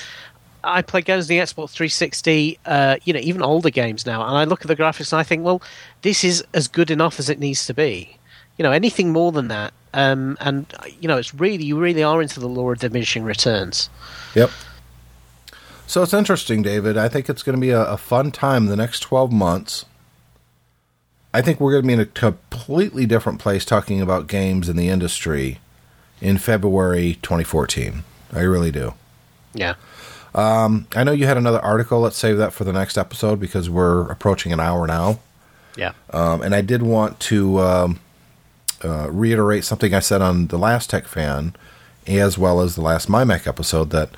I 0.64 0.82
play 0.82 1.02
games 1.02 1.26
on 1.26 1.28
the 1.28 1.38
Xbox 1.42 1.70
360, 1.70 2.58
uh, 2.64 2.96
you 3.04 3.12
know, 3.12 3.20
even 3.20 3.42
older 3.42 3.70
games 3.70 4.06
now, 4.06 4.26
and 4.26 4.36
I 4.36 4.44
look 4.44 4.62
at 4.62 4.68
the 4.68 4.76
graphics 4.76 5.12
and 5.12 5.20
I 5.20 5.22
think, 5.22 5.44
well, 5.44 5.62
this 6.02 6.24
is 6.24 6.42
as 6.54 6.66
good 6.68 6.90
enough 6.90 7.18
as 7.18 7.28
it 7.28 7.38
needs 7.38 7.66
to 7.66 7.74
be. 7.74 8.16
You 8.56 8.62
know, 8.62 8.72
anything 8.72 9.10
more 9.12 9.30
than 9.32 9.48
that, 9.48 9.74
um, 9.92 10.36
and 10.40 10.72
you 11.00 11.08
know, 11.08 11.18
it's 11.18 11.34
really, 11.34 11.64
you 11.64 11.78
really 11.78 12.02
are 12.02 12.22
into 12.22 12.40
the 12.40 12.48
law 12.48 12.70
of 12.70 12.78
diminishing 12.78 13.24
returns. 13.24 13.90
Yep. 14.34 14.50
So 15.86 16.02
it's 16.02 16.14
interesting, 16.14 16.62
David. 16.62 16.96
I 16.96 17.08
think 17.08 17.28
it's 17.28 17.42
going 17.42 17.56
to 17.56 17.60
be 17.60 17.70
a, 17.70 17.84
a 17.84 17.96
fun 17.96 18.30
time 18.30 18.66
the 18.66 18.76
next 18.76 19.00
12 19.00 19.32
months. 19.32 19.84
I 21.32 21.42
think 21.42 21.60
we're 21.60 21.72
going 21.72 21.82
to 21.82 21.86
be 21.86 21.92
in 21.94 22.00
a 22.00 22.06
completely 22.06 23.06
different 23.06 23.40
place 23.40 23.64
talking 23.64 24.00
about 24.00 24.26
games 24.28 24.68
in 24.68 24.76
the 24.76 24.88
industry 24.88 25.58
in 26.20 26.38
February 26.38 27.18
2014. 27.22 28.04
I 28.32 28.40
really 28.40 28.70
do. 28.70 28.94
Yeah. 29.52 29.74
I 30.94 31.04
know 31.04 31.12
you 31.12 31.26
had 31.26 31.36
another 31.36 31.60
article. 31.60 32.00
Let's 32.00 32.16
save 32.16 32.38
that 32.38 32.52
for 32.52 32.64
the 32.64 32.72
next 32.72 32.96
episode 32.96 33.38
because 33.38 33.68
we're 33.68 34.10
approaching 34.10 34.52
an 34.52 34.60
hour 34.60 34.86
now. 34.86 35.20
Yeah. 35.76 35.92
Um, 36.10 36.42
and 36.42 36.54
I 36.54 36.60
did 36.60 36.82
want 36.82 37.20
to 37.20 37.58
um, 37.60 38.00
uh, 38.82 39.08
reiterate 39.10 39.64
something 39.64 39.94
I 39.94 40.00
said 40.00 40.22
on 40.22 40.48
the 40.48 40.58
last 40.58 40.90
Tech 40.90 41.06
Fan, 41.06 41.54
as 42.06 42.38
well 42.38 42.60
as 42.60 42.74
the 42.74 42.82
last 42.82 43.08
MyMac 43.08 43.46
episode, 43.46 43.90
that 43.90 44.10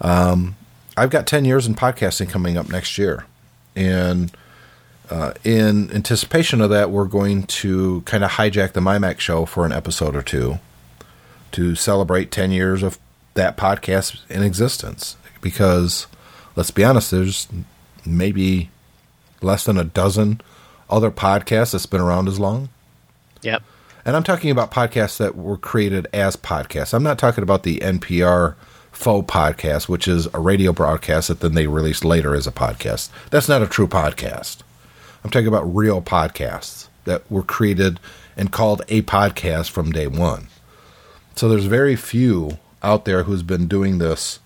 um, 0.00 0.56
I've 0.96 1.10
got 1.10 1.26
10 1.26 1.44
years 1.44 1.66
in 1.66 1.74
podcasting 1.74 2.28
coming 2.28 2.56
up 2.56 2.68
next 2.68 2.96
year. 2.96 3.26
And 3.74 4.32
uh, 5.10 5.34
in 5.44 5.92
anticipation 5.92 6.60
of 6.60 6.70
that, 6.70 6.90
we're 6.90 7.04
going 7.04 7.44
to 7.44 8.00
kind 8.02 8.24
of 8.24 8.32
hijack 8.32 8.72
the 8.72 8.80
MyMac 8.80 9.20
show 9.20 9.44
for 9.44 9.66
an 9.66 9.72
episode 9.72 10.16
or 10.16 10.22
two 10.22 10.58
to 11.52 11.74
celebrate 11.74 12.30
10 12.30 12.50
years 12.50 12.82
of 12.82 12.98
that 13.34 13.56
podcast 13.56 14.20
in 14.30 14.42
existence. 14.42 15.16
Because, 15.40 16.06
let's 16.56 16.70
be 16.70 16.82
honest, 16.82 17.10
there's 17.10 17.46
maybe 18.04 18.70
less 19.42 19.64
than 19.64 19.76
a 19.76 19.84
dozen 19.84 20.40
other 20.88 21.10
podcasts 21.10 21.72
that's 21.72 21.86
been 21.86 22.00
around 22.00 22.26
as 22.26 22.40
long. 22.40 22.68
Yep. 23.42 23.62
And 24.04 24.16
I'm 24.16 24.22
talking 24.22 24.50
about 24.50 24.70
podcasts 24.70 25.18
that 25.18 25.36
were 25.36 25.56
created 25.56 26.06
as 26.12 26.36
podcasts. 26.36 26.94
I'm 26.94 27.02
not 27.02 27.18
talking 27.18 27.42
about 27.42 27.64
the 27.64 27.78
NPR 27.78 28.54
faux 28.96 29.30
podcast, 29.30 29.88
which 29.88 30.08
is 30.08 30.26
a 30.32 30.40
radio 30.40 30.72
broadcast 30.72 31.28
that 31.28 31.40
then 31.40 31.54
they 31.54 31.66
release 31.66 32.02
later 32.02 32.34
as 32.34 32.46
a 32.46 32.52
podcast. 32.52 33.10
That's 33.30 33.48
not 33.48 33.62
a 33.62 33.66
true 33.66 33.86
podcast. 33.86 34.58
I'm 35.22 35.30
talking 35.30 35.46
about 35.46 35.74
real 35.74 36.00
podcasts 36.00 36.88
that 37.04 37.30
were 37.30 37.42
created 37.42 38.00
and 38.36 38.50
called 38.50 38.82
a 38.88 39.02
podcast 39.02 39.70
from 39.70 39.92
day 39.92 40.06
one. 40.06 40.48
So 41.36 41.48
there's 41.48 41.66
very 41.66 41.94
few 41.94 42.58
out 42.82 43.04
there 43.04 43.24
who's 43.24 43.42
been 43.42 43.68
doing 43.68 43.98
this 43.98 44.40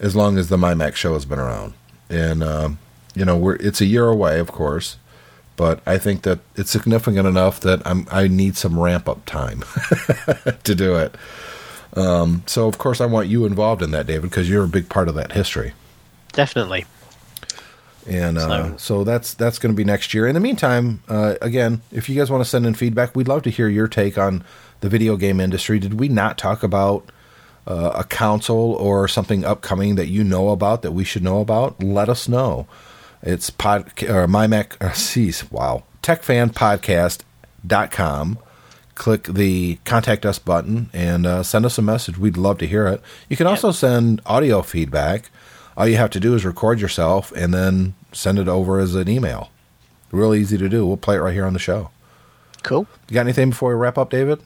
as 0.00 0.16
long 0.16 0.38
as 0.38 0.48
the 0.48 0.56
MyMac 0.56 0.96
show 0.96 1.14
has 1.14 1.24
been 1.24 1.38
around. 1.38 1.74
And 2.10 2.42
um, 2.42 2.78
you 3.14 3.24
know, 3.24 3.36
we're 3.36 3.56
it's 3.56 3.80
a 3.80 3.86
year 3.86 4.08
away, 4.08 4.40
of 4.40 4.50
course, 4.50 4.96
but 5.56 5.80
I 5.86 5.98
think 5.98 6.22
that 6.22 6.40
it's 6.56 6.70
significant 6.70 7.28
enough 7.28 7.60
that 7.60 7.80
I'm 7.86 8.08
I 8.10 8.26
need 8.26 8.56
some 8.56 8.78
ramp 8.78 9.08
up 9.08 9.24
time 9.24 9.62
to 10.64 10.74
do 10.74 10.96
it. 10.96 11.14
Um, 11.94 12.42
so 12.46 12.66
of 12.66 12.78
course 12.78 13.00
I 13.00 13.06
want 13.06 13.28
you 13.28 13.46
involved 13.46 13.82
in 13.82 13.92
that, 13.92 14.06
David, 14.06 14.30
because 14.30 14.50
you're 14.50 14.64
a 14.64 14.68
big 14.68 14.88
part 14.88 15.08
of 15.08 15.14
that 15.14 15.32
history. 15.32 15.72
Definitely. 16.32 16.86
And 18.06 18.36
uh, 18.36 18.76
so, 18.76 19.02
that's 19.02 19.32
that's 19.32 19.58
going 19.58 19.72
to 19.72 19.76
be 19.76 19.84
next 19.84 20.12
year. 20.12 20.26
In 20.26 20.34
the 20.34 20.40
meantime, 20.40 21.02
uh, 21.08 21.36
again, 21.40 21.80
if 21.90 22.06
you 22.08 22.14
guys 22.14 22.30
want 22.30 22.44
to 22.44 22.48
send 22.48 22.66
in 22.66 22.74
feedback, 22.74 23.16
we'd 23.16 23.28
love 23.28 23.42
to 23.44 23.50
hear 23.50 23.66
your 23.66 23.88
take 23.88 24.18
on 24.18 24.44
the 24.80 24.90
video 24.90 25.16
game 25.16 25.40
industry. 25.40 25.78
Did 25.78 25.98
we 25.98 26.08
not 26.08 26.36
talk 26.36 26.62
about 26.62 27.08
uh, 27.66 27.92
a 27.94 28.04
console 28.04 28.74
or 28.74 29.08
something 29.08 29.42
upcoming 29.42 29.94
that 29.94 30.08
you 30.08 30.22
know 30.22 30.50
about 30.50 30.82
that 30.82 30.92
we 30.92 31.02
should 31.02 31.22
know 31.22 31.40
about? 31.40 31.82
Let 31.82 32.10
us 32.10 32.28
know. 32.28 32.66
It's 33.22 33.48
pod 33.48 33.90
or 34.06 34.28
my 34.28 34.46
Mac. 34.46 34.76
Uh, 34.84 34.92
geez, 34.94 35.50
wow, 35.50 35.84
techfanpodcast.com. 36.02 38.38
Click 38.94 39.24
the 39.24 39.76
contact 39.84 40.24
us 40.24 40.38
button 40.38 40.88
and 40.92 41.26
uh, 41.26 41.42
send 41.42 41.66
us 41.66 41.78
a 41.78 41.82
message. 41.82 42.16
We'd 42.16 42.36
love 42.36 42.58
to 42.58 42.66
hear 42.66 42.86
it. 42.86 43.02
You 43.28 43.36
can 43.36 43.46
also 43.46 43.72
send 43.72 44.20
audio 44.24 44.62
feedback. 44.62 45.30
All 45.76 45.88
you 45.88 45.96
have 45.96 46.10
to 46.10 46.20
do 46.20 46.34
is 46.34 46.44
record 46.44 46.80
yourself 46.80 47.32
and 47.32 47.52
then 47.52 47.94
send 48.12 48.38
it 48.38 48.48
over 48.48 48.78
as 48.78 48.94
an 48.94 49.08
email. 49.08 49.50
Real 50.12 50.34
easy 50.34 50.56
to 50.58 50.68
do. 50.68 50.86
We'll 50.86 50.96
play 50.96 51.16
it 51.16 51.20
right 51.20 51.34
here 51.34 51.46
on 51.46 51.54
the 51.54 51.58
show. 51.58 51.90
Cool. 52.62 52.86
You 53.08 53.14
got 53.14 53.22
anything 53.22 53.50
before 53.50 53.70
we 53.70 53.74
wrap 53.74 53.98
up, 53.98 54.10
David? 54.10 54.40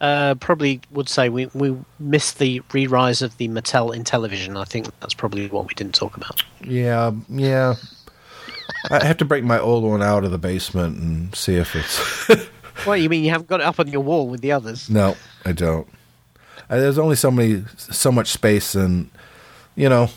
Uh, 0.00 0.34
probably 0.36 0.80
would 0.90 1.10
say 1.10 1.28
we 1.28 1.46
we 1.52 1.76
missed 1.98 2.38
the 2.38 2.62
re-rise 2.72 3.20
of 3.20 3.36
the 3.36 3.48
Mattel 3.48 3.94
Intellivision. 3.94 4.58
I 4.58 4.64
think 4.64 4.88
that's 5.00 5.12
probably 5.12 5.46
what 5.48 5.68
we 5.68 5.74
didn't 5.74 5.94
talk 5.94 6.16
about. 6.16 6.42
Yeah, 6.64 7.12
yeah. 7.28 7.74
I 8.90 9.04
have 9.04 9.18
to 9.18 9.26
break 9.26 9.44
my 9.44 9.58
old 9.58 9.84
one 9.84 10.02
out 10.02 10.24
of 10.24 10.30
the 10.30 10.38
basement 10.38 10.98
and 10.98 11.34
see 11.34 11.56
if 11.56 11.76
it's. 11.76 12.48
What 12.84 13.00
you 13.00 13.08
mean? 13.08 13.24
You 13.24 13.30
haven't 13.30 13.48
got 13.48 13.60
it 13.60 13.66
up 13.66 13.78
on 13.80 13.88
your 13.88 14.02
wall 14.02 14.28
with 14.28 14.40
the 14.40 14.52
others? 14.52 14.88
no, 14.90 15.16
I 15.44 15.52
don't. 15.52 15.86
Uh, 16.68 16.76
There's 16.78 16.98
only 16.98 17.16
so 17.16 17.30
many, 17.30 17.64
so 17.76 18.12
much 18.12 18.28
space, 18.28 18.74
and 18.74 19.10
you 19.76 19.88
know, 19.88 20.08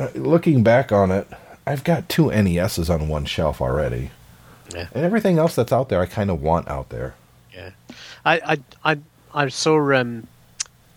uh, 0.00 0.08
looking 0.14 0.62
back 0.62 0.90
on 0.92 1.10
it, 1.10 1.28
I've 1.66 1.84
got 1.84 2.08
two 2.08 2.30
NESs 2.30 2.90
on 2.90 3.08
one 3.08 3.24
shelf 3.24 3.60
already, 3.60 4.10
Yeah. 4.74 4.88
and 4.94 5.04
everything 5.04 5.38
else 5.38 5.54
that's 5.54 5.72
out 5.72 5.88
there, 5.90 6.00
I 6.00 6.06
kind 6.06 6.30
of 6.30 6.42
want 6.42 6.68
out 6.68 6.88
there. 6.88 7.14
Yeah, 7.54 7.70
I 8.24 8.40
I 8.84 8.92
I, 8.92 8.98
I 9.34 9.48
saw 9.48 9.92
um, 9.94 10.26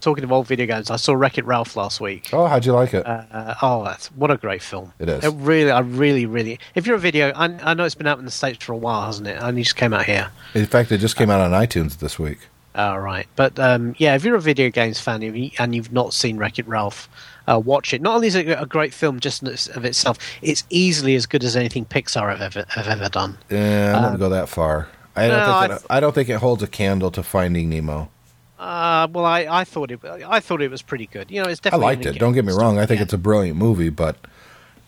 talking 0.06 0.24
of 0.24 0.32
old 0.32 0.48
video 0.48 0.66
games. 0.66 0.90
I 0.90 0.96
saw 0.96 1.14
Wreck 1.14 1.38
It 1.38 1.46
Ralph 1.46 1.76
last 1.76 2.00
week. 2.00 2.30
Oh, 2.32 2.46
how'd 2.48 2.66
you 2.66 2.72
like 2.72 2.94
it? 2.94 3.06
Uh, 3.06 3.56
oh, 3.62 3.84
that's 3.84 4.08
what 4.14 4.32
a 4.32 4.38
great 4.38 4.62
film! 4.62 4.94
It 5.00 5.10
is. 5.10 5.26
It 5.26 5.34
really, 5.36 5.72
I 5.72 5.80
really, 5.80 6.26
really. 6.26 6.60
If 6.76 6.88
you're 6.88 6.96
a 6.96 7.00
video, 7.00 7.32
I, 7.36 7.46
I 7.72 7.74
know 7.74 7.84
it's 7.84 7.96
been 7.96 8.08
out 8.08 8.20
in 8.20 8.26
the 8.26 8.32
states 8.32 8.64
for 8.64 8.72
a 8.72 8.78
while, 8.78 9.06
hasn't 9.08 9.28
it? 9.28 9.36
And 9.36 9.44
Only 9.44 9.64
just 9.64 9.76
came 9.76 9.94
out 9.94 10.06
here. 10.06 10.32
In 10.54 10.66
fact, 10.66 10.92
it 10.94 11.00
just 11.00 11.18
came 11.18 11.30
out 11.30 11.42
on 11.42 11.52
iTunes 11.52 11.98
this 11.98 12.18
week. 12.18 12.38
All 12.76 13.00
right, 13.00 13.26
but 13.36 13.58
um, 13.60 13.96
yeah, 13.98 14.16
if 14.16 14.24
you're 14.24 14.36
a 14.36 14.42
video 14.42 14.70
games 14.70 15.00
fan 15.00 15.24
and 15.24 15.38
you- 15.38 15.52
and 15.60 15.74
you've 15.76 15.92
not 15.92 16.14
seen 16.14 16.38
Wreck 16.38 16.60
It 16.60 16.68
Ralph, 16.68 17.10
uh, 17.48 17.58
watch 17.64 17.94
it. 17.94 18.02
Not 18.02 18.16
only 18.16 18.28
is 18.28 18.36
it 18.36 18.48
a 18.50 18.66
great 18.66 18.94
film 18.94 19.20
just 19.22 19.42
of 19.44 19.86
itself, 19.86 20.18
it's 20.42 20.64
easily 20.70 21.16
as 21.16 21.26
good 21.26 21.44
as 21.44 21.56
anything 21.56 21.86
Pixar 21.86 22.30
have 22.30 22.42
ever 22.42 22.66
have 22.70 22.88
ever 22.88 23.10
done. 23.10 23.38
Yeah, 23.50 23.94
I 23.96 24.02
wouldn't 24.02 24.20
go 24.20 24.30
that 24.30 24.50
far. 24.50 24.90
I 25.16 25.28
don't 25.30 25.40
Um, 25.40 25.48
no, 25.48 25.60
think 25.62 25.72
I 25.72 25.76
it, 25.76 25.82
I 25.90 26.00
don't 26.02 26.14
think 26.14 26.28
it 26.30 26.36
holds 26.38 26.62
a 26.64 26.68
candle 26.68 27.10
to 27.12 27.24
Finding 27.24 27.70
Nemo. 27.70 28.10
Uh, 28.58 29.08
well, 29.12 29.26
I, 29.26 29.48
I 29.50 29.64
thought 29.66 29.92
it 29.92 30.00
I 30.04 30.40
thought 30.40 30.62
it 30.62 30.72
was 30.72 30.82
pretty 30.82 31.08
good. 31.08 31.30
You 31.30 31.44
know, 31.44 31.50
it's 31.50 31.60
definitely. 31.60 31.86
I 31.86 31.90
liked 31.90 32.06
it. 32.06 32.20
Don't 32.20 32.34
get 32.34 32.46
me 32.46 32.54
wrong. 32.54 32.78
I 32.78 32.86
think 32.86 33.00
yeah. 33.00 33.04
it's 33.04 33.14
a 33.14 33.18
brilliant 33.18 33.58
movie, 33.58 33.90
but 33.90 34.16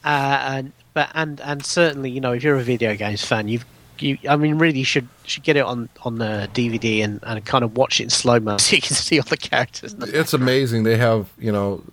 uh, 0.04 0.40
and 0.48 0.72
but 0.94 1.10
and 1.14 1.42
and 1.42 1.66
certainly 1.66 2.10
you 2.10 2.22
know 2.22 2.32
if 2.32 2.44
you're 2.44 2.56
a 2.56 2.64
video 2.64 2.96
games 2.96 3.26
fan, 3.26 3.48
you've 3.48 3.66
you 4.02 4.18
I 4.30 4.36
mean 4.36 4.58
really 4.58 4.80
you 4.80 4.86
should 4.86 5.08
should 5.24 5.44
get 5.44 5.58
it 5.58 5.66
on 5.66 5.90
on 6.04 6.18
the 6.18 6.50
DVD 6.54 7.04
and, 7.04 7.20
and 7.24 7.46
kind 7.46 7.64
of 7.64 7.76
watch 7.76 8.00
it 8.00 8.04
in 8.04 8.10
slow 8.10 8.40
mo 8.40 8.58
so 8.60 8.76
you 8.76 8.82
can 8.82 8.96
see 8.96 9.20
all 9.20 9.26
the 9.26 9.38
characters. 9.38 9.96
it's 10.00 10.34
amazing. 10.34 10.84
They 10.84 10.98
have, 10.98 11.30
you 11.38 11.52
know, 11.52 11.84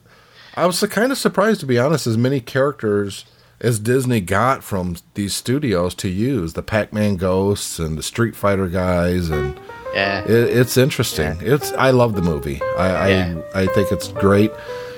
I 0.55 0.67
was 0.67 0.81
kind 0.81 1.11
of 1.11 1.19
surprised 1.19 1.61
to 1.61 1.67
be 1.67 1.79
honest, 1.79 2.07
as 2.07 2.17
many 2.17 2.41
characters 2.41 3.25
as 3.61 3.79
Disney 3.79 4.21
got 4.21 4.63
from 4.63 4.97
these 5.15 5.35
studios 5.35 5.95
to 5.97 6.09
use 6.09 6.53
the 6.53 6.63
Pac-Man 6.63 7.17
ghosts 7.17 7.79
and 7.79 7.97
the 7.97 8.03
Street 8.03 8.37
Fighter 8.37 8.69
guys, 8.69 9.31
and 9.31 9.59
Yeah, 9.95 10.25
it, 10.25 10.31
it's 10.31 10.77
interesting. 10.77 11.37
It's 11.41 11.73
I 11.73 11.91
love 11.91 12.15
the 12.17 12.23
movie. 12.23 12.61
I, 12.79 13.09
Yeah. 13.09 13.41
I 13.55 13.61
I 13.63 13.67
think 13.67 13.93
it's 13.93 14.09
great. 14.09 14.51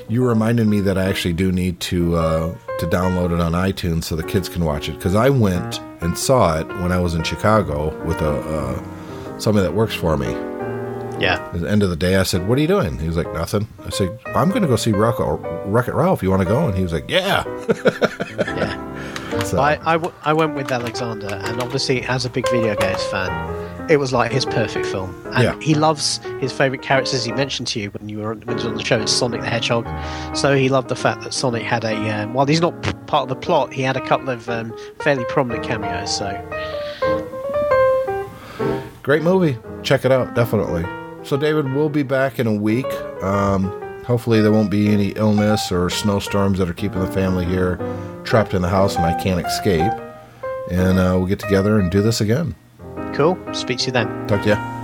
You 0.09 0.24
reminded 0.26 0.66
me 0.68 0.80
that 0.82 0.97
I 0.97 1.05
actually 1.09 1.34
do 1.34 1.51
need 1.53 1.80
to 1.80 2.16
uh, 2.16 2.55
to 2.78 2.86
download 2.86 3.32
it 3.32 3.40
on 3.40 3.53
iTunes 3.53 4.05
so 4.05 4.16
the 4.16 4.22
kids 4.22 4.49
can 4.49 4.64
watch 4.64 4.88
it 4.88 4.92
because 4.92 5.14
I 5.14 5.28
went 5.30 5.80
and 6.01 6.16
saw 6.16 6.59
it 6.61 6.66
when 6.80 6.92
I 6.92 7.01
was 7.01 7.14
in 7.14 7.22
Chicago 7.24 7.92
with 8.05 8.20
a 8.20 8.30
uh, 8.30 9.38
somebody 9.38 9.66
that 9.66 9.74
works 9.74 9.94
for 9.94 10.16
me. 10.16 10.30
yeah. 11.18 11.40
At 11.55 11.61
the 11.61 11.68
end 11.70 11.82
of 11.82 11.90
the 11.90 11.97
day, 11.97 12.16
I 12.16 12.22
said, 12.22 12.47
"What 12.49 12.57
are 12.59 12.61
you 12.61 12.68
doing?" 12.68 12.99
He 12.99 13.09
was 13.09 13.16
like, 13.16 13.32
"Nothing." 13.34 13.66
I 13.84 13.90
said, 13.90 14.11
"I'm 14.34 14.51
going 14.51 14.62
to 14.62 14.68
go 14.68 14.76
see 14.76 14.92
Wreck 14.92 15.16
Wreck 15.18 15.88
It 15.88 15.94
Ralph. 15.94 16.22
You 16.22 16.30
want 16.30 16.42
to 16.42 16.49
go?" 16.49 16.66
And 16.68 16.76
he 16.76 16.82
was 16.82 16.92
like, 16.92 17.09
"Yeah." 17.11 17.44
Yeah. 18.38 18.82
So, 19.44 19.59
I, 19.61 19.78
I, 19.84 19.92
w- 19.94 20.14
I 20.24 20.32
went 20.32 20.55
with 20.57 20.72
Alexander, 20.72 21.28
and 21.28 21.61
obviously, 21.62 22.03
as 22.03 22.24
a 22.24 22.30
big 22.30 22.49
video 22.49 22.74
games 22.74 23.05
fan, 23.05 23.30
it 23.89 23.99
was 23.99 24.12
like 24.12 24.32
his 24.32 24.45
perfect 24.45 24.87
film. 24.87 25.14
And 25.34 25.43
Yeah. 25.45 25.61
he 25.61 25.74
loves 25.74 26.18
his 26.41 26.53
favorite 26.53 26.82
characters. 26.82 27.24
He 27.24 27.32
mentioned 27.32 27.68
to 27.68 27.80
you 27.80 27.91
when 27.91 28.09
you 28.09 28.18
were 28.18 28.30
on, 28.32 28.41
when 28.43 28.59
you 28.59 28.64
were 28.64 28.70
on 28.70 28.76
the 28.76 28.84
show, 28.84 29.01
it's 29.01 29.12
Sonic 29.12 29.41
the 29.43 29.47
Hedgehog. 29.49 29.87
So 30.37 30.55
he 30.57 30.68
loved 30.68 30.89
the 30.89 30.97
fact 30.97 31.22
that 31.22 31.32
Sonic 31.32 31.62
had 31.62 31.84
a 31.84 31.95
um, 32.11 32.34
while 32.34 32.47
he's 32.47 32.61
not 32.61 32.82
p- 32.82 32.93
part 33.07 33.22
of 33.24 33.28
the 33.28 33.37
plot, 33.37 33.72
he 33.72 33.82
had 33.82 33.97
a 33.97 34.07
couple 34.07 34.30
of 34.30 34.49
um, 34.49 34.76
fairly 35.01 35.24
prominent 35.26 35.64
cameos. 35.64 36.16
So 36.16 36.26
great 39.03 39.22
movie. 39.22 39.57
Check 39.82 40.05
it 40.05 40.12
out, 40.12 40.34
definitely. 40.34 40.84
So, 41.22 41.37
David, 41.37 41.72
we'll 41.74 41.89
be 41.89 42.03
back 42.03 42.39
in 42.39 42.47
a 42.47 42.55
week. 42.55 42.87
Um, 43.22 43.64
hopefully, 44.05 44.41
there 44.41 44.53
won't 44.53 44.70
be 44.70 44.89
any 44.89 45.09
illness 45.11 45.70
or 45.72 45.91
snowstorms 45.91 46.59
that 46.59 46.68
are 46.68 46.72
keeping 46.74 47.01
the 47.01 47.11
family 47.11 47.45
here 47.45 47.78
trapped 48.24 48.55
in 48.55 48.62
the 48.62 48.68
house, 48.68 48.97
and 48.97 49.05
I 49.05 49.14
can't 49.22 49.45
escape. 49.45 49.93
And 50.70 50.99
uh, 50.99 51.14
we'll 51.16 51.26
get 51.26 51.39
together 51.39 51.78
and 51.78 51.91
do 51.91 52.03
this 52.03 52.20
again. 52.20 52.55
Cool. 53.16 53.38
Speak 53.52 53.78
to 53.78 53.86
you 53.86 53.92
then. 53.92 54.26
Talk 54.26 54.42
to 54.42 54.48
you. 54.50 54.75